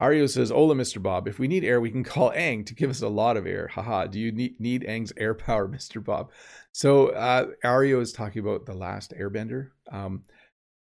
Ario 0.00 0.28
says, 0.28 0.50
Hola, 0.50 0.74
Mr. 0.74 1.00
Bob. 1.02 1.28
If 1.28 1.38
we 1.38 1.48
need 1.48 1.64
air, 1.64 1.80
we 1.80 1.90
can 1.90 2.04
call 2.04 2.32
Aang 2.32 2.66
to 2.66 2.74
give 2.74 2.90
us 2.90 3.02
a 3.02 3.08
lot 3.08 3.36
of 3.36 3.46
air. 3.46 3.68
Haha. 3.68 4.06
Do 4.06 4.18
you 4.18 4.32
need, 4.32 4.60
need 4.60 4.82
Aang's 4.82 5.12
air 5.16 5.34
power, 5.34 5.68
Mr. 5.74 6.04
Bob? 6.04 6.30
So 6.72 7.08
uh, 7.08 7.46
Ario 7.64 8.00
is 8.00 8.12
talking 8.12 8.40
about 8.40 8.66
the 8.66 8.74
last 8.74 9.14
airbender, 9.18 9.68
um, 9.92 10.24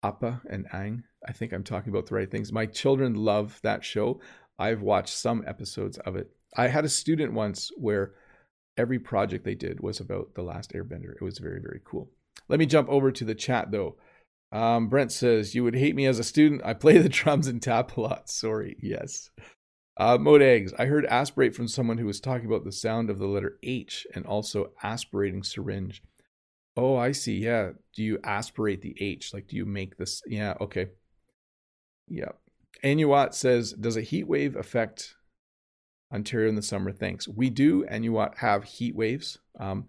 Appa 0.02 0.40
and 0.48 0.68
Aang. 0.70 1.02
I 1.26 1.32
think 1.32 1.52
I'm 1.52 1.64
talking 1.64 1.90
about 1.90 2.06
the 2.06 2.14
right 2.14 2.30
things. 2.30 2.52
My 2.52 2.66
children 2.66 3.14
love 3.14 3.60
that 3.62 3.84
show. 3.84 4.20
I've 4.58 4.82
watched 4.82 5.14
some 5.14 5.44
episodes 5.46 5.98
of 5.98 6.16
it. 6.16 6.30
I 6.56 6.68
had 6.68 6.84
a 6.84 6.88
student 6.88 7.32
once 7.32 7.70
where 7.76 8.12
every 8.76 8.98
project 8.98 9.44
they 9.44 9.54
did 9.54 9.80
was 9.80 10.00
about 10.00 10.34
the 10.34 10.42
last 10.42 10.72
airbender. 10.72 11.14
It 11.14 11.22
was 11.22 11.38
very, 11.38 11.60
very 11.60 11.80
cool. 11.84 12.10
Let 12.48 12.58
me 12.58 12.66
jump 12.66 12.88
over 12.88 13.12
to 13.12 13.24
the 13.24 13.34
chat 13.34 13.70
though. 13.70 13.96
Um, 14.52 14.88
Brent 14.88 15.10
says, 15.10 15.54
You 15.54 15.64
would 15.64 15.74
hate 15.74 15.96
me 15.96 16.06
as 16.06 16.18
a 16.18 16.24
student. 16.24 16.62
I 16.64 16.74
play 16.74 16.98
the 16.98 17.08
drums 17.08 17.46
and 17.46 17.60
tap 17.60 17.96
a 17.96 18.00
lot. 18.00 18.28
Sorry. 18.28 18.76
Yes. 18.80 19.30
Uh, 19.96 20.18
Mode 20.18 20.42
Eggs. 20.42 20.72
I 20.78 20.86
heard 20.86 21.06
aspirate 21.06 21.54
from 21.54 21.68
someone 21.68 21.98
who 21.98 22.06
was 22.06 22.20
talking 22.20 22.46
about 22.46 22.64
the 22.64 22.72
sound 22.72 23.10
of 23.10 23.18
the 23.18 23.26
letter 23.26 23.58
H 23.62 24.06
and 24.14 24.26
also 24.26 24.72
aspirating 24.82 25.42
syringe. 25.42 26.02
Oh, 26.76 26.96
I 26.96 27.12
see. 27.12 27.38
Yeah. 27.38 27.70
Do 27.94 28.02
you 28.02 28.18
aspirate 28.24 28.82
the 28.82 28.94
H? 29.00 29.34
Like, 29.34 29.48
do 29.48 29.56
you 29.56 29.64
make 29.64 29.96
this? 29.96 30.22
Yeah. 30.26 30.54
Okay. 30.60 30.88
Yeah. 32.08 32.32
Anuat 32.84 33.34
says, 33.34 33.72
Does 33.72 33.96
a 33.96 34.02
heat 34.02 34.26
wave 34.26 34.56
affect 34.56 35.14
Ontario 36.12 36.48
in 36.48 36.56
the 36.56 36.62
summer? 36.62 36.92
Thanks. 36.92 37.26
We 37.26 37.48
do, 37.48 37.84
Anuat, 37.84 38.38
have 38.38 38.64
heat 38.64 38.94
waves. 38.94 39.38
Um, 39.58 39.86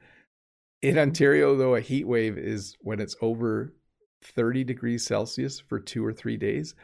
in 0.82 0.98
Ontario, 0.98 1.56
though, 1.56 1.76
a 1.76 1.82
heat 1.82 2.06
wave 2.06 2.38
is 2.38 2.76
when 2.82 3.00
it's 3.00 3.16
over 3.22 3.74
30 4.24 4.64
degrees 4.64 5.06
Celsius 5.06 5.60
for 5.60 5.80
two 5.80 6.06
or 6.06 6.14
three 6.14 6.38
days. 6.38 6.76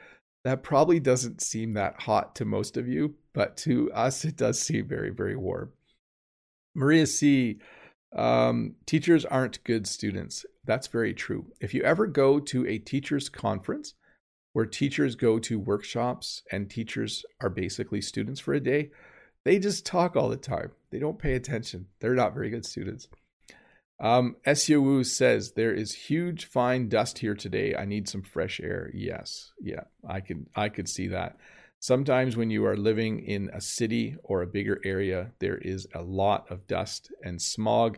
That 0.44 0.64
probably 0.64 1.00
doesn't 1.00 1.42
seem 1.42 1.74
that 1.74 2.02
hot 2.02 2.36
to 2.36 2.46
most 2.46 2.78
of 2.78 2.88
you, 2.88 3.16
but 3.34 3.58
to 3.58 3.92
us, 3.94 4.24
it 4.24 4.38
does 4.38 4.60
seem 4.60 4.88
very, 4.88 5.10
very 5.10 5.36
warm. 5.36 5.72
Maria 6.76 7.06
C. 7.06 7.60
Um, 8.16 8.76
teachers 8.86 9.26
aren't 9.26 9.64
good 9.64 9.86
students. 9.86 10.46
That's 10.66 10.88
very 10.88 11.14
true. 11.14 11.46
If 11.60 11.74
you 11.74 11.84
ever 11.84 12.08
go 12.08 12.40
to 12.40 12.66
a 12.68 12.78
teachers' 12.78 13.30
conference 13.30 13.96
where 14.54 14.66
teachers 14.66 15.16
go 15.16 15.40
to 15.40 15.60
workshops 15.60 16.42
and 16.52 16.70
teachers 16.70 17.26
are 17.42 17.50
basically 17.50 18.02
students 18.02 18.40
for 18.40 18.54
a 18.54 18.60
day, 18.60 18.92
they 19.46 19.60
just 19.60 19.86
talk 19.86 20.16
all 20.16 20.30
the 20.30 20.38
time. 20.38 20.72
They 20.92 21.00
don't 21.00 21.20
pay 21.20 21.34
attention. 21.34 21.88
They're 22.00 22.16
not 22.16 22.34
very 22.34 22.50
good 22.50 22.66
students. 22.66 23.08
Um, 24.02 24.38
Wu 24.46 25.04
says 25.04 25.54
there 25.56 25.74
is 25.74 25.94
huge 25.94 26.46
fine 26.46 26.88
dust 26.88 27.20
here 27.20 27.36
today. 27.36 27.76
I 27.76 27.86
need 27.86 28.08
some 28.08 28.22
fresh 28.22 28.60
air. 28.62 28.90
Yes, 28.94 29.52
yeah, 29.62 29.84
I 30.08 30.22
can 30.22 30.48
I 30.56 30.70
could 30.70 30.88
see 30.88 31.08
that. 31.10 31.38
Sometimes 31.82 32.36
when 32.36 32.50
you 32.50 32.66
are 32.66 32.78
living 32.78 33.20
in 33.20 33.50
a 33.54 33.62
city 33.62 34.16
or 34.24 34.42
a 34.42 34.48
bigger 34.48 34.80
area, 34.84 35.32
there 35.40 35.58
is 35.58 35.88
a 35.94 36.02
lot 36.02 36.50
of 36.50 36.68
dust 36.68 37.12
and 37.24 37.42
smog, 37.42 37.98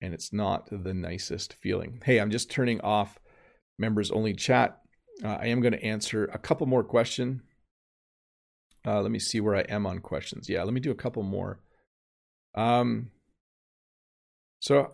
and 0.00 0.14
it's 0.14 0.32
not 0.32 0.68
the 0.70 0.94
nicest 0.94 1.54
feeling. 1.54 2.00
Hey, 2.04 2.20
I'm 2.20 2.30
just 2.30 2.50
turning 2.50 2.80
off 2.80 3.18
members 3.78 4.10
only 4.10 4.34
chat. 4.34 4.80
Uh, 5.24 5.38
I 5.40 5.46
am 5.46 5.60
going 5.60 5.72
to 5.72 5.84
answer 5.84 6.24
a 6.26 6.38
couple 6.38 6.66
more 6.66 6.84
questions. 6.84 7.40
Uh, 8.86 9.00
let 9.02 9.10
me 9.10 9.18
see 9.18 9.40
where 9.40 9.56
I 9.56 9.62
am 9.62 9.86
on 9.86 9.98
questions. 9.98 10.48
Yeah, 10.48 10.62
let 10.62 10.72
me 10.72 10.80
do 10.80 10.90
a 10.90 10.94
couple 10.94 11.22
more. 11.22 11.60
Um, 12.54 13.10
so 14.60 14.92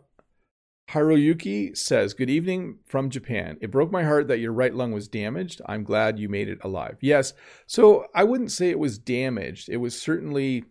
Hiroyuki 0.90 1.76
says, 1.76 2.14
Good 2.14 2.30
evening 2.30 2.78
from 2.84 3.10
Japan. 3.10 3.58
It 3.60 3.70
broke 3.70 3.90
my 3.90 4.04
heart 4.04 4.28
that 4.28 4.40
your 4.40 4.52
right 4.52 4.74
lung 4.74 4.92
was 4.92 5.08
damaged. 5.08 5.60
I'm 5.66 5.82
glad 5.82 6.18
you 6.18 6.28
made 6.28 6.48
it 6.48 6.58
alive. 6.62 6.98
Yes. 7.00 7.32
So 7.66 8.06
I 8.14 8.24
wouldn't 8.24 8.52
say 8.52 8.70
it 8.70 8.78
was 8.78 8.98
damaged. 8.98 9.68
It 9.68 9.78
was 9.78 10.00
certainly 10.00 10.64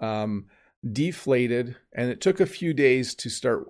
um, 0.00 0.46
deflated, 0.92 1.76
and 1.94 2.10
it 2.10 2.20
took 2.20 2.40
a 2.40 2.46
few 2.46 2.74
days 2.74 3.14
to 3.16 3.30
start 3.30 3.66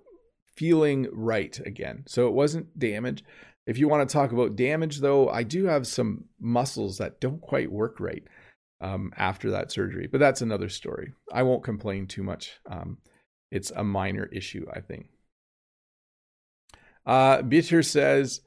feeling 0.57 1.09
right 1.13 1.59
again. 1.65 2.05
So 2.07 2.27
it 2.27 2.35
wasn't 2.35 2.79
damage. 2.79 3.25
If 3.67 3.79
you 3.79 3.89
want 3.89 4.07
to 4.09 4.13
talk 4.13 4.33
about 4.33 4.57
damage, 4.57 5.01
though, 5.01 5.29
I 5.29 5.43
do 5.43 5.65
have 5.65 5.87
some 5.87 6.25
muscles 6.41 6.99
that 6.99 7.21
don't 7.21 7.41
quite 7.41 7.73
work 7.73 7.99
right 7.99 8.23
um, 8.81 9.13
after 9.17 9.51
that 9.53 9.73
surgery, 9.73 10.07
but 10.07 10.21
that's 10.21 10.43
another 10.43 10.69
story. 10.69 11.13
I 11.33 11.45
won't 11.45 11.65
complain 11.65 12.07
too 12.07 12.23
much. 12.23 12.53
Um, 12.71 12.99
it's 13.51 13.71
a 13.71 13.85
minor 13.85 14.27
issue, 14.27 14.67
I 14.73 14.81
think. 14.81 15.07
Uh, 17.07 17.43
Bitter 17.43 17.83
says, 17.83 18.41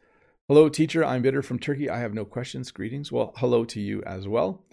Hello, 0.48 0.70
teacher. 0.70 1.04
I'm 1.04 1.22
Bitter 1.22 1.42
from 1.42 1.60
Turkey. 1.60 1.90
I 1.90 2.00
have 2.00 2.14
no 2.14 2.26
questions. 2.26 2.72
Greetings. 2.72 3.12
Well, 3.12 3.34
hello 3.38 3.66
to 3.66 3.82
you 3.82 4.02
as 4.04 4.28
well. 4.28 4.64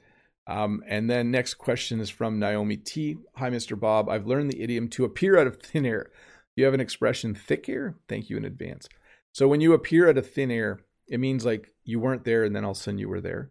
Um, 0.47 0.85
and 0.87 1.11
then 1.11 1.30
next 1.30 1.55
question 1.55 2.01
is 2.01 2.11
from 2.11 2.39
Naomi 2.39 2.76
T. 2.76 3.16
Hi, 3.37 3.51
Mr. 3.51 3.78
Bob. 3.78 4.09
I've 4.09 4.26
learned 4.26 4.51
the 4.51 4.62
idiom 4.62 4.89
to 4.91 5.05
appear 5.05 5.39
out 5.39 5.47
of 5.47 5.61
thin 5.61 5.85
air. 5.85 6.11
You 6.55 6.64
have 6.64 6.74
an 6.74 6.80
expression, 6.80 7.35
thick 7.35 7.68
air? 7.68 7.97
Thank 8.09 8.30
you 8.30 8.37
in 8.37 8.45
advance. 8.45 8.89
So 9.32 9.49
when 9.49 9.61
you 9.61 9.72
appear 9.72 10.09
out 10.09 10.18
of 10.18 10.30
thin 10.30 10.51
air, 10.51 10.80
it 11.09 11.18
means 11.18 11.45
like 11.45 11.72
you 11.85 11.99
weren't 11.99 12.24
there 12.24 12.45
and 12.45 12.55
then 12.55 12.64
all 12.64 12.70
of 12.70 12.76
a 12.76 12.80
sudden 12.80 12.99
you 12.99 13.09
were 13.09 13.20
there. 13.20 13.51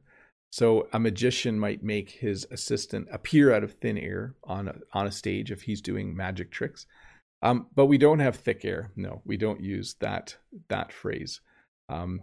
So 0.51 0.87
a 0.93 0.99
magician 0.99 1.59
might 1.59 1.83
make 1.83 2.11
his 2.11 2.47
assistant 2.51 3.07
appear 3.11 3.51
out 3.51 3.63
of 3.63 3.73
thin 3.73 3.97
air 3.97 4.35
on 4.43 4.67
a, 4.67 4.75
on 4.93 5.07
a 5.07 5.11
stage 5.11 5.51
if 5.51 5.63
he's 5.63 5.81
doing 5.81 6.15
magic 6.15 6.51
tricks. 6.51 6.85
Um, 7.43 7.67
but 7.75 7.87
we 7.87 7.97
don't 7.97 8.19
have 8.19 8.37
thick 8.37 8.63
air. 8.63 8.91
No, 8.95 9.21
we 9.25 9.35
don't 9.35 9.61
use 9.61 9.95
that 9.99 10.37
that 10.69 10.93
phrase. 10.93 11.41
Um, 11.89 12.21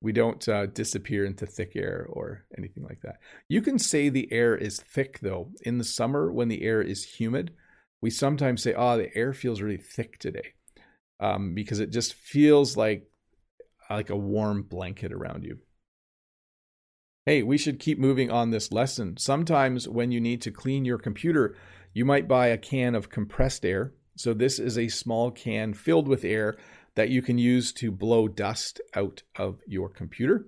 we 0.00 0.12
don't 0.12 0.48
uh, 0.48 0.66
disappear 0.66 1.26
into 1.26 1.44
thick 1.44 1.72
air 1.74 2.06
or 2.08 2.46
anything 2.56 2.84
like 2.84 3.00
that. 3.02 3.16
You 3.48 3.62
can 3.62 3.78
say 3.78 4.08
the 4.08 4.32
air 4.32 4.56
is 4.56 4.80
thick 4.80 5.18
though. 5.20 5.50
In 5.62 5.78
the 5.78 5.84
summer, 5.84 6.32
when 6.32 6.48
the 6.48 6.62
air 6.62 6.80
is 6.80 7.04
humid, 7.04 7.52
we 8.00 8.10
sometimes 8.10 8.62
say, 8.62 8.72
"Oh, 8.72 8.96
the 8.96 9.14
air 9.14 9.32
feels 9.32 9.60
really 9.60 9.76
thick 9.76 10.20
today," 10.20 10.54
um, 11.18 11.52
because 11.52 11.80
it 11.80 11.90
just 11.90 12.14
feels 12.14 12.76
like 12.76 13.10
like 13.90 14.08
a 14.08 14.16
warm 14.16 14.62
blanket 14.62 15.12
around 15.12 15.42
you. 15.42 15.58
Hey, 17.26 17.42
we 17.42 17.58
should 17.58 17.80
keep 17.80 17.98
moving 17.98 18.30
on 18.30 18.50
this 18.50 18.70
lesson. 18.70 19.16
Sometimes 19.16 19.88
when 19.88 20.12
you 20.12 20.20
need 20.20 20.40
to 20.42 20.52
clean 20.52 20.84
your 20.84 20.98
computer, 20.98 21.56
you 21.92 22.04
might 22.04 22.28
buy 22.28 22.46
a 22.46 22.56
can 22.56 22.94
of 22.94 23.10
compressed 23.10 23.66
air 23.66 23.94
so 24.20 24.34
this 24.34 24.58
is 24.58 24.76
a 24.76 24.88
small 24.88 25.30
can 25.30 25.72
filled 25.72 26.06
with 26.06 26.24
air 26.24 26.58
that 26.94 27.08
you 27.08 27.22
can 27.22 27.38
use 27.38 27.72
to 27.72 27.90
blow 27.90 28.28
dust 28.28 28.78
out 28.94 29.22
of 29.36 29.60
your 29.66 29.88
computer. 29.88 30.46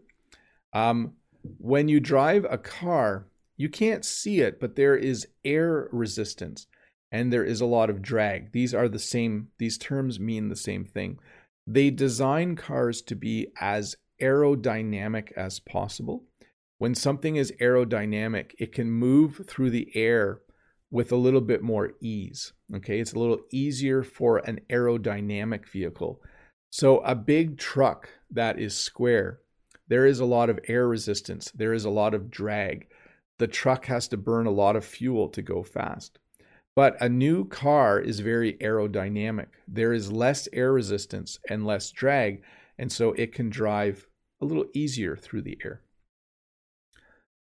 Um, 0.74 1.14
when 1.58 1.88
you 1.88 1.98
drive 1.98 2.46
a 2.50 2.58
car, 2.58 3.28
you 3.56 3.70
can't 3.70 4.04
see 4.04 4.40
it, 4.40 4.60
but 4.60 4.76
there 4.76 4.94
is 4.94 5.26
air 5.42 5.88
resistance 5.90 6.66
and 7.10 7.32
there 7.32 7.44
is 7.44 7.62
a 7.62 7.66
lot 7.66 7.88
of 7.88 8.02
drag. 8.02 8.52
These 8.52 8.74
are 8.74 8.88
the 8.88 8.98
same, 8.98 9.48
these 9.58 9.78
terms 9.78 10.20
mean 10.20 10.50
the 10.50 10.56
same 10.56 10.84
thing. 10.84 11.18
They 11.66 11.88
design 11.88 12.56
cars 12.56 13.00
to 13.02 13.14
be 13.14 13.48
as 13.58 13.96
aerodynamic 14.20 15.32
as 15.32 15.60
possible. 15.60 16.24
When 16.76 16.94
something 16.94 17.36
is 17.36 17.54
aerodynamic, 17.60 18.52
it 18.58 18.72
can 18.72 18.90
move 18.90 19.46
through 19.46 19.70
the 19.70 19.88
air 19.94 20.40
with 20.90 21.10
a 21.10 21.16
little 21.16 21.40
bit 21.40 21.62
more 21.62 21.92
ease. 22.02 22.52
Okay, 22.74 23.00
it's 23.00 23.12
a 23.12 23.18
little 23.18 23.40
easier 23.50 24.02
for 24.02 24.38
an 24.38 24.60
aerodynamic 24.70 25.68
vehicle. 25.68 26.22
So, 26.70 27.00
a 27.00 27.14
big 27.14 27.58
truck 27.58 28.08
that 28.30 28.58
is 28.58 28.74
square, 28.74 29.40
there 29.88 30.06
is 30.06 30.20
a 30.20 30.24
lot 30.24 30.48
of 30.48 30.58
air 30.68 30.88
resistance, 30.88 31.50
there 31.54 31.74
is 31.74 31.84
a 31.84 31.90
lot 31.90 32.14
of 32.14 32.30
drag. 32.30 32.88
The 33.38 33.46
truck 33.46 33.86
has 33.86 34.08
to 34.08 34.16
burn 34.16 34.46
a 34.46 34.50
lot 34.50 34.76
of 34.76 34.84
fuel 34.84 35.28
to 35.30 35.42
go 35.42 35.62
fast. 35.62 36.18
But 36.74 36.96
a 37.02 37.08
new 37.08 37.46
car 37.46 38.00
is 38.00 38.20
very 38.20 38.54
aerodynamic. 38.54 39.48
There 39.68 39.92
is 39.92 40.10
less 40.10 40.48
air 40.52 40.72
resistance 40.72 41.38
and 41.50 41.66
less 41.66 41.90
drag, 41.90 42.42
and 42.78 42.90
so 42.90 43.12
it 43.12 43.34
can 43.34 43.50
drive 43.50 44.06
a 44.40 44.46
little 44.46 44.64
easier 44.72 45.16
through 45.16 45.42
the 45.42 45.58
air. 45.62 45.82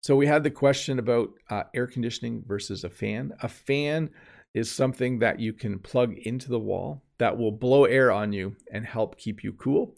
So 0.02 0.16
we 0.16 0.28
had 0.28 0.44
the 0.44 0.52
question 0.52 0.98
about 0.98 1.32
uh, 1.50 1.64
air 1.76 1.86
conditioning 1.86 2.44
versus 2.48 2.84
a 2.84 2.90
fan. 2.90 3.34
A 3.42 3.50
fan 3.50 4.10
is 4.54 4.72
something 4.72 5.20
that 5.20 5.40
you 5.40 5.54
can 5.54 5.80
plug 5.80 6.14
into 6.18 6.50
the 6.50 6.60
wall 6.60 7.04
that 7.20 7.38
will 7.38 7.52
blow 7.52 7.86
air 7.86 8.12
on 8.12 8.34
you 8.34 8.56
and 8.72 8.86
help 8.86 9.18
keep 9.18 9.44
you 9.44 9.54
cool. 9.54 9.96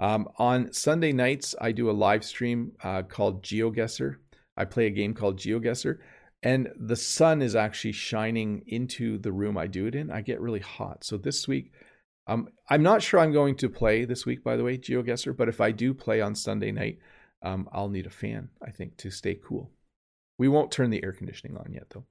Um, 0.00 0.28
on 0.38 0.72
Sunday 0.72 1.12
nights, 1.12 1.54
I 1.60 1.72
do 1.72 1.90
a 1.90 1.92
live 1.92 2.24
stream 2.24 2.72
uh, 2.82 3.02
called 3.02 3.42
GeoGuessr. 3.42 4.16
I 4.56 4.64
play 4.64 4.86
a 4.86 4.90
game 4.90 5.14
called 5.14 5.38
GeoGuessr, 5.38 5.98
and 6.42 6.68
the 6.78 6.96
sun 6.96 7.42
is 7.42 7.56
actually 7.56 7.92
shining 7.92 8.62
into 8.66 9.18
the 9.18 9.32
room 9.32 9.58
I 9.58 9.66
do 9.66 9.86
it 9.86 9.94
in. 9.94 10.10
I 10.10 10.20
get 10.20 10.40
really 10.40 10.60
hot. 10.60 11.04
So 11.04 11.16
this 11.16 11.48
week, 11.48 11.72
um, 12.28 12.48
I'm 12.68 12.82
not 12.82 13.02
sure 13.02 13.18
I'm 13.18 13.32
going 13.32 13.56
to 13.56 13.68
play 13.68 14.04
this 14.04 14.26
week, 14.26 14.44
by 14.44 14.56
the 14.56 14.62
way, 14.62 14.78
GeoGuessr, 14.78 15.36
but 15.36 15.48
if 15.48 15.60
I 15.60 15.72
do 15.72 15.94
play 15.94 16.20
on 16.20 16.34
Sunday 16.34 16.70
night, 16.70 16.98
um, 17.42 17.68
I'll 17.72 17.88
need 17.88 18.06
a 18.06 18.10
fan, 18.10 18.50
I 18.62 18.70
think, 18.70 18.96
to 18.98 19.10
stay 19.10 19.36
cool. 19.42 19.70
We 20.38 20.48
won't 20.48 20.70
turn 20.70 20.90
the 20.90 21.02
air 21.02 21.12
conditioning 21.12 21.56
on 21.56 21.72
yet, 21.72 21.90
though. 21.90 22.04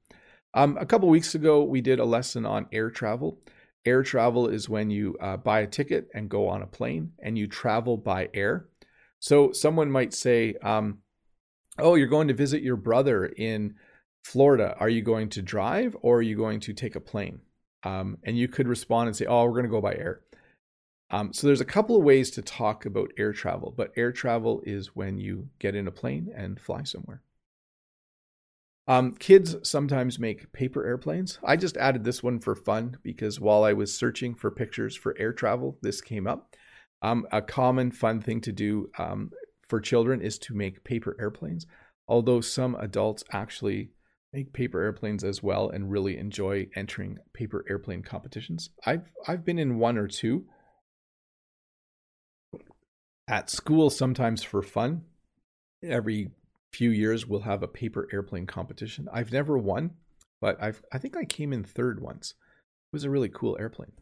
Um, 0.58 0.76
a 0.80 0.88
couple 0.88 1.08
weeks 1.08 1.36
ago, 1.36 1.62
we 1.62 1.82
did 1.82 2.00
a 2.00 2.04
lesson 2.04 2.44
on 2.44 2.66
air 2.72 2.90
travel. 2.90 3.38
Air 3.86 4.02
travel 4.02 4.48
is 4.48 4.68
when 4.68 4.90
you 4.90 5.16
uh, 5.22 5.38
buy 5.38 5.60
a 5.60 5.68
ticket 5.68 6.08
and 6.16 6.28
go 6.28 6.48
on 6.48 6.64
a 6.64 6.66
plane 6.66 7.12
and 7.22 7.38
you 7.38 7.46
travel 7.46 7.96
by 7.96 8.30
air. 8.34 8.66
So 9.20 9.52
someone 9.52 9.92
might 9.92 10.16
say, 10.16 10.56
um, 10.64 10.98
Oh, 11.78 11.94
you're 11.94 12.08
going 12.08 12.28
to 12.30 12.34
visit 12.34 12.64
your 12.64 12.76
brother 12.76 13.28
in 13.28 13.76
Florida. 14.24 14.76
Are 14.80 14.90
you 14.90 15.04
going 15.04 15.30
to 15.30 15.44
drive 15.44 15.96
or 16.02 16.18
are 16.18 16.24
you 16.24 16.36
going 16.36 16.60
to 16.62 16.74
take 16.74 16.96
a 16.96 17.00
plane? 17.00 17.42
Um, 17.84 18.18
and 18.24 18.36
you 18.36 18.48
could 18.48 18.68
respond 18.68 19.10
and 19.10 19.16
say, 19.16 19.28
Oh, 19.28 19.44
we're 19.46 19.52
going 19.52 19.66
to 19.66 19.70
go 19.70 19.80
by 19.80 19.94
air. 19.94 20.22
Um, 21.12 21.34
so 21.34 21.46
there's 21.46 21.62
a 21.62 21.66
couple 21.66 21.96
of 21.96 22.04
ways 22.04 22.32
to 22.32 22.42
talk 22.42 22.88
about 22.88 23.14
air 23.16 23.32
travel, 23.32 23.76
but 23.78 23.92
air 23.96 24.12
travel 24.12 24.64
is 24.66 24.96
when 24.96 25.20
you 25.20 25.50
get 25.60 25.76
in 25.76 25.88
a 25.88 25.92
plane 25.92 26.34
and 26.36 26.60
fly 26.60 26.82
somewhere. 26.82 27.22
Um, 28.88 29.16
kids 29.16 29.56
sometimes 29.64 30.18
make 30.18 30.52
paper 30.54 30.86
airplanes. 30.86 31.40
I 31.44 31.58
just 31.58 31.76
added 31.76 32.04
this 32.04 32.24
one 32.24 32.40
for 32.40 32.56
fun 32.56 32.98
because 33.04 33.40
while 33.40 33.64
I 33.64 33.74
was 33.74 33.94
searching 33.94 34.34
for 34.34 34.50
pictures 34.50 34.96
for 34.96 35.16
air 35.20 35.34
travel, 35.34 35.78
this 35.82 36.00
came 36.00 36.26
up. 36.26 36.56
Um, 37.02 37.28
a 37.32 37.42
common 37.42 37.92
fun 37.92 38.22
thing 38.22 38.42
to 38.42 38.52
do 38.52 38.90
um, 38.98 39.32
for 39.68 39.82
children 39.82 40.22
is 40.22 40.40
to 40.40 40.56
make 40.56 40.84
paper 40.84 41.16
airplanes, 41.20 41.68
although 42.08 42.42
some 42.42 42.76
adults 42.76 43.24
actually 43.32 43.90
make 44.34 44.54
paper 44.54 44.82
airplanes 44.82 45.24
as 45.24 45.44
well 45.44 45.70
and 45.70 45.92
really 45.92 46.18
enjoy 46.18 46.68
entering 46.76 47.18
paper 47.34 47.66
airplane 47.70 48.04
competitions. 48.04 48.70
I've 48.86 49.12
I've 49.28 49.46
been 49.46 49.60
in 49.60 49.80
one 49.80 49.98
or 49.98 50.08
two 50.08 50.46
at 53.28 53.50
school 53.50 53.90
sometimes 53.90 54.44
for 54.44 54.62
fun. 54.62 55.04
Every 55.84 56.32
few 56.78 56.92
years 56.92 57.26
we'll 57.26 57.40
have 57.42 57.64
a 57.64 57.68
paper 57.68 58.08
airplane 58.14 58.46
competition. 58.46 59.10
I've 59.12 59.32
never 59.32 59.58
won, 59.58 59.92
but 60.40 60.62
I've 60.62 60.84
I 60.94 61.00
think 61.00 61.18
I 61.18 61.26
came 61.26 61.52
in 61.52 61.64
third 61.64 62.00
once. 62.00 62.32
It 62.32 62.96
was 62.96 63.04
a 63.04 63.10
really 63.10 63.30
cool 63.30 63.58
airplane. 63.60 63.94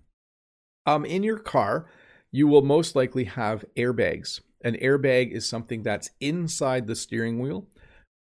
Um, 0.85 1.05
in 1.05 1.23
your 1.23 1.39
car, 1.39 1.87
you 2.31 2.47
will 2.47 2.61
most 2.61 2.93
likely 2.93 3.23
have 3.23 3.63
airbags. 3.77 4.41
An 4.61 4.75
airbag 4.75 5.31
is 5.31 5.47
something 5.47 5.83
that's 5.83 6.09
inside 6.19 6.85
the 6.85 6.95
steering 6.95 7.39
wheel, 7.39 7.67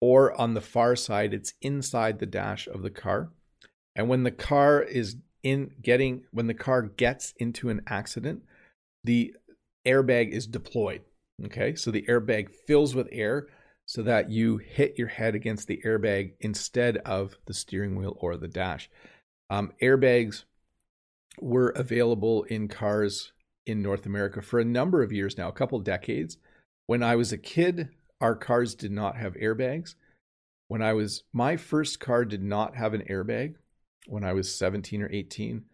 or 0.00 0.38
on 0.40 0.54
the 0.54 0.60
far 0.60 0.94
side, 0.94 1.34
it's 1.34 1.54
inside 1.60 2.20
the 2.20 2.26
dash 2.26 2.68
of 2.68 2.82
the 2.82 2.90
car. 2.90 3.30
And 3.96 4.08
when 4.08 4.22
the 4.22 4.30
car 4.30 4.80
is 4.80 5.16
in 5.42 5.72
getting 5.82 6.24
when 6.30 6.46
the 6.46 6.54
car 6.54 6.82
gets 6.82 7.34
into 7.38 7.70
an 7.70 7.82
accident, 7.88 8.42
the 9.02 9.34
airbag 9.84 10.30
is 10.30 10.46
deployed. 10.46 11.02
Okay, 11.44 11.74
so 11.74 11.90
the 11.90 12.06
airbag 12.08 12.50
fills 12.50 12.94
with 12.94 13.08
air 13.10 13.48
so 13.86 14.02
that 14.02 14.30
you 14.30 14.56
hit 14.56 14.98
your 14.98 15.08
head 15.08 15.34
against 15.34 15.68
the 15.68 15.80
airbag 15.84 16.32
instead 16.40 16.96
of 16.98 17.36
the 17.46 17.54
steering 17.54 17.96
wheel 17.96 18.16
or 18.20 18.36
the 18.36 18.48
dash. 18.48 18.90
Um, 19.50 19.72
airbags 19.82 20.44
were 21.40 21.70
available 21.70 22.44
in 22.44 22.68
cars 22.68 23.32
in 23.66 23.82
North 23.82 24.06
America 24.06 24.42
for 24.42 24.60
a 24.60 24.64
number 24.64 25.02
of 25.02 25.12
years 25.12 25.36
now, 25.36 25.48
a 25.48 25.52
couple 25.52 25.78
decades. 25.80 26.38
When 26.86 27.02
I 27.02 27.16
was 27.16 27.32
a 27.32 27.38
kid, 27.38 27.90
our 28.20 28.34
cars 28.34 28.74
did 28.74 28.92
not 28.92 29.16
have 29.16 29.34
airbags. 29.34 29.94
When 30.68 30.82
I 30.82 30.92
was, 30.92 31.24
my 31.32 31.56
first 31.56 32.00
car 32.00 32.24
did 32.24 32.42
not 32.42 32.76
have 32.76 32.94
an 32.94 33.04
airbag 33.10 33.54
when 34.06 34.24
I 34.24 34.32
was 34.32 34.54
17 34.54 35.02
or 35.02 35.10
18. 35.10 35.64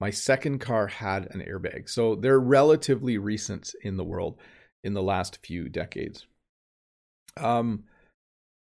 My 0.00 0.10
second 0.10 0.58
car 0.58 0.86
had 0.86 1.34
an 1.34 1.40
airbag. 1.40 1.88
So 1.88 2.14
they're 2.14 2.40
relatively 2.40 3.16
recent 3.16 3.74
in 3.82 3.96
the 3.96 4.04
world 4.04 4.38
in 4.82 4.92
the 4.92 5.02
last 5.02 5.38
few 5.44 5.68
decades. 5.68 6.26
Um, 7.36 7.84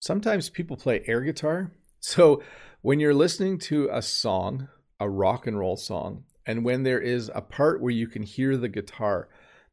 sometimes 0.00 0.50
people 0.50 0.76
play 0.76 1.02
air 1.06 1.20
guitar. 1.20 1.72
So 2.00 2.42
when 2.82 3.00
you're 3.00 3.14
listening 3.14 3.58
to 3.60 3.88
a 3.90 4.02
song, 4.02 4.68
a 5.00 5.08
rock 5.08 5.46
and 5.46 5.58
roll 5.58 5.76
song, 5.76 6.24
and 6.46 6.64
when 6.64 6.82
there 6.82 7.00
is 7.00 7.30
a 7.34 7.40
part 7.40 7.80
where 7.80 7.92
you 7.92 8.06
can 8.06 8.22
hear 8.22 8.56
the 8.56 8.68
guitar, 8.68 9.28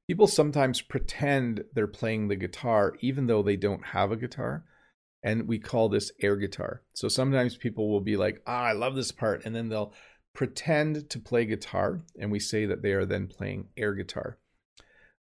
people 0.08 0.28
sometimes 0.28 0.82
pretend 0.82 1.64
they're 1.74 1.88
playing 1.88 2.28
the 2.28 2.36
guitar 2.36 2.96
even 3.02 3.28
though 3.28 3.42
they 3.42 3.58
don't 3.58 3.88
have 3.88 4.12
a 4.12 4.18
guitar. 4.18 4.64
And 5.24 5.48
we 5.48 5.60
call 5.60 5.88
this 5.88 6.12
air 6.22 6.36
guitar. 6.36 6.82
So 6.94 7.08
sometimes 7.08 7.56
people 7.56 7.92
will 7.92 8.02
be 8.02 8.18
like, 8.18 8.42
ah, 8.48 8.64
I 8.64 8.72
love 8.72 8.96
this 8.96 9.12
part. 9.12 9.46
And 9.46 9.56
then 9.56 9.70
they'll 9.70 9.94
pretend 10.34 11.10
to 11.12 11.20
play 11.20 11.46
guitar. 11.46 12.02
And 12.20 12.32
we 12.32 12.40
say 12.40 12.66
that 12.66 12.82
they 12.82 12.94
are 12.94 13.06
then 13.06 13.28
playing 13.28 13.68
air 13.78 13.94
guitar. 13.94 14.40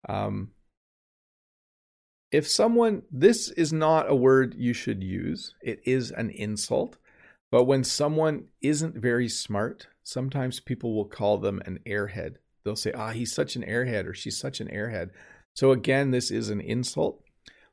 Um, 0.08 0.50
if 2.32 2.48
someone, 2.48 3.02
this 3.10 3.50
is 3.50 3.72
not 3.72 4.10
a 4.10 4.14
word 4.14 4.54
you 4.56 4.72
should 4.72 5.02
use, 5.02 5.54
it 5.62 5.80
is 5.84 6.10
an 6.10 6.30
insult. 6.30 6.96
But 7.50 7.64
when 7.64 7.84
someone 7.84 8.46
isn't 8.60 8.96
very 8.96 9.28
smart, 9.28 9.86
sometimes 10.02 10.60
people 10.60 10.94
will 10.94 11.04
call 11.04 11.38
them 11.38 11.62
an 11.64 11.78
airhead. 11.86 12.36
They'll 12.64 12.76
say, 12.76 12.92
ah, 12.92 13.10
he's 13.10 13.32
such 13.32 13.54
an 13.54 13.62
airhead 13.62 14.06
or 14.06 14.14
she's 14.14 14.36
such 14.36 14.60
an 14.60 14.68
airhead. 14.68 15.10
So 15.54 15.70
again, 15.70 16.10
this 16.10 16.30
is 16.30 16.50
an 16.50 16.60
insult. 16.60 17.22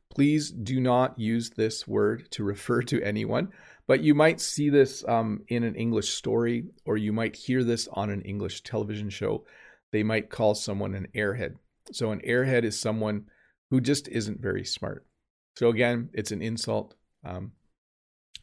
Please 0.10 0.52
do 0.52 0.80
not 0.80 1.18
use 1.18 1.50
this 1.50 1.88
word 1.88 2.30
to 2.32 2.44
refer 2.54 2.84
to 2.84 3.02
anyone, 3.02 3.50
but 3.88 4.04
you 4.04 4.14
might 4.14 4.40
see 4.40 4.70
this 4.70 5.04
um, 5.08 5.42
in 5.48 5.64
an 5.64 5.76
English 5.76 6.10
story 6.10 6.66
or 6.86 6.96
you 6.96 7.12
might 7.12 7.36
hear 7.36 7.64
this 7.64 7.88
on 7.92 8.12
an 8.12 8.22
English 8.22 8.62
television 8.62 9.10
show. 9.10 9.46
They 9.92 10.04
might 10.04 10.30
call 10.30 10.54
someone 10.54 10.94
an 10.94 11.08
airhead. 11.16 11.56
So 11.92 12.12
an 12.12 12.22
airhead 12.22 12.64
is 12.64 12.80
someone 12.80 13.26
who 13.74 13.82
just 13.82 14.08
isn't 14.08 14.40
very 14.40 14.64
smart. 14.64 15.04
So 15.58 15.70
again, 15.70 16.10
it's 16.14 16.32
an 16.32 16.44
insult. 16.44 16.94
Um, 17.26 17.54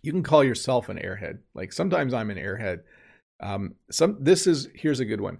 you 0.02 0.10
can 0.10 0.24
call 0.24 0.42
yourself 0.42 0.88
an 0.88 0.96
airhead. 0.96 1.38
Like 1.54 1.72
sometimes 1.72 2.12
I'm 2.12 2.30
an 2.30 2.36
airhead. 2.36 2.80
Um, 3.38 3.76
some 3.92 4.16
this 4.18 4.48
is 4.48 4.66
here's 4.74 4.98
a 4.98 5.04
good 5.04 5.20
one. 5.20 5.38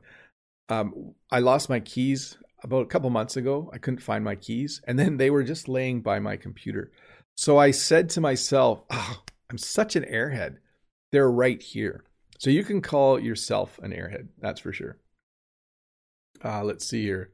Um, 0.69 1.15
I 1.33 1.41
lost 1.41 1.69
my 1.69 1.81
keys 1.81 2.39
about 2.63 2.83
a 2.83 2.87
couple 2.87 3.11
months 3.11 3.37
ago. 3.37 3.69
I 3.73 3.79
couldn't 3.79 4.01
find 4.01 4.23
my 4.23 4.37
keys, 4.37 4.81
and 4.87 4.97
then 4.97 5.17
they 5.17 5.29
were 5.29 5.43
just 5.43 5.67
laying 5.67 6.03
by 6.03 6.21
my 6.21 6.37
computer. 6.37 6.93
So 7.37 7.59
I 7.59 7.73
said 7.73 8.11
to 8.11 8.21
myself, 8.21 8.85
oh, 8.91 9.23
"I'm 9.51 9.59
such 9.59 9.97
an 9.97 10.05
airhead. 10.05 10.59
They're 11.11 11.33
right 11.33 11.61
here." 11.61 12.05
So 12.39 12.49
you 12.49 12.63
can 12.63 12.81
call 12.81 13.19
yourself 13.19 13.81
an 13.83 13.91
airhead. 13.91 14.29
That's 14.39 14.61
for 14.61 14.73
sure. 14.73 14.99
Uh, 16.45 16.63
let's 16.63 16.87
see 16.87 17.03
here. 17.03 17.33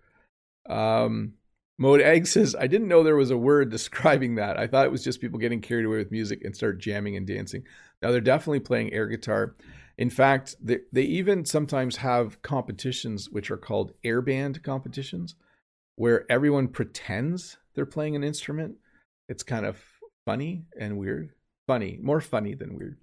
Um, 0.71 1.35
Mode 1.79 2.01
Egg 2.01 2.27
says, 2.27 2.57
I 2.59 2.67
didn't 2.67 2.89
know 2.89 3.03
there 3.03 3.17
was 3.17 3.31
a 3.31 3.37
word 3.37 3.71
describing 3.71 4.37
that. 4.37 4.59
I 4.59 4.67
thought 4.67 4.87
it 4.87 4.93
was 4.93 5.05
just 5.05 5.21
people 5.21 5.39
getting 5.39 5.61
carried 5.61 5.85
away 5.85 5.99
with 5.99 6.13
music 6.13 6.43
and 6.45 6.55
start 6.55 6.79
jamming 6.79 7.17
and 7.17 7.27
dancing. 7.27 7.65
Now 8.03 8.11
they're 8.11 8.21
definitely 8.21 8.61
playing 8.61 8.93
air 8.93 9.07
guitar. 9.07 9.57
In 9.99 10.11
fact, 10.11 10.57
they, 10.61 10.81
they 10.93 11.03
even 11.03 11.45
sometimes 11.45 11.97
have 11.97 12.43
competitions 12.43 13.31
which 13.31 13.51
are 13.51 13.57
called 13.57 13.93
air 14.05 14.21
band 14.21 14.63
competitions, 14.63 15.35
where 15.97 16.31
everyone 16.31 16.69
pretends 16.69 17.57
they're 17.75 17.87
playing 17.87 18.17
an 18.17 18.25
instrument. 18.25 18.77
It's 19.29 19.43
kind 19.43 19.65
of 19.65 19.83
funny 20.27 20.65
and 20.79 20.99
weird. 20.99 21.31
Funny, 21.67 21.99
more 22.03 22.21
funny 22.21 22.55
than 22.55 22.77
weird. 22.77 22.99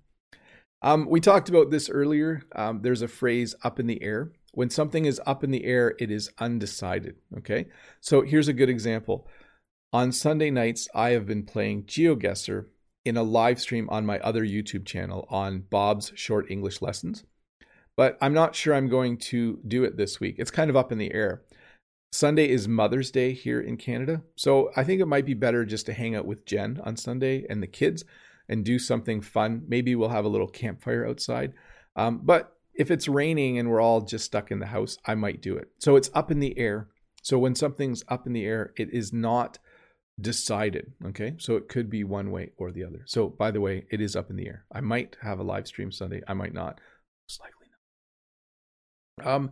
Um, 0.82 1.08
we 1.10 1.20
talked 1.20 1.50
about 1.50 1.72
this 1.72 1.90
earlier. 1.90 2.44
Um, 2.56 2.82
there's 2.82 3.02
a 3.02 3.08
phrase 3.08 3.56
up 3.64 3.80
in 3.80 3.88
the 3.88 4.02
air. 4.04 4.32
When 4.54 4.70
something 4.70 5.06
is 5.06 5.20
up 5.26 5.44
in 5.44 5.52
the 5.52 5.66
air, 5.66 5.96
it 6.00 6.12
is 6.12 6.32
undecided. 6.40 7.16
Okay. 7.38 7.68
So 8.00 8.22
here's 8.22 8.48
a 8.48 8.54
good 8.54 8.70
example. 8.70 9.28
On 9.92 10.12
Sunday 10.12 10.50
nights, 10.50 10.88
I 10.96 11.10
have 11.12 11.26
been 11.26 11.44
playing 11.44 11.84
GeoGuessr 11.84 12.66
in 13.06 13.18
a 13.18 13.24
live 13.24 13.60
stream 13.60 13.90
on 13.90 14.06
my 14.06 14.20
other 14.20 14.44
YouTube 14.44 14.86
channel 14.86 15.28
on 15.30 15.66
Bob's 15.70 16.12
Short 16.16 16.50
English 16.50 16.82
Lessons. 16.82 17.24
But 17.96 18.18
I'm 18.22 18.34
not 18.34 18.56
sure 18.56 18.74
I'm 18.74 18.90
going 18.90 19.18
to 19.18 19.60
do 19.68 19.84
it 19.84 19.98
this 19.98 20.20
week. 20.20 20.36
It's 20.38 20.52
kind 20.52 20.70
of 20.70 20.76
up 20.76 20.92
in 20.92 20.98
the 20.98 21.14
air. 21.14 21.44
Sunday 22.12 22.50
is 22.50 22.68
Mother's 22.68 23.12
Day 23.12 23.34
here 23.34 23.60
in 23.60 23.78
Canada. 23.78 24.22
So 24.36 24.72
I 24.76 24.84
think 24.84 25.02
it 25.02 25.08
might 25.08 25.26
be 25.26 25.34
better 25.34 25.66
just 25.66 25.88
to 25.88 25.94
hang 25.94 26.16
out 26.16 26.26
with 26.26 26.46
Jen 26.46 26.80
on 26.84 26.96
Sunday 26.96 27.46
and 27.50 27.62
the 27.62 27.68
kids 27.68 28.04
and 28.48 28.64
do 28.64 28.78
something 28.78 29.22
fun. 29.22 29.64
Maybe 29.68 29.96
we'll 29.96 30.10
have 30.10 30.26
a 30.26 30.30
little 30.30 30.48
campfire 30.48 31.08
outside. 31.08 31.54
Um, 31.96 32.22
but 32.24 32.56
if 32.76 32.92
it's 32.92 33.08
raining 33.08 33.58
and 33.58 33.70
we're 33.70 33.82
all 33.82 34.02
just 34.02 34.26
stuck 34.26 34.52
in 34.52 34.60
the 34.60 34.68
house, 34.68 34.98
I 35.06 35.16
might 35.16 35.42
do 35.42 35.56
it. 35.58 35.70
So 35.80 35.96
it's 35.96 36.10
up 36.14 36.32
in 36.32 36.40
the 36.40 36.58
air. 36.58 36.90
So 37.22 37.38
when 37.38 37.56
something's 37.56 38.04
up 38.08 38.28
in 38.28 38.34
the 38.34 38.46
air, 38.46 38.74
it 38.78 38.90
is 38.92 39.14
not 39.14 39.60
decided. 40.20 40.94
Okay. 41.06 41.36
So 41.40 41.56
it 41.56 41.70
could 41.70 41.90
be 41.90 42.04
one 42.04 42.32
way 42.32 42.52
or 42.58 42.72
the 42.72 42.84
other. 42.84 43.04
So, 43.06 43.30
by 43.30 43.52
the 43.52 43.62
way, 43.62 43.86
it 43.92 44.02
is 44.02 44.16
up 44.16 44.30
in 44.30 44.36
the 44.36 44.48
air. 44.48 44.66
I 44.72 44.82
might 44.82 45.18
have 45.22 45.40
a 45.40 45.44
live 45.44 45.68
stream 45.68 45.92
Sunday. 45.92 46.22
I 46.28 46.34
might 46.34 46.54
not. 46.54 46.80
Most 47.28 47.42
likely 47.42 47.68
not. 49.18 49.28
Um, 49.28 49.52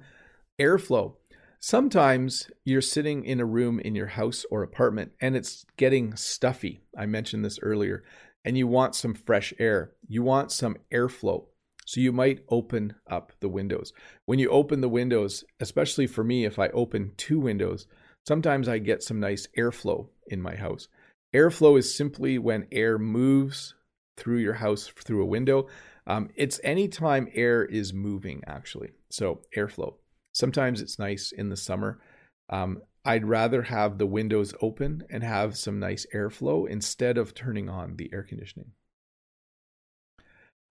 airflow. 0.59 1.15
Sometimes 1.59 2.49
you're 2.65 2.81
sitting 2.81 3.23
in 3.23 3.39
a 3.39 3.45
room 3.45 3.79
in 3.79 3.93
your 3.93 4.07
house 4.07 4.45
or 4.49 4.63
apartment 4.63 5.11
and 5.21 5.35
it's 5.35 5.65
getting 5.77 6.15
stuffy. 6.15 6.81
I 6.97 7.05
mentioned 7.05 7.45
this 7.45 7.59
earlier. 7.61 8.03
And 8.43 8.57
you 8.57 8.65
want 8.65 8.95
some 8.95 9.13
fresh 9.13 9.53
air. 9.59 9.91
You 10.07 10.23
want 10.23 10.51
some 10.51 10.77
airflow. 10.91 11.45
So 11.91 11.99
you 11.99 12.13
might 12.13 12.45
open 12.47 12.95
up 13.05 13.33
the 13.41 13.49
windows. 13.49 13.91
When 14.25 14.39
you 14.39 14.49
open 14.49 14.79
the 14.79 14.87
windows, 14.87 15.43
especially 15.59 16.07
for 16.07 16.23
me, 16.23 16.45
if 16.45 16.57
I 16.57 16.69
open 16.69 17.11
two 17.17 17.37
windows, 17.37 17.85
sometimes 18.25 18.69
I 18.69 18.77
get 18.77 19.03
some 19.03 19.19
nice 19.19 19.45
airflow 19.57 20.07
in 20.27 20.41
my 20.41 20.55
house. 20.55 20.87
Airflow 21.35 21.77
is 21.77 21.93
simply 21.93 22.37
when 22.37 22.69
air 22.71 22.97
moves 22.97 23.75
through 24.15 24.37
your 24.37 24.53
house 24.53 24.87
through 24.87 25.21
a 25.21 25.25
window. 25.25 25.67
Um, 26.07 26.29
it's 26.37 26.61
anytime 26.63 27.27
air 27.33 27.65
is 27.65 27.91
moving, 27.91 28.41
actually. 28.47 28.91
So, 29.09 29.41
airflow. 29.57 29.95
Sometimes 30.31 30.81
it's 30.81 30.97
nice 30.97 31.33
in 31.33 31.49
the 31.49 31.57
summer. 31.57 31.99
Um, 32.49 32.83
I'd 33.03 33.25
rather 33.25 33.63
have 33.63 33.97
the 33.97 34.07
windows 34.07 34.53
open 34.61 35.03
and 35.09 35.23
have 35.23 35.57
some 35.57 35.77
nice 35.77 36.05
airflow 36.15 36.69
instead 36.69 37.17
of 37.17 37.33
turning 37.33 37.67
on 37.67 37.97
the 37.97 38.09
air 38.13 38.23
conditioning. 38.23 38.71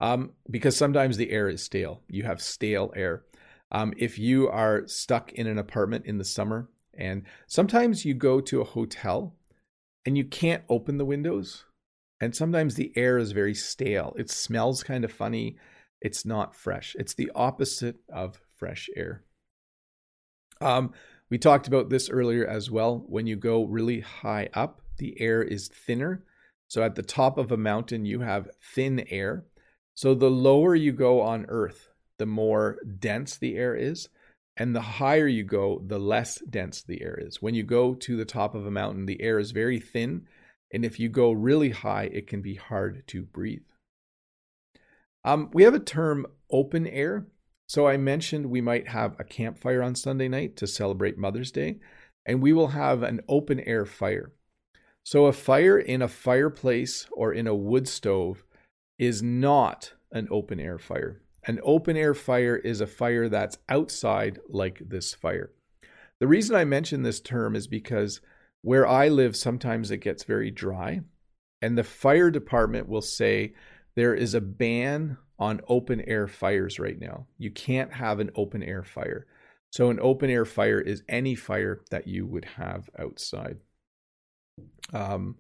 Um, 0.01 0.32
because 0.51 0.76
sometimes 0.76 1.16
the 1.16 1.30
air 1.30 1.48
is 1.48 1.62
stale. 1.62 2.03
You 2.09 2.22
have 2.22 2.40
stale 2.40 2.92
air. 2.96 3.24
Um, 3.70 3.92
if 3.96 4.18
you 4.18 4.48
are 4.48 4.86
stuck 4.86 5.32
in 5.32 5.46
an 5.46 5.59
apartment 5.59 6.07
in 6.07 6.18
the 6.18 6.24
summer, 6.24 6.68
and 6.94 7.24
sometimes 7.46 8.05
you 8.05 8.14
go 8.14 8.40
to 8.40 8.61
a 8.61 8.64
hotel 8.64 9.36
and 10.07 10.16
you 10.16 10.24
can't 10.24 10.64
open 10.68 10.98
the 10.98 11.05
windows, 11.05 11.64
and 12.20 12.34
sometimes 12.34 12.74
the 12.74 12.92
air 12.96 13.18
is 13.18 13.32
very 13.32 13.55
stale. 13.55 14.14
It 14.18 14.30
smells 14.30 14.82
kind 14.82 15.05
of 15.05 15.12
funny. 15.12 15.57
It's 16.01 16.24
not 16.24 16.55
fresh. 16.55 16.96
It's 16.98 17.14
the 17.14 17.30
opposite 17.34 17.96
of 18.12 18.40
fresh 18.57 18.88
air. 18.96 19.24
Um, 20.61 20.92
we 21.30 21.38
talked 21.38 21.68
about 21.68 21.90
this 21.90 22.11
earlier 22.11 22.46
as 22.46 22.70
well. 22.70 23.05
When 23.07 23.26
you 23.26 23.36
go 23.36 23.64
really 23.64 24.01
high 24.01 24.48
up, 24.53 24.82
the 24.98 25.18
air 25.20 25.42
is 25.42 25.68
thinner. 25.68 26.24
So 26.68 26.82
at 26.82 26.94
the 26.94 27.03
top 27.03 27.38
of 27.38 27.53
a 27.53 27.57
mountain, 27.57 28.05
you 28.05 28.20
have 28.20 28.51
thin 28.74 29.05
air. 29.09 29.44
So 29.95 30.14
the 30.14 30.30
lower 30.30 30.74
you 30.74 30.93
go 30.93 31.20
on 31.20 31.47
Earth, 31.49 31.88
the 32.18 32.26
more 32.26 32.78
dense 32.99 33.36
the 33.36 33.57
air 33.57 33.74
is. 33.74 34.09
And 34.57 34.76
the 34.76 34.80
higher 34.80 35.26
you 35.26 35.43
go, 35.43 35.82
the 35.86 35.99
less 35.99 36.38
dense 36.41 36.82
the 36.82 37.01
air 37.01 37.18
is. 37.18 37.41
When 37.41 37.55
you 37.55 37.62
go 37.62 37.95
to 37.95 38.16
the 38.16 38.26
top 38.26 38.55
of 38.55 38.66
a 38.66 38.70
mountain, 38.70 39.07
the 39.07 39.22
air 39.22 39.38
is 39.38 39.53
very 39.53 39.80
thin. 39.80 40.26
And 40.72 40.84
if 40.84 41.01
you 41.01 41.09
go 41.09 41.32
really 41.32 41.70
high, 41.70 42.11
it 42.12 42.26
can 42.26 42.43
be 42.43 42.57
hard 42.57 43.05
to 43.09 43.22
breathe. 43.22 43.62
Um, 45.24 45.51
we 45.55 45.62
have 45.62 45.74
a 45.74 45.80
term 45.80 46.26
open 46.51 46.86
air. 46.86 47.26
So 47.66 47.86
I 47.86 47.97
mentioned 47.97 48.47
we 48.47 48.61
might 48.61 48.88
have 48.88 49.16
a 49.18 49.24
campfire 49.24 49.82
on 49.82 49.95
Sunday 49.95 50.28
night 50.28 50.57
to 50.57 50.66
celebrate 50.66 51.16
Mother's 51.16 51.53
Day, 51.53 51.78
and 52.26 52.43
we 52.43 52.53
will 52.53 52.68
have 52.68 53.03
an 53.03 53.20
open 53.28 53.61
air 53.61 53.86
fire. 53.86 54.32
So 55.05 55.26
a 55.26 55.32
fire 55.32 55.78
in 55.78 56.03
a 56.03 56.09
fireplace 56.09 57.07
or 57.12 57.32
in 57.32 57.47
a 57.47 57.55
wood 57.55 57.88
stove 57.88 58.45
is 59.01 59.22
not 59.22 59.94
an 60.12 60.28
open 60.30 60.61
air 60.61 60.78
fire. 60.78 61.22
An 61.46 61.59
open 61.64 61.96
air 61.96 62.12
fire 62.12 62.57
is 62.57 62.82
a 62.82 62.86
fire 62.86 63.30
that's 63.30 63.57
outside, 63.70 64.38
like 64.46 64.82
this 64.86 65.14
fire. 65.14 65.51
The 66.18 66.28
reason 66.28 66.55
I 66.55 66.66
mention 66.66 67.03
this 67.03 67.18
term 67.18 67.57
is 67.57 67.66
because 67.66 68.20
where 68.61 68.86
I 68.86 69.09
live, 69.09 69.34
sometimes 69.34 69.90
it 69.90 69.98
gets 69.98 70.24
very 70.24 70.51
dry, 70.51 71.01
and 71.62 71.78
the 71.78 71.82
fire 71.82 72.30
department 72.30 72.90
will 72.90 73.01
say 73.01 73.55
there 73.96 74.14
is 74.14 74.34
a 74.34 74.40
ban 74.40 75.16
on 75.38 75.62
open 75.66 76.03
air 76.03 76.28
fires 76.28 76.78
right 76.78 77.01
now. 77.01 77.26
You 77.38 77.51
can't 77.51 77.94
have 77.94 78.20
an 78.20 78.30
open 78.34 78.62
air 78.62 78.84
fire. 78.84 79.26
So, 79.72 79.88
an 79.88 79.98
open 79.98 80.28
air 80.28 80.44
fire 80.44 80.80
is 80.80 81.05
any 81.09 81.34
fire 81.34 81.80
that 81.90 82.07
you 82.07 82.26
would 82.26 82.44
have 82.44 82.90
outside. 82.98 83.59
Um, 84.92 85.36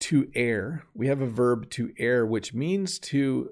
to 0.00 0.30
air, 0.34 0.84
we 0.94 1.06
have 1.06 1.20
a 1.20 1.26
verb 1.26 1.70
to 1.70 1.92
air, 1.98 2.26
which 2.26 2.54
means 2.54 2.98
to 2.98 3.50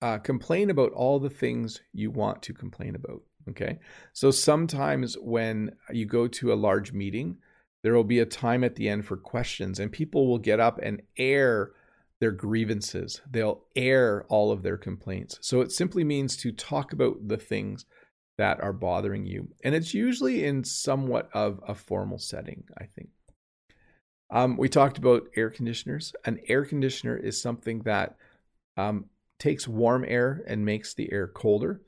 uh, 0.00 0.18
complain 0.18 0.70
about 0.70 0.92
all 0.92 1.18
the 1.18 1.30
things 1.30 1.80
you 1.92 2.10
want 2.10 2.42
to 2.42 2.54
complain 2.54 2.94
about. 2.94 3.22
Okay. 3.48 3.78
So, 4.12 4.30
sometimes 4.30 5.16
when 5.20 5.72
you 5.90 6.04
go 6.06 6.28
to 6.28 6.52
a 6.52 6.54
large 6.54 6.92
meeting, 6.92 7.38
there 7.82 7.94
will 7.94 8.04
be 8.04 8.18
a 8.18 8.26
time 8.26 8.62
at 8.64 8.74
the 8.74 8.88
end 8.88 9.06
for 9.06 9.16
questions, 9.16 9.78
and 9.78 9.90
people 9.90 10.26
will 10.26 10.38
get 10.38 10.60
up 10.60 10.78
and 10.82 11.02
air 11.16 11.72
their 12.20 12.32
grievances. 12.32 13.20
They'll 13.30 13.64
air 13.76 14.24
all 14.28 14.50
of 14.52 14.62
their 14.62 14.76
complaints. 14.76 15.38
So 15.40 15.60
it 15.60 15.72
simply 15.72 16.04
means 16.04 16.36
to 16.38 16.52
talk 16.52 16.92
about 16.92 17.28
the 17.28 17.36
things 17.36 17.86
that 18.36 18.60
are 18.60 18.72
bothering 18.72 19.26
you. 19.26 19.48
And 19.64 19.74
it's 19.74 19.94
usually 19.94 20.44
in 20.44 20.64
somewhat 20.64 21.28
of 21.32 21.60
a 21.66 21.74
formal 21.74 22.18
setting, 22.18 22.64
I 22.76 22.84
think. 22.84 23.10
Um, 24.30 24.56
we 24.56 24.68
talked 24.68 24.98
about 24.98 25.28
air 25.36 25.50
conditioners. 25.50 26.14
An 26.24 26.38
air 26.48 26.64
conditioner 26.64 27.16
is 27.16 27.40
something 27.40 27.80
that 27.80 28.16
um, 28.76 29.06
takes 29.38 29.66
warm 29.66 30.04
air 30.06 30.42
and 30.46 30.64
makes 30.64 30.94
the 30.94 31.10
air 31.12 31.28
colder. 31.28 31.80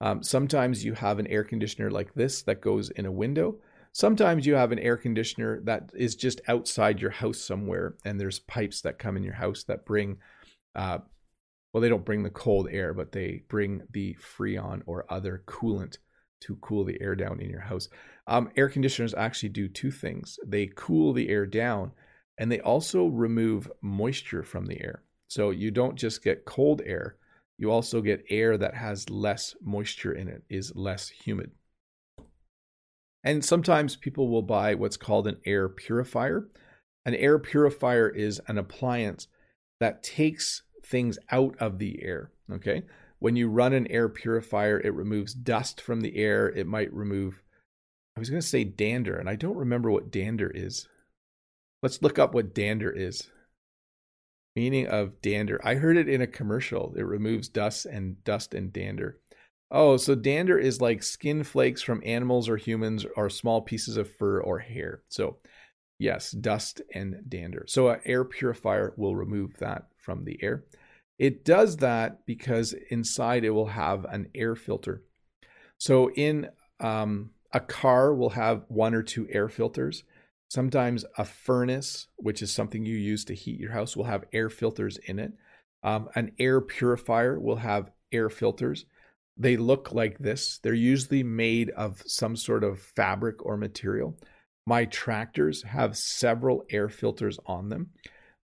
Um, 0.00 0.22
sometimes 0.22 0.84
you 0.84 0.94
have 0.94 1.18
an 1.18 1.26
air 1.26 1.42
conditioner 1.42 1.90
like 1.90 2.14
this 2.14 2.42
that 2.42 2.60
goes 2.60 2.90
in 2.90 3.06
a 3.06 3.12
window. 3.12 3.56
Sometimes 3.92 4.46
you 4.46 4.54
have 4.54 4.70
an 4.70 4.78
air 4.78 4.96
conditioner 4.96 5.60
that 5.62 5.90
is 5.96 6.14
just 6.14 6.40
outside 6.46 7.00
your 7.00 7.10
house 7.10 7.38
somewhere, 7.38 7.94
and 8.04 8.20
there's 8.20 8.38
pipes 8.40 8.80
that 8.82 8.98
come 8.98 9.16
in 9.16 9.24
your 9.24 9.34
house 9.34 9.64
that 9.64 9.84
bring, 9.84 10.18
uh, 10.76 10.98
well, 11.72 11.80
they 11.80 11.88
don't 11.88 12.04
bring 12.04 12.22
the 12.22 12.30
cold 12.30 12.68
air, 12.70 12.94
but 12.94 13.10
they 13.10 13.42
bring 13.48 13.82
the 13.90 14.14
freon 14.14 14.82
or 14.86 15.04
other 15.08 15.42
coolant 15.46 15.98
to 16.40 16.56
cool 16.56 16.84
the 16.84 17.00
air 17.00 17.14
down 17.14 17.40
in 17.40 17.50
your 17.50 17.60
house. 17.60 17.88
Um, 18.26 18.50
air 18.56 18.68
conditioners 18.68 19.14
actually 19.14 19.50
do 19.50 19.68
two 19.68 19.90
things 19.90 20.38
they 20.46 20.70
cool 20.74 21.12
the 21.12 21.28
air 21.28 21.46
down, 21.46 21.92
and 22.38 22.50
they 22.50 22.60
also 22.60 23.06
remove 23.06 23.70
moisture 23.80 24.42
from 24.42 24.66
the 24.66 24.80
air. 24.80 25.02
So 25.28 25.50
you 25.50 25.70
don't 25.70 25.96
just 25.96 26.22
get 26.22 26.44
cold 26.44 26.82
air, 26.84 27.16
you 27.58 27.70
also 27.70 28.00
get 28.00 28.24
air 28.30 28.56
that 28.56 28.74
has 28.74 29.10
less 29.10 29.54
moisture 29.62 30.12
in 30.12 30.28
it, 30.28 30.42
is 30.48 30.74
less 30.74 31.08
humid. 31.08 31.50
And 33.24 33.44
sometimes 33.44 33.96
people 33.96 34.28
will 34.28 34.42
buy 34.42 34.74
what's 34.74 34.96
called 34.96 35.26
an 35.26 35.38
air 35.44 35.68
purifier. 35.68 36.48
An 37.04 37.14
air 37.14 37.38
purifier 37.38 38.08
is 38.08 38.40
an 38.46 38.58
appliance 38.58 39.26
that 39.80 40.02
takes 40.02 40.62
things 40.84 41.18
out 41.30 41.56
of 41.58 41.78
the 41.78 42.02
air. 42.02 42.30
Okay. 42.50 42.82
When 43.18 43.36
you 43.36 43.48
run 43.48 43.72
an 43.72 43.86
air 43.88 44.08
purifier, 44.08 44.80
it 44.80 44.94
removes 44.94 45.34
dust 45.34 45.80
from 45.80 46.00
the 46.00 46.16
air. 46.16 46.48
It 46.48 46.66
might 46.66 46.92
remove, 46.92 47.42
I 48.16 48.20
was 48.20 48.30
going 48.30 48.40
to 48.40 48.46
say 48.46 48.64
dander, 48.64 49.16
and 49.16 49.28
I 49.28 49.34
don't 49.34 49.56
remember 49.56 49.90
what 49.90 50.10
dander 50.10 50.50
is. 50.54 50.88
Let's 51.82 52.02
look 52.02 52.18
up 52.18 52.34
what 52.34 52.54
dander 52.54 52.90
is. 52.90 53.30
Meaning 54.56 54.88
of 54.88 55.20
dander. 55.20 55.60
I 55.64 55.74
heard 55.74 55.96
it 55.96 56.08
in 56.08 56.20
a 56.20 56.26
commercial. 56.26 56.94
It 56.96 57.02
removes 57.02 57.48
dust 57.48 57.86
and 57.86 58.22
dust 58.24 58.54
and 58.54 58.72
dander. 58.72 59.20
Oh, 59.70 59.96
so 59.96 60.14
dander 60.14 60.58
is 60.58 60.80
like 60.80 61.02
skin 61.02 61.44
flakes 61.44 61.82
from 61.82 62.02
animals 62.04 62.48
or 62.48 62.56
humans 62.56 63.04
or 63.16 63.28
small 63.28 63.60
pieces 63.60 63.96
of 63.96 64.10
fur 64.16 64.40
or 64.40 64.58
hair. 64.58 65.02
So, 65.08 65.38
yes, 65.98 66.30
dust 66.30 66.80
and 66.94 67.22
dander. 67.28 67.64
So, 67.68 67.88
an 67.88 68.00
air 68.04 68.24
purifier 68.24 68.94
will 68.96 69.14
remove 69.14 69.56
that 69.58 69.88
from 69.98 70.24
the 70.24 70.42
air. 70.42 70.64
It 71.18 71.44
does 71.44 71.78
that 71.78 72.26
because 72.26 72.74
inside 72.90 73.44
it 73.44 73.50
will 73.50 73.66
have 73.66 74.04
an 74.04 74.28
air 74.34 74.54
filter. 74.54 75.02
So, 75.78 76.10
in 76.10 76.48
um, 76.80 77.30
a 77.52 77.60
car, 77.60 78.14
will 78.14 78.30
have 78.30 78.64
one 78.68 78.94
or 78.94 79.02
two 79.02 79.26
air 79.30 79.48
filters. 79.48 80.04
Sometimes 80.48 81.04
a 81.16 81.24
furnace, 81.24 82.06
which 82.16 82.40
is 82.40 82.52
something 82.52 82.84
you 82.84 82.96
use 82.96 83.24
to 83.26 83.34
heat 83.34 83.60
your 83.60 83.72
house, 83.72 83.96
will 83.96 84.04
have 84.04 84.24
air 84.32 84.48
filters 84.48 84.96
in 85.06 85.18
it. 85.18 85.32
Um, 85.82 86.08
an 86.14 86.32
air 86.38 86.60
purifier 86.60 87.38
will 87.38 87.56
have 87.56 87.90
air 88.12 88.30
filters 88.30 88.86
they 89.38 89.56
look 89.56 89.92
like 89.92 90.18
this. 90.18 90.58
They're 90.58 90.74
usually 90.74 91.22
made 91.22 91.70
of 91.70 92.02
some 92.06 92.36
sort 92.36 92.64
of 92.64 92.80
fabric 92.80 93.46
or 93.46 93.56
material. 93.56 94.18
My 94.66 94.84
tractors 94.86 95.62
have 95.62 95.96
several 95.96 96.64
air 96.70 96.88
filters 96.88 97.38
on 97.46 97.68
them 97.68 97.90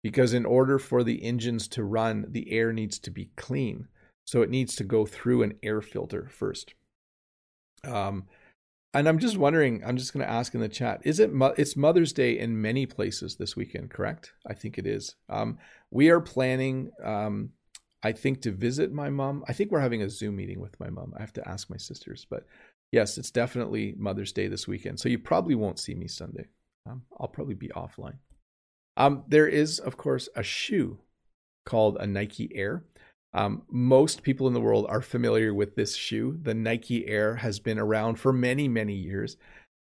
because, 0.05 0.35
in 0.35 0.45
order 0.45 0.79
for 0.79 1.03
the 1.03 1.25
engines 1.25 1.67
to 1.67 1.83
run, 1.83 2.27
the 2.29 2.53
air 2.53 2.75
needs 2.75 2.99
to 2.99 3.11
be 3.11 3.31
clean. 3.37 3.89
So 4.27 4.43
it 4.43 4.51
needs 4.51 4.77
to 4.77 4.85
go 4.85 5.07
through 5.07 5.43
an 5.43 5.55
air 5.63 5.81
filter 5.81 6.29
first. 6.31 6.75
Um, 7.85 8.25
and 8.93 9.09
I'm 9.09 9.19
just 9.19 9.39
wondering, 9.39 9.83
I'm 9.83 9.97
just 9.97 10.13
going 10.13 10.25
to 10.25 10.31
ask 10.31 10.55
in 10.55 10.61
the 10.61 10.69
chat, 10.69 11.01
is 11.05 11.21
it, 11.21 11.31
it's 11.57 11.75
Mother's 11.75 12.13
Day 12.13 12.39
in 12.39 12.61
many 12.61 12.85
places 12.85 13.37
this 13.37 13.57
weekend, 13.57 13.91
correct? 13.91 14.35
I 14.47 14.53
think 14.53 14.77
it 14.77 14.87
is. 14.87 15.17
Um, 15.31 15.59
we 15.91 16.11
are 16.11 16.21
planning, 16.21 16.91
um, 17.03 17.51
I 18.03 18.13
think 18.13 18.43
to 18.43 18.53
visit 18.53 18.93
my 18.93 19.09
mom. 19.09 19.43
I 19.49 19.55
think 19.55 19.71
we're 19.71 19.81
having 19.81 20.03
a 20.03 20.11
Zoom 20.11 20.37
meeting 20.37 20.61
with 20.61 20.79
my 20.79 20.91
mom. 20.91 21.15
I 21.17 21.23
have 21.23 21.33
to 21.33 21.49
ask 21.49 21.71
my 21.71 21.79
sisters, 21.79 22.27
but 22.29 22.45
yes, 22.93 23.17
it's 23.17 23.31
definitely 23.31 23.95
Mother's 23.97 24.33
Day 24.33 24.49
this 24.49 24.69
weekend. 24.69 25.01
So 25.01 25.09
you 25.09 25.19
probably 25.19 25.55
won't 25.55 25.81
see 25.81 25.95
me 25.95 26.09
Sunday. 26.09 26.49
Um, 26.87 27.03
I'll 27.19 27.29
probably 27.29 27.55
be 27.55 27.69
offline. 27.69 28.19
Um, 28.97 29.25
there 29.29 29.49
is, 29.49 29.79
of 29.79 29.97
course, 29.97 30.29
a 30.37 30.43
shoe 30.43 30.99
called 31.67 31.97
a 31.99 32.07
Nike 32.07 32.51
Air. 32.55 32.85
Um, 33.33 33.63
most 33.69 34.23
people 34.23 34.47
in 34.47 34.55
the 34.55 34.61
world 34.61 34.87
are 34.89 35.03
familiar 35.03 35.53
with 35.53 35.75
this 35.75 35.97
shoe. 35.97 36.39
The 36.41 36.55
Nike 36.55 37.07
Air 37.07 37.37
has 37.37 37.59
been 37.59 37.79
around 37.79 38.17
for 38.17 38.33
many, 38.33 38.69
many 38.69 38.95
years. 38.95 39.37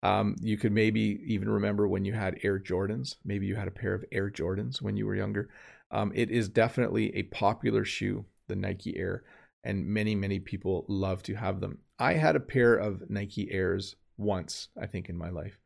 Um, 0.04 0.36
you 0.42 0.58
could 0.58 0.72
maybe 0.72 1.22
even 1.26 1.50
remember 1.50 1.88
when 1.88 2.06
you 2.06 2.14
had 2.14 2.40
Air 2.44 2.60
Jordans. 2.60 3.16
Maybe 3.26 3.48
you 3.48 3.56
had 3.56 3.68
a 3.68 3.72
pair 3.72 3.94
of 3.94 4.06
Air 4.12 4.30
Jordans 4.30 4.82
when 4.82 4.96
you 4.96 5.06
were 5.06 5.16
younger. 5.16 5.50
Um, 5.92 6.12
it 6.16 6.30
is 6.30 6.50
definitely 6.50 7.16
a 7.16 7.24
popular 7.24 7.84
shoe, 7.84 8.26
the 8.48 8.56
Nike 8.56 8.98
Air, 8.98 9.24
and 9.64 9.86
many, 9.86 10.16
many 10.16 10.40
people 10.40 10.86
love 10.88 11.22
to 11.24 11.36
have 11.36 11.60
them. 11.60 11.80
I 12.00 12.14
had 12.14 12.36
a 12.36 12.40
pair 12.40 12.76
of 12.76 13.10
Nike 13.10 13.52
Airs 13.52 13.96
once, 14.18 14.70
I 14.80 14.86
think, 14.88 15.10
in 15.10 15.18
my 15.18 15.30
life, 15.30 15.58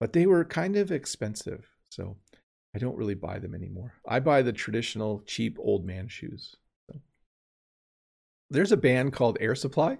but 0.00 0.12
they 0.12 0.26
were 0.26 0.44
kind 0.44 0.76
of 0.76 0.90
expensive. 0.90 1.66
So 1.90 2.16
I 2.76 2.78
don't 2.78 2.98
really 2.98 3.14
buy 3.14 3.38
them 3.38 3.54
anymore. 3.54 3.94
I 4.06 4.20
buy 4.20 4.42
the 4.42 4.52
traditional 4.52 5.22
cheap 5.24 5.56
old 5.58 5.86
man 5.86 6.08
shoes. 6.08 6.56
There's 8.50 8.70
a 8.70 8.76
band 8.76 9.14
called 9.14 9.38
Air 9.40 9.54
Supply. 9.54 9.96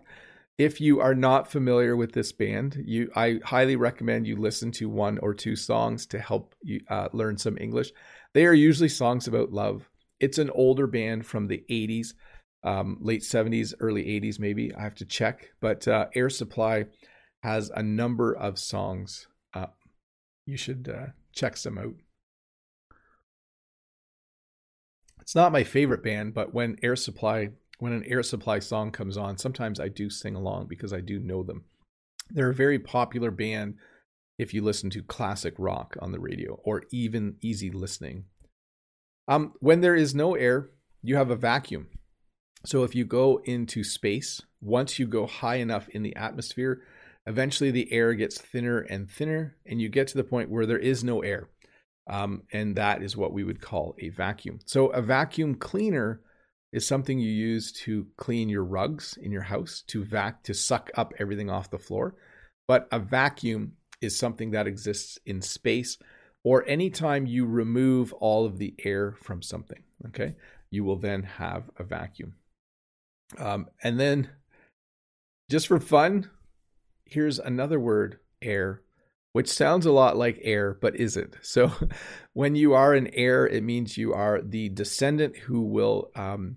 If 0.59 0.79
you 0.79 1.01
are 1.01 1.14
not 1.14 1.51
familiar 1.51 1.97
with 1.97 2.12
this 2.12 2.33
band, 2.33 2.77
you 2.85 3.11
I 3.16 3.41
highly 3.43 3.77
recommend 3.77 4.27
you 4.27 4.37
listen 4.37 4.72
to 4.72 4.91
one 4.91 5.16
or 5.22 5.33
two 5.33 5.57
songs 5.57 6.05
to 6.09 6.18
help 6.18 6.55
you 6.62 6.83
uh, 6.91 7.09
learn 7.14 7.39
some 7.39 7.57
English. 7.57 7.93
They 8.35 8.45
are 8.45 8.53
usually 8.53 8.91
songs 8.91 9.27
about 9.27 9.53
love. 9.53 9.89
It's 10.20 10.37
an 10.37 10.51
older 10.51 10.87
band 10.87 11.24
from 11.24 11.47
the 11.47 11.64
80s, 11.70 12.09
um, 12.62 12.99
late 13.01 13.22
70s, 13.22 13.72
early 13.81 14.05
80s, 14.05 14.39
maybe. 14.39 14.74
I 14.74 14.83
have 14.83 14.97
to 14.97 15.07
check. 15.07 15.49
But 15.62 15.89
uh, 15.89 16.09
Air 16.14 16.29
Supply 16.29 16.85
has 17.43 17.70
a 17.74 17.83
number 17.83 18.37
of 18.37 18.59
songs. 18.59 19.29
Uh, 19.55 19.68
you 20.45 20.59
should 20.59 20.95
uh, 20.95 21.07
check 21.33 21.57
some 21.57 21.79
out. 21.79 21.95
It's 25.27 25.35
not 25.35 25.51
my 25.51 25.64
favorite 25.64 26.05
band, 26.05 26.35
but 26.35 26.55
when 26.55 26.77
Air 26.85 26.95
Supply 26.95 27.51
when 27.81 27.93
an 27.93 28.05
Air 28.05 28.22
Supply 28.22 28.61
song 28.61 28.93
comes 28.93 29.16
on, 29.16 29.39
sometimes 29.39 29.81
I 29.81 29.89
do 29.89 30.09
sing 30.09 30.37
along 30.37 30.66
because 30.68 30.93
I 30.93 31.01
do 31.01 31.18
know 31.18 31.43
them. 31.43 31.64
They're 32.31 32.51
a 32.51 32.55
very 32.55 32.79
popular 32.79 33.33
band 33.33 33.74
if 34.39 34.55
you 34.55 34.62
listen 34.62 34.89
to 34.91 35.03
classic 35.03 35.55
rock 35.59 35.97
on 36.01 36.12
the 36.12 36.20
radio 36.20 36.61
or 36.62 36.85
even 36.93 37.39
easy 37.43 37.72
listening. 37.72 38.27
Um, 39.27 39.55
when 39.59 39.81
there 39.81 39.97
is 39.97 40.14
no 40.14 40.37
air, 40.37 40.70
you 41.03 41.16
have 41.16 41.31
a 41.31 41.37
vacuum. 41.37 41.89
So 42.64 42.85
if 42.85 42.95
you 42.95 43.05
go 43.05 43.41
into 43.45 43.83
space, 43.83 44.41
once 44.61 45.01
you 45.01 45.09
go 45.09 45.27
high 45.27 45.57
enough 45.57 45.89
in 45.89 46.05
the 46.05 46.14
atmosphere, 46.14 46.83
eventually 47.27 47.72
the 47.72 47.93
air 47.93 48.14
gets 48.14 48.41
thinner 48.41 48.79
and 48.79 49.11
thinner, 49.11 49.57
and 49.66 49.81
you 49.81 49.89
get 49.89 50.07
to 50.09 50.16
the 50.16 50.24
point 50.24 50.51
where 50.51 50.66
there 50.66 50.79
is 50.79 51.03
no 51.03 51.22
air. 51.22 51.49
Um, 52.09 52.43
and 52.53 52.77
that 52.77 53.03
is 53.03 53.17
what 53.17 53.33
we 53.33 53.45
would 53.45 53.61
call 53.61 53.97
a 53.99 54.11
vacuum. 54.11 54.61
So 54.65 54.89
a 54.89 55.03
vacuum 55.03 55.57
cleaner 55.57 56.21
is 56.73 56.87
something 56.87 57.19
you 57.19 57.31
use 57.31 57.73
to 57.73 58.07
clean 58.17 58.49
your 58.49 58.65
rugs 58.65 59.19
in 59.21 59.33
your 59.33 59.43
house 59.43 59.83
to 59.89 60.05
vac 60.05 60.43
to 60.45 60.55
suck 60.55 60.91
up 60.95 61.15
everything 61.19 61.51
off 61.51 61.71
the 61.71 61.79
floor. 61.79 62.15
But 62.69 62.89
a 62.93 62.99
vacuum 62.99 63.73
is 64.01 64.19
something 64.19 64.51
that 64.53 64.67
exists 64.67 65.19
in 65.27 65.41
space 65.43 65.99
or 66.47 66.65
anytime 66.69 67.27
you 67.27 67.45
remove 67.45 68.13
all 68.13 68.47
of 68.47 68.59
the 68.59 68.73
air 68.85 69.17
from 69.21 69.43
something, 69.43 69.83
okay, 70.07 70.37
you 70.71 70.85
will 70.85 70.95
then 70.95 71.25
have 71.25 71.69
a 71.77 71.83
vacuum. 71.83 72.37
Um, 73.37 73.67
and 73.83 73.99
then 73.99 74.31
just 75.51 75.67
for 75.67 75.81
fun, 75.81 76.31
here's 77.05 77.41
another 77.41 77.81
word, 77.81 78.21
air, 78.41 78.83
which 79.37 79.51
sounds 79.51 79.84
a 79.84 79.93
lot 79.93 80.16
like 80.16 80.39
heir, 80.41 80.78
but 80.80 80.97
isn't. 80.97 81.37
So 81.43 81.70
when 82.32 82.57
you 82.57 82.72
are 82.72 82.95
an 82.95 83.11
heir, 83.12 83.47
it 83.47 83.62
means 83.62 83.99
you 83.99 84.14
are 84.14 84.41
the 84.41 84.70
descendant 84.70 85.37
who 85.37 85.61
will. 85.61 86.11
Um, 86.16 86.57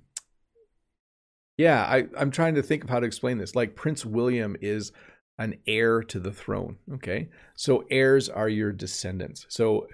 yeah, 1.58 1.84
I, 1.84 2.06
I'm 2.18 2.32
trying 2.32 2.56
to 2.56 2.64
think 2.64 2.86
of 2.86 2.90
how 2.90 3.02
to 3.02 3.06
explain 3.06 3.38
this. 3.38 3.54
Like 3.54 3.76
Prince 3.76 4.06
William 4.06 4.56
is 4.62 4.94
an 5.38 5.58
heir 5.68 6.04
to 6.04 6.22
the 6.22 6.32
throne. 6.32 6.78
Okay. 6.94 7.28
So 7.58 7.84
heirs 7.92 8.30
are 8.30 8.48
your 8.48 8.72
descendants. 8.72 9.46
So 9.50 9.88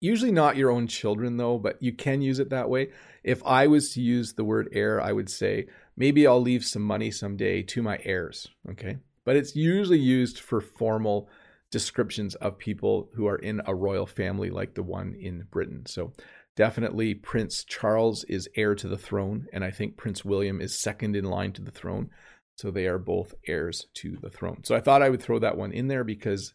usually 0.00 0.32
not 0.32 0.56
your 0.56 0.72
own 0.72 0.88
children, 0.88 1.36
though, 1.36 1.58
but 1.58 1.80
you 1.80 1.92
can 1.92 2.22
use 2.22 2.40
it 2.40 2.50
that 2.50 2.68
way. 2.68 2.88
If 3.22 3.40
I 3.46 3.68
was 3.68 3.94
to 3.94 4.00
use 4.00 4.32
the 4.32 4.42
word 4.42 4.68
heir, 4.72 5.00
I 5.00 5.12
would 5.12 5.30
say 5.30 5.68
maybe 5.96 6.26
I'll 6.26 6.42
leave 6.42 6.64
some 6.64 6.82
money 6.82 7.12
someday 7.12 7.62
to 7.62 7.82
my 7.82 8.00
heirs. 8.02 8.48
Okay. 8.68 8.96
But 9.24 9.36
it's 9.36 9.54
usually 9.54 10.00
used 10.00 10.40
for 10.40 10.60
formal 10.60 11.28
descriptions 11.70 12.34
of 12.36 12.58
people 12.58 13.08
who 13.14 13.26
are 13.26 13.36
in 13.36 13.62
a 13.66 13.74
royal 13.74 14.06
family 14.06 14.50
like 14.50 14.74
the 14.74 14.82
one 14.82 15.14
in 15.18 15.46
Britain. 15.50 15.84
So 15.86 16.12
definitely 16.56 17.14
Prince 17.14 17.64
Charles 17.64 18.24
is 18.24 18.48
heir 18.56 18.74
to 18.74 18.88
the 18.88 18.98
throne, 18.98 19.46
and 19.52 19.64
I 19.64 19.70
think 19.70 19.96
Prince 19.96 20.24
William 20.24 20.60
is 20.60 20.78
second 20.78 21.16
in 21.16 21.24
line 21.24 21.52
to 21.52 21.62
the 21.62 21.70
throne. 21.70 22.10
So 22.58 22.70
they 22.70 22.86
are 22.86 22.98
both 22.98 23.34
heirs 23.46 23.86
to 23.94 24.18
the 24.20 24.30
throne. 24.30 24.64
So 24.64 24.74
I 24.74 24.80
thought 24.80 25.02
I 25.02 25.08
would 25.08 25.22
throw 25.22 25.38
that 25.38 25.56
one 25.56 25.72
in 25.72 25.88
there 25.88 26.04
because 26.04 26.52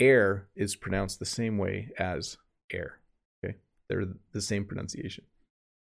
air 0.00 0.48
is 0.56 0.74
pronounced 0.74 1.18
the 1.18 1.26
same 1.26 1.56
way 1.58 1.90
as 1.98 2.36
heir. 2.72 2.98
Okay, 3.44 3.56
they're 3.88 4.06
the 4.32 4.42
same 4.42 4.64
pronunciation. 4.64 5.24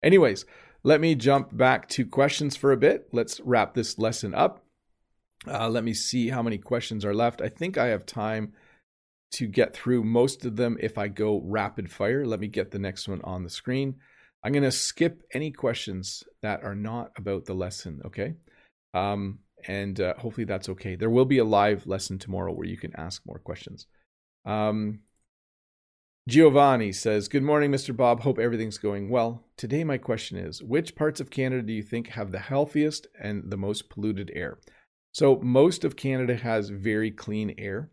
Anyways, 0.04 0.46
let 0.84 1.00
me 1.00 1.16
jump 1.16 1.56
back 1.56 1.88
to 1.90 2.06
questions 2.06 2.56
for 2.56 2.72
a 2.72 2.78
bit. 2.78 3.08
Let's 3.12 3.40
wrap 3.40 3.74
this 3.74 3.98
lesson 3.98 4.36
up. 4.36 4.63
Uh, 5.48 5.70
let 5.70 5.84
me 5.84 5.94
see 5.94 6.30
how 6.30 6.42
many 6.42 6.58
questions 6.58 7.04
are 7.04 7.14
left. 7.14 7.42
I 7.42 7.50
think 7.50 7.78
I 7.78 7.88
have 7.88 8.06
time 8.06 8.54
to 9.34 9.48
get 9.48 9.74
through 9.74 10.04
most 10.04 10.46
of 10.46 10.56
them 10.56 10.78
if 10.80 10.98
I 10.98 11.08
go 11.08 11.42
rapid 11.44 11.92
fire. 11.92 12.26
Let 12.26 12.40
me 12.40 12.48
get 12.48 12.72
the 12.72 12.80
next 12.80 13.08
one 13.08 13.22
on 13.24 13.44
the 13.44 13.50
screen. 13.50 13.96
I'm 14.44 14.52
going 14.52 14.64
to 14.64 14.72
skip 14.72 15.24
any 15.34 15.52
questions 15.52 16.24
that 16.42 16.64
are 16.64 16.76
not 16.76 17.12
about 17.18 17.46
the 17.46 17.54
lesson, 17.54 18.02
okay? 18.06 18.36
Um, 18.94 19.40
and 19.68 20.00
uh, 20.00 20.16
hopefully 20.18 20.46
that's 20.46 20.70
okay. 20.70 20.96
There 20.96 21.10
will 21.10 21.26
be 21.26 21.38
a 21.38 21.46
live 21.46 21.88
lesson 21.88 22.20
tomorrow 22.20 22.54
where 22.54 22.68
you 22.68 22.78
can 22.78 22.96
ask 22.96 23.22
more 23.26 23.40
questions. 23.40 23.88
Um, 24.46 25.00
Giovanni 26.28 26.92
says, 26.92 27.28
Good 27.28 27.44
morning, 27.44 27.72
Mr. 27.72 27.96
Bob. 27.96 28.22
Hope 28.22 28.40
everything's 28.40 28.78
going 28.78 29.10
well. 29.10 29.44
Today, 29.58 29.84
my 29.84 29.98
question 29.98 30.38
is 30.38 30.62
Which 30.62 30.96
parts 30.96 31.20
of 31.20 31.30
Canada 31.30 31.64
do 31.64 31.74
you 31.74 31.84
think 31.84 32.10
have 32.10 32.32
the 32.32 32.40
healthiest 32.40 33.08
and 33.20 33.50
the 33.50 33.58
most 33.58 33.90
polluted 33.90 34.32
air? 34.34 34.60
So, 35.14 35.40
most 35.42 35.84
of 35.84 35.96
Canada 35.96 36.36
has 36.36 36.70
very 36.70 37.12
clean 37.12 37.54
air. 37.58 37.92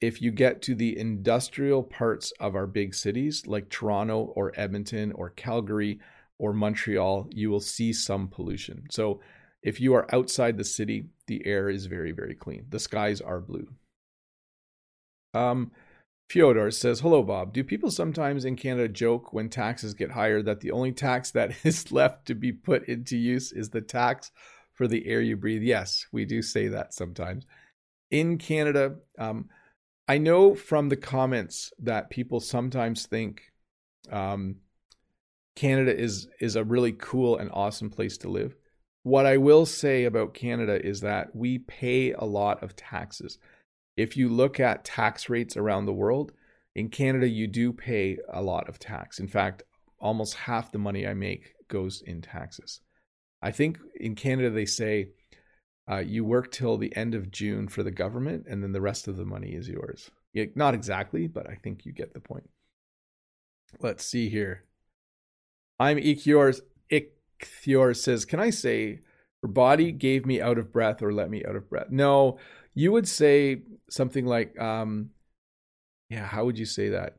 If 0.00 0.20
you 0.20 0.30
get 0.30 0.60
to 0.62 0.74
the 0.74 0.98
industrial 0.98 1.82
parts 1.82 2.32
of 2.38 2.54
our 2.54 2.66
big 2.66 2.94
cities 2.94 3.46
like 3.46 3.70
Toronto 3.70 4.32
or 4.36 4.52
Edmonton 4.56 5.12
or 5.12 5.30
Calgary 5.30 6.00
or 6.38 6.52
Montreal, 6.52 7.28
you 7.30 7.50
will 7.50 7.60
see 7.60 7.92
some 7.92 8.28
pollution. 8.28 8.84
So, 8.90 9.20
if 9.62 9.80
you 9.80 9.94
are 9.94 10.14
outside 10.14 10.56
the 10.56 10.64
city, 10.64 11.06
the 11.26 11.46
air 11.46 11.70
is 11.70 11.86
very, 11.86 12.12
very 12.12 12.34
clean. 12.34 12.66
The 12.68 12.78
skies 12.78 13.20
are 13.20 13.40
blue. 13.40 13.68
Um, 15.34 15.70
Fyodor 16.30 16.70
says, 16.70 17.00
Hello, 17.00 17.22
Bob. 17.22 17.52
Do 17.52 17.64
people 17.64 17.90
sometimes 17.90 18.44
in 18.44 18.56
Canada 18.56 18.88
joke 18.88 19.32
when 19.32 19.48
taxes 19.48 19.94
get 19.94 20.12
higher 20.12 20.42
that 20.42 20.60
the 20.60 20.70
only 20.70 20.92
tax 20.92 21.30
that 21.32 21.54
is 21.64 21.90
left 21.90 22.26
to 22.26 22.34
be 22.34 22.52
put 22.52 22.86
into 22.86 23.16
use 23.16 23.50
is 23.50 23.70
the 23.70 23.80
tax 23.80 24.30
for 24.80 24.88
the 24.88 25.06
air 25.06 25.20
you 25.20 25.36
breathe? 25.36 25.62
Yes, 25.62 26.06
we 26.10 26.24
do 26.24 26.40
say 26.40 26.68
that 26.68 26.94
sometimes. 26.94 27.44
In 28.10 28.38
Canada, 28.38 28.94
um, 29.18 29.50
I 30.08 30.16
know 30.16 30.54
from 30.54 30.88
the 30.88 30.96
comments 30.96 31.70
that 31.80 32.08
people 32.08 32.40
sometimes 32.40 33.04
think 33.04 33.42
um, 34.10 34.56
Canada 35.54 35.94
is 35.94 36.28
is 36.40 36.56
a 36.56 36.64
really 36.64 36.92
cool 36.92 37.36
and 37.36 37.50
awesome 37.52 37.90
place 37.90 38.16
to 38.18 38.30
live. 38.30 38.56
What 39.02 39.26
I 39.26 39.36
will 39.36 39.66
say 39.66 40.04
about 40.04 40.32
Canada 40.32 40.82
is 40.82 41.02
that 41.02 41.36
we 41.36 41.58
pay 41.58 42.12
a 42.12 42.24
lot 42.24 42.62
of 42.62 42.74
taxes. 42.74 43.36
If 43.98 44.16
you 44.16 44.30
look 44.30 44.58
at 44.58 44.86
tax 44.86 45.28
rates 45.28 45.58
around 45.58 45.84
the 45.84 45.92
world, 45.92 46.32
in 46.74 46.88
Canada, 46.88 47.28
you 47.28 47.46
do 47.46 47.74
pay 47.74 48.16
a 48.32 48.40
lot 48.40 48.66
of 48.66 48.78
tax. 48.78 49.20
In 49.20 49.28
fact, 49.28 49.62
almost 49.98 50.32
half 50.32 50.72
the 50.72 50.78
money 50.78 51.06
I 51.06 51.12
make 51.12 51.52
goes 51.68 52.00
in 52.00 52.22
taxes. 52.22 52.80
I 53.42 53.50
think 53.50 53.78
in 53.98 54.14
Canada, 54.14 54.50
they 54.50 54.66
say 54.66 55.10
uh, 55.90 55.98
you 55.98 56.24
work 56.24 56.50
till 56.52 56.76
the 56.76 56.94
end 56.94 57.14
of 57.14 57.30
June 57.30 57.68
for 57.68 57.82
the 57.82 57.90
government, 57.90 58.46
and 58.48 58.62
then 58.62 58.72
the 58.72 58.80
rest 58.80 59.08
of 59.08 59.16
the 59.16 59.24
money 59.24 59.50
is 59.50 59.68
yours. 59.68 60.10
Yeah, 60.32 60.44
not 60.54 60.74
exactly, 60.74 61.26
but 61.26 61.48
I 61.48 61.54
think 61.54 61.84
you 61.84 61.92
get 61.92 62.12
the 62.12 62.20
point. 62.20 62.48
Let's 63.80 64.04
see 64.04 64.28
here. 64.28 64.64
I'm 65.78 65.96
Ikior. 65.96 66.60
Thior 67.44 67.96
says, 67.96 68.24
Can 68.24 68.40
I 68.40 68.50
say 68.50 69.00
her 69.42 69.48
body 69.48 69.92
gave 69.92 70.26
me 70.26 70.40
out 70.40 70.58
of 70.58 70.72
breath 70.72 71.02
or 71.02 71.12
let 71.12 71.30
me 71.30 71.44
out 71.44 71.56
of 71.56 71.68
breath? 71.68 71.90
No, 71.90 72.38
you 72.74 72.92
would 72.92 73.08
say 73.08 73.62
something 73.88 74.26
like, 74.26 74.58
um, 74.60 75.10
yeah, 76.08 76.26
how 76.26 76.44
would 76.44 76.58
you 76.58 76.66
say 76.66 76.90
that? 76.90 77.16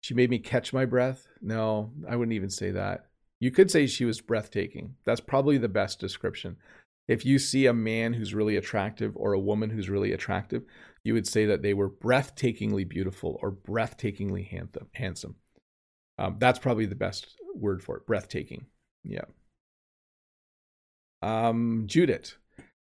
She 0.00 0.14
made 0.14 0.30
me 0.30 0.38
catch 0.38 0.72
my 0.72 0.84
breath? 0.84 1.26
No, 1.40 1.92
I 2.08 2.16
wouldn't 2.16 2.34
even 2.34 2.50
say 2.50 2.70
that. 2.72 3.07
You 3.40 3.50
could 3.50 3.70
say 3.70 3.86
she 3.86 4.04
was 4.04 4.20
breathtaking. 4.20 4.96
That's 5.04 5.20
probably 5.20 5.58
the 5.58 5.68
best 5.68 6.00
description. 6.00 6.56
If 7.06 7.24
you 7.24 7.38
see 7.38 7.66
a 7.66 7.72
man 7.72 8.12
who's 8.12 8.34
really 8.34 8.56
attractive 8.56 9.16
or 9.16 9.32
a 9.32 9.40
woman 9.40 9.70
who's 9.70 9.88
really 9.88 10.12
attractive, 10.12 10.64
you 11.04 11.14
would 11.14 11.26
say 11.26 11.46
that 11.46 11.62
they 11.62 11.72
were 11.72 11.88
breathtakingly 11.88 12.86
beautiful 12.86 13.38
or 13.40 13.50
breathtakingly 13.50 14.46
handsome. 14.92 15.36
Um, 16.18 16.36
that's 16.38 16.58
probably 16.58 16.86
the 16.86 16.94
best 16.94 17.36
word 17.54 17.82
for 17.82 17.96
it. 17.96 18.06
Breathtaking. 18.06 18.66
Yeah. 19.04 19.24
Um, 21.22 21.84
Judith 21.86 22.36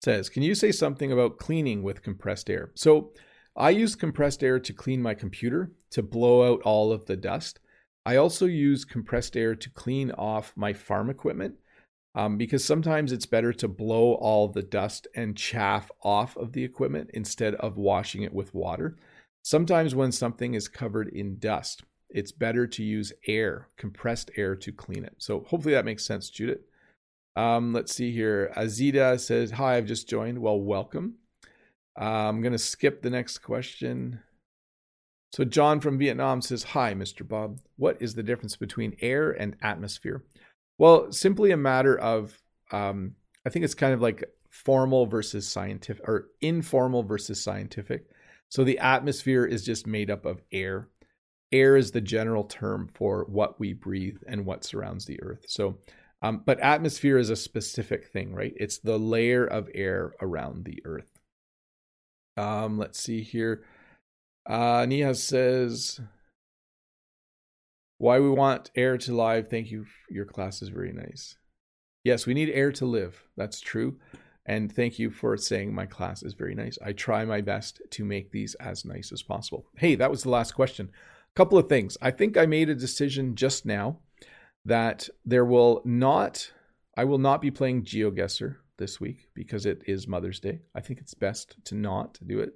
says, 0.04 0.30
Can 0.30 0.44
you 0.44 0.54
say 0.54 0.72
something 0.72 1.12
about 1.12 1.40
cleaning 1.40 1.82
with 1.82 2.04
compressed 2.04 2.50
air? 2.50 2.72
So 2.76 3.14
I 3.56 3.72
use 3.72 3.96
compressed 3.96 4.44
air 4.44 4.60
to 4.60 4.74
clean 4.74 5.02
my 5.02 5.14
computer 5.14 5.72
to 5.92 6.04
blow 6.04 6.52
out 6.54 6.62
all 6.62 6.92
of 6.92 7.06
the 7.06 7.18
dust. 7.18 7.60
I 8.06 8.16
also 8.16 8.46
use 8.46 8.86
compressed 8.86 9.38
air 9.38 9.56
to 9.56 9.70
clean 9.70 10.12
off 10.12 10.54
my 10.56 10.74
farm 10.74 11.10
equipment 11.10 11.56
um, 12.16 12.38
because 12.38 12.66
sometimes 12.66 13.12
it's 13.12 13.26
better 13.26 13.54
to 13.54 13.68
blow 13.68 14.14
all 14.16 14.48
the 14.48 14.64
dust 14.64 15.08
and 15.16 15.38
chaff 15.38 15.92
off 16.04 16.36
of 16.36 16.54
the 16.54 16.64
equipment 16.64 17.12
instead 17.14 17.56
of 17.56 17.78
washing 17.78 18.24
it 18.24 18.34
with 18.34 18.54
water. 18.54 18.98
Sometimes 19.44 19.96
when 19.96 20.12
something 20.12 20.54
is 20.54 20.68
covered 20.68 21.08
in 21.10 21.40
dust, 21.40 21.84
it's 22.10 22.32
better 22.32 22.68
to 22.68 22.84
use 22.84 23.14
air, 23.28 23.68
compressed 23.78 24.32
air 24.36 24.56
to 24.56 24.72
clean 24.72 25.06
it. 25.06 25.16
So 25.18 25.46
hopefully 25.48 25.74
that 25.74 25.86
makes 25.86 26.06
sense, 26.06 26.30
Judith. 26.30 26.62
Um, 27.36 27.72
let's 27.72 27.96
see 27.96 28.12
here. 28.12 28.52
Azida 28.58 29.20
says, 29.20 29.52
Hi, 29.52 29.78
I've 29.78 29.86
just 29.86 30.10
joined. 30.10 30.40
Well, 30.40 30.60
welcome. 30.60 31.16
Uh, 32.00 32.04
I'm 32.04 32.42
going 32.42 32.52
to 32.52 32.58
skip 32.58 33.02
the 33.02 33.10
next 33.10 33.40
question. 33.40 34.20
So, 35.34 35.46
John 35.46 35.80
from 35.80 35.98
Vietnam 35.98 36.42
says, 36.42 36.64
Hi, 36.64 36.94
Mr. 36.94 37.28
Bob. 37.28 37.60
What 37.78 37.98
is 38.02 38.14
the 38.14 38.24
difference 38.24 38.56
between 38.56 38.98
air 39.02 39.32
and 39.32 39.56
atmosphere? 39.62 40.24
Well, 40.78 41.12
simply 41.12 41.52
a 41.52 41.58
matter 41.58 41.98
of, 41.98 42.38
um, 42.72 43.16
I 43.46 43.50
think 43.50 43.64
it's 43.64 43.74
kind 43.74 43.94
of 43.94 44.02
like 44.02 44.24
formal 44.50 45.06
versus 45.06 45.48
scientific 45.48 46.08
or 46.08 46.28
informal 46.42 47.04
versus 47.04 47.42
scientific. 47.42 48.06
So, 48.50 48.64
the 48.64 48.80
atmosphere 48.80 49.46
is 49.46 49.64
just 49.64 49.88
made 49.88 50.12
up 50.12 50.26
of 50.26 50.42
air. 50.52 50.90
Air 51.54 51.78
is 51.78 51.92
the 51.92 52.02
general 52.02 52.44
term 52.44 52.90
for 52.94 53.26
what 53.26 53.60
we 53.60 53.74
breathe 53.74 54.18
and 54.28 54.46
what 54.46 54.64
surrounds 54.64 55.06
the 55.06 55.22
earth. 55.22 55.46
So, 55.48 55.78
um, 56.22 56.44
but 56.46 56.60
atmosphere 56.60 57.18
is 57.18 57.30
a 57.30 57.36
specific 57.36 58.08
thing, 58.08 58.34
right? 58.34 58.54
It's 58.56 58.78
the 58.78 58.98
layer 58.98 59.46
of 59.46 59.70
air 59.74 60.14
around 60.22 60.66
the 60.66 60.82
earth. 60.86 61.10
Um, 62.38 62.78
let's 62.78 63.00
see 63.02 63.22
here. 63.22 63.64
Uh, 64.46 64.86
Nia 64.88 65.14
says, 65.16 66.00
why 68.02 68.20
we 68.20 68.32
want 68.32 68.72
air 68.76 68.98
to 68.98 69.16
live. 69.16 69.48
Thank 69.48 69.70
you. 69.70 69.86
Your 70.10 70.26
class 70.26 70.64
is 70.64 70.70
very 70.70 70.92
nice. 70.92 71.38
Yes, 72.04 72.26
we 72.26 72.34
need 72.34 72.50
air 72.50 72.72
to 72.72 72.86
live. 72.88 73.24
That's 73.38 73.62
true. 73.62 73.98
And 74.44 74.74
thank 74.74 74.98
you 74.98 75.12
for 75.12 75.38
saying 75.38 75.72
my 75.72 75.86
class 75.86 76.24
is 76.24 76.34
very 76.34 76.56
nice. 76.56 76.80
I 76.84 76.94
try 76.94 77.26
my 77.26 77.42
best 77.42 77.80
to 77.92 78.04
make 78.04 78.32
these 78.32 78.56
as 78.56 78.86
nice 78.86 79.12
as 79.12 79.22
possible. 79.22 79.68
Hey, 79.78 79.94
that 79.96 80.10
was 80.10 80.24
the 80.24 80.32
last 80.32 80.54
question. 80.54 80.90
A 80.90 81.36
couple 81.36 81.60
of 81.60 81.70
things. 81.70 81.96
I 82.02 82.10
think 82.10 82.38
I 82.38 82.48
made 82.48 82.70
a 82.70 82.76
decision 82.76 83.36
just 83.36 83.68
now 83.68 84.00
that 84.66 85.08
there 85.24 85.46
will 85.46 85.84
not, 85.86 86.52
I 86.98 87.04
will 87.04 87.20
not 87.20 87.40
be 87.40 87.52
playing 87.52 87.84
GeoGuessr 87.84 88.56
this 88.80 89.00
week 89.00 89.30
because 89.36 89.68
it 89.68 89.84
is 89.86 90.08
Mother's 90.08 90.40
Day. 90.40 90.62
I 90.74 90.82
think 90.82 91.00
it's 91.00 91.14
best 91.14 91.56
to 91.66 91.76
not 91.76 92.18
do 92.26 92.40
it. 92.40 92.56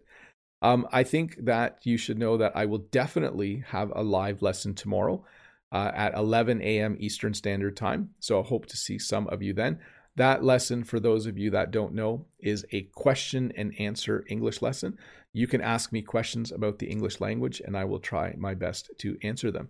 Um, 0.61 0.87
I 0.91 1.03
think 1.03 1.37
that 1.45 1.79
you 1.83 1.97
should 1.97 2.17
know 2.17 2.37
that 2.37 2.55
I 2.55 2.65
will 2.65 2.79
definitely 2.79 3.63
have 3.67 3.91
a 3.95 4.03
live 4.03 4.41
lesson 4.41 4.73
tomorrow 4.73 5.23
uh, 5.71 5.91
at 5.93 6.15
11 6.15 6.61
a.m. 6.61 6.95
Eastern 6.99 7.33
Standard 7.33 7.75
Time. 7.75 8.11
So 8.19 8.41
I 8.41 8.43
hope 8.43 8.65
to 8.67 8.77
see 8.77 8.97
some 8.97 9.27
of 9.27 9.41
you 9.41 9.53
then. 9.53 9.79
That 10.15 10.43
lesson, 10.43 10.85
for 10.85 10.99
those 10.99 11.25
of 11.25 11.37
you 11.37 11.51
that 11.51 11.71
don't 11.71 11.93
know, 11.93 12.25
is 12.39 12.65
a 12.71 12.83
question 12.93 13.51
and 13.57 13.73
answer 13.77 14.23
English 14.29 14.61
lesson. 14.61 14.97
You 15.33 15.45
can 15.47 15.59
ask 15.59 15.91
me 15.91 16.01
questions 16.01 16.53
about 16.53 16.79
the 16.79 16.87
English 16.87 17.19
language, 17.19 17.61
and 17.63 17.75
I 17.75 17.83
will 17.83 17.99
try 17.99 18.33
my 18.37 18.53
best 18.53 18.89
to 18.99 19.17
answer 19.21 19.51
them. 19.51 19.69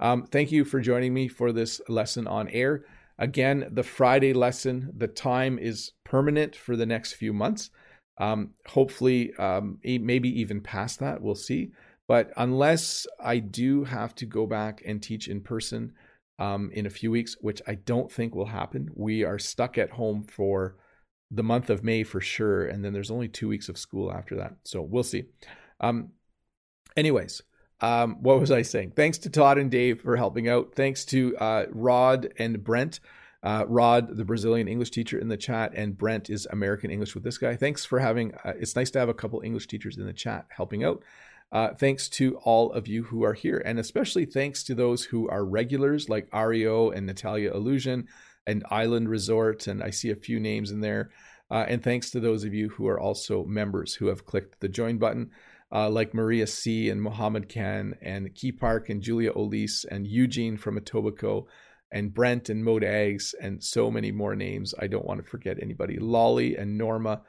Um, 0.00 0.24
thank 0.24 0.50
you 0.50 0.64
for 0.64 0.80
joining 0.80 1.12
me 1.12 1.28
for 1.28 1.52
this 1.52 1.82
lesson 1.88 2.26
on 2.26 2.48
air. 2.48 2.86
Again, 3.18 3.68
the 3.70 3.82
Friday 3.82 4.32
lesson, 4.32 4.90
the 4.96 5.08
time 5.08 5.58
is 5.58 5.92
permanent 6.04 6.56
for 6.56 6.74
the 6.74 6.86
next 6.86 7.12
few 7.12 7.34
months. 7.34 7.70
Um, 8.18 8.50
hopefully, 8.66 9.34
um, 9.34 9.78
maybe 9.82 10.40
even 10.40 10.60
past 10.60 11.00
that, 11.00 11.22
we'll 11.22 11.34
see. 11.34 11.72
But 12.08 12.32
unless 12.36 13.06
I 13.22 13.38
do 13.38 13.84
have 13.84 14.14
to 14.16 14.26
go 14.26 14.46
back 14.46 14.82
and 14.84 15.02
teach 15.02 15.28
in 15.28 15.40
person, 15.40 15.92
um, 16.38 16.70
in 16.72 16.86
a 16.86 16.90
few 16.90 17.10
weeks, 17.10 17.36
which 17.40 17.62
I 17.68 17.76
don't 17.76 18.10
think 18.10 18.34
will 18.34 18.46
happen. 18.46 18.90
We 18.94 19.22
are 19.22 19.38
stuck 19.38 19.78
at 19.78 19.90
home 19.90 20.24
for 20.24 20.76
the 21.30 21.44
month 21.44 21.70
of 21.70 21.84
May 21.84 22.02
for 22.02 22.20
sure, 22.20 22.66
and 22.66 22.84
then 22.84 22.92
there's 22.92 23.12
only 23.12 23.28
two 23.28 23.48
weeks 23.48 23.68
of 23.68 23.78
school 23.78 24.12
after 24.12 24.36
that. 24.36 24.56
So 24.64 24.82
we'll 24.82 25.04
see. 25.04 25.24
Um, 25.80 26.10
anyways, 26.96 27.42
um, 27.80 28.16
what 28.22 28.40
was 28.40 28.50
I 28.50 28.62
saying? 28.62 28.92
Thanks 28.96 29.18
to 29.18 29.30
Todd 29.30 29.58
and 29.58 29.70
Dave 29.70 30.00
for 30.00 30.16
helping 30.16 30.48
out. 30.48 30.74
Thanks 30.74 31.04
to 31.06 31.36
uh, 31.36 31.66
Rod 31.70 32.32
and 32.38 32.62
Brent. 32.62 33.00
Uh, 33.42 33.64
Rod, 33.66 34.16
the 34.16 34.24
Brazilian 34.24 34.68
English 34.68 34.90
teacher 34.90 35.18
in 35.18 35.28
the 35.28 35.36
chat, 35.36 35.72
and 35.74 35.98
Brent 35.98 36.30
is 36.30 36.46
American 36.50 36.90
English 36.90 37.14
with 37.14 37.24
this 37.24 37.38
guy. 37.38 37.56
Thanks 37.56 37.84
for 37.84 37.98
having. 37.98 38.34
Uh, 38.44 38.52
it's 38.58 38.76
nice 38.76 38.90
to 38.92 39.00
have 39.00 39.08
a 39.08 39.14
couple 39.14 39.40
English 39.42 39.66
teachers 39.66 39.98
in 39.98 40.06
the 40.06 40.12
chat 40.12 40.46
helping 40.50 40.84
out. 40.84 41.02
Uh, 41.50 41.74
thanks 41.74 42.08
to 42.08 42.36
all 42.44 42.72
of 42.72 42.86
you 42.88 43.02
who 43.02 43.24
are 43.24 43.34
here, 43.34 43.60
and 43.64 43.78
especially 43.78 44.24
thanks 44.24 44.62
to 44.64 44.74
those 44.74 45.04
who 45.04 45.28
are 45.28 45.44
regulars 45.44 46.08
like 46.08 46.30
Ario 46.30 46.94
and 46.94 47.06
Natalia 47.06 47.52
Illusion 47.52 48.06
and 48.46 48.64
Island 48.70 49.08
Resort. 49.08 49.66
And 49.66 49.82
I 49.82 49.90
see 49.90 50.10
a 50.10 50.16
few 50.16 50.40
names 50.40 50.70
in 50.70 50.80
there. 50.80 51.10
Uh, 51.50 51.66
and 51.68 51.82
thanks 51.82 52.10
to 52.10 52.20
those 52.20 52.44
of 52.44 52.54
you 52.54 52.70
who 52.70 52.86
are 52.86 52.98
also 52.98 53.44
members 53.44 53.94
who 53.94 54.06
have 54.06 54.24
clicked 54.24 54.60
the 54.60 54.68
join 54.68 54.96
button, 54.96 55.30
uh, 55.70 55.90
like 55.90 56.14
Maria 56.14 56.46
C. 56.46 56.88
and 56.88 57.02
Mohammed 57.02 57.52
Khan 57.52 57.96
and 58.00 58.34
Key 58.34 58.52
Park 58.52 58.88
and 58.88 59.02
Julia 59.02 59.32
Olis 59.32 59.84
and 59.90 60.06
Eugene 60.06 60.56
from 60.56 60.80
Etobicoke 60.80 61.46
and 61.92 62.12
Brent 62.12 62.48
and 62.48 62.64
Mode 62.64 62.84
Eggs 62.84 63.34
and 63.40 63.62
so 63.62 63.90
many 63.90 64.10
more 64.10 64.34
names. 64.34 64.74
I 64.78 64.86
don't 64.86 65.04
want 65.04 65.22
to 65.22 65.30
forget 65.30 65.62
anybody. 65.62 65.98
Lolly 65.98 66.56
and 66.56 66.76
Norma 66.76 67.22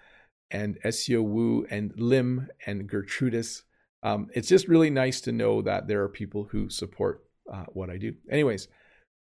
and 0.49 0.79
Seo 0.85 1.23
Wu 1.23 1.67
and 1.69 1.93
Lim 1.97 2.47
and 2.65 2.89
Gertrudis 2.89 3.63
um, 4.03 4.27
it's 4.33 4.49
just 4.49 4.67
really 4.67 4.89
nice 4.89 5.21
to 5.21 5.31
know 5.31 5.61
that 5.61 5.87
there 5.87 6.03
are 6.03 6.09
people 6.09 6.43
who 6.43 6.69
support 6.69 7.23
uh, 7.51 7.65
what 7.69 7.89
I 7.89 7.97
do. 7.97 8.13
Anyways, 8.29 8.67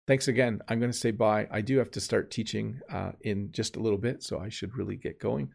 thanks 0.05 0.27
again. 0.27 0.61
I'm 0.67 0.79
going 0.79 0.91
to 0.91 0.97
say 0.97 1.11
bye. 1.11 1.47
I 1.49 1.61
do 1.61 1.77
have 1.77 1.91
to 1.91 2.01
start 2.01 2.29
teaching 2.29 2.81
uh, 2.91 3.13
in 3.21 3.51
just 3.53 3.77
a 3.77 3.79
little 3.79 3.97
bit, 3.97 4.21
so 4.21 4.37
I 4.37 4.49
should 4.49 4.75
really 4.77 4.97
get 4.97 5.19
going. 5.19 5.49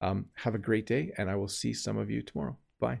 Um, 0.00 0.26
have 0.34 0.56
a 0.56 0.58
great 0.58 0.86
day, 0.86 1.12
and 1.16 1.30
I 1.30 1.36
will 1.36 1.48
see 1.48 1.72
some 1.72 1.96
of 1.96 2.10
you 2.10 2.20
tomorrow. 2.20 2.58
Bye. 2.80 3.00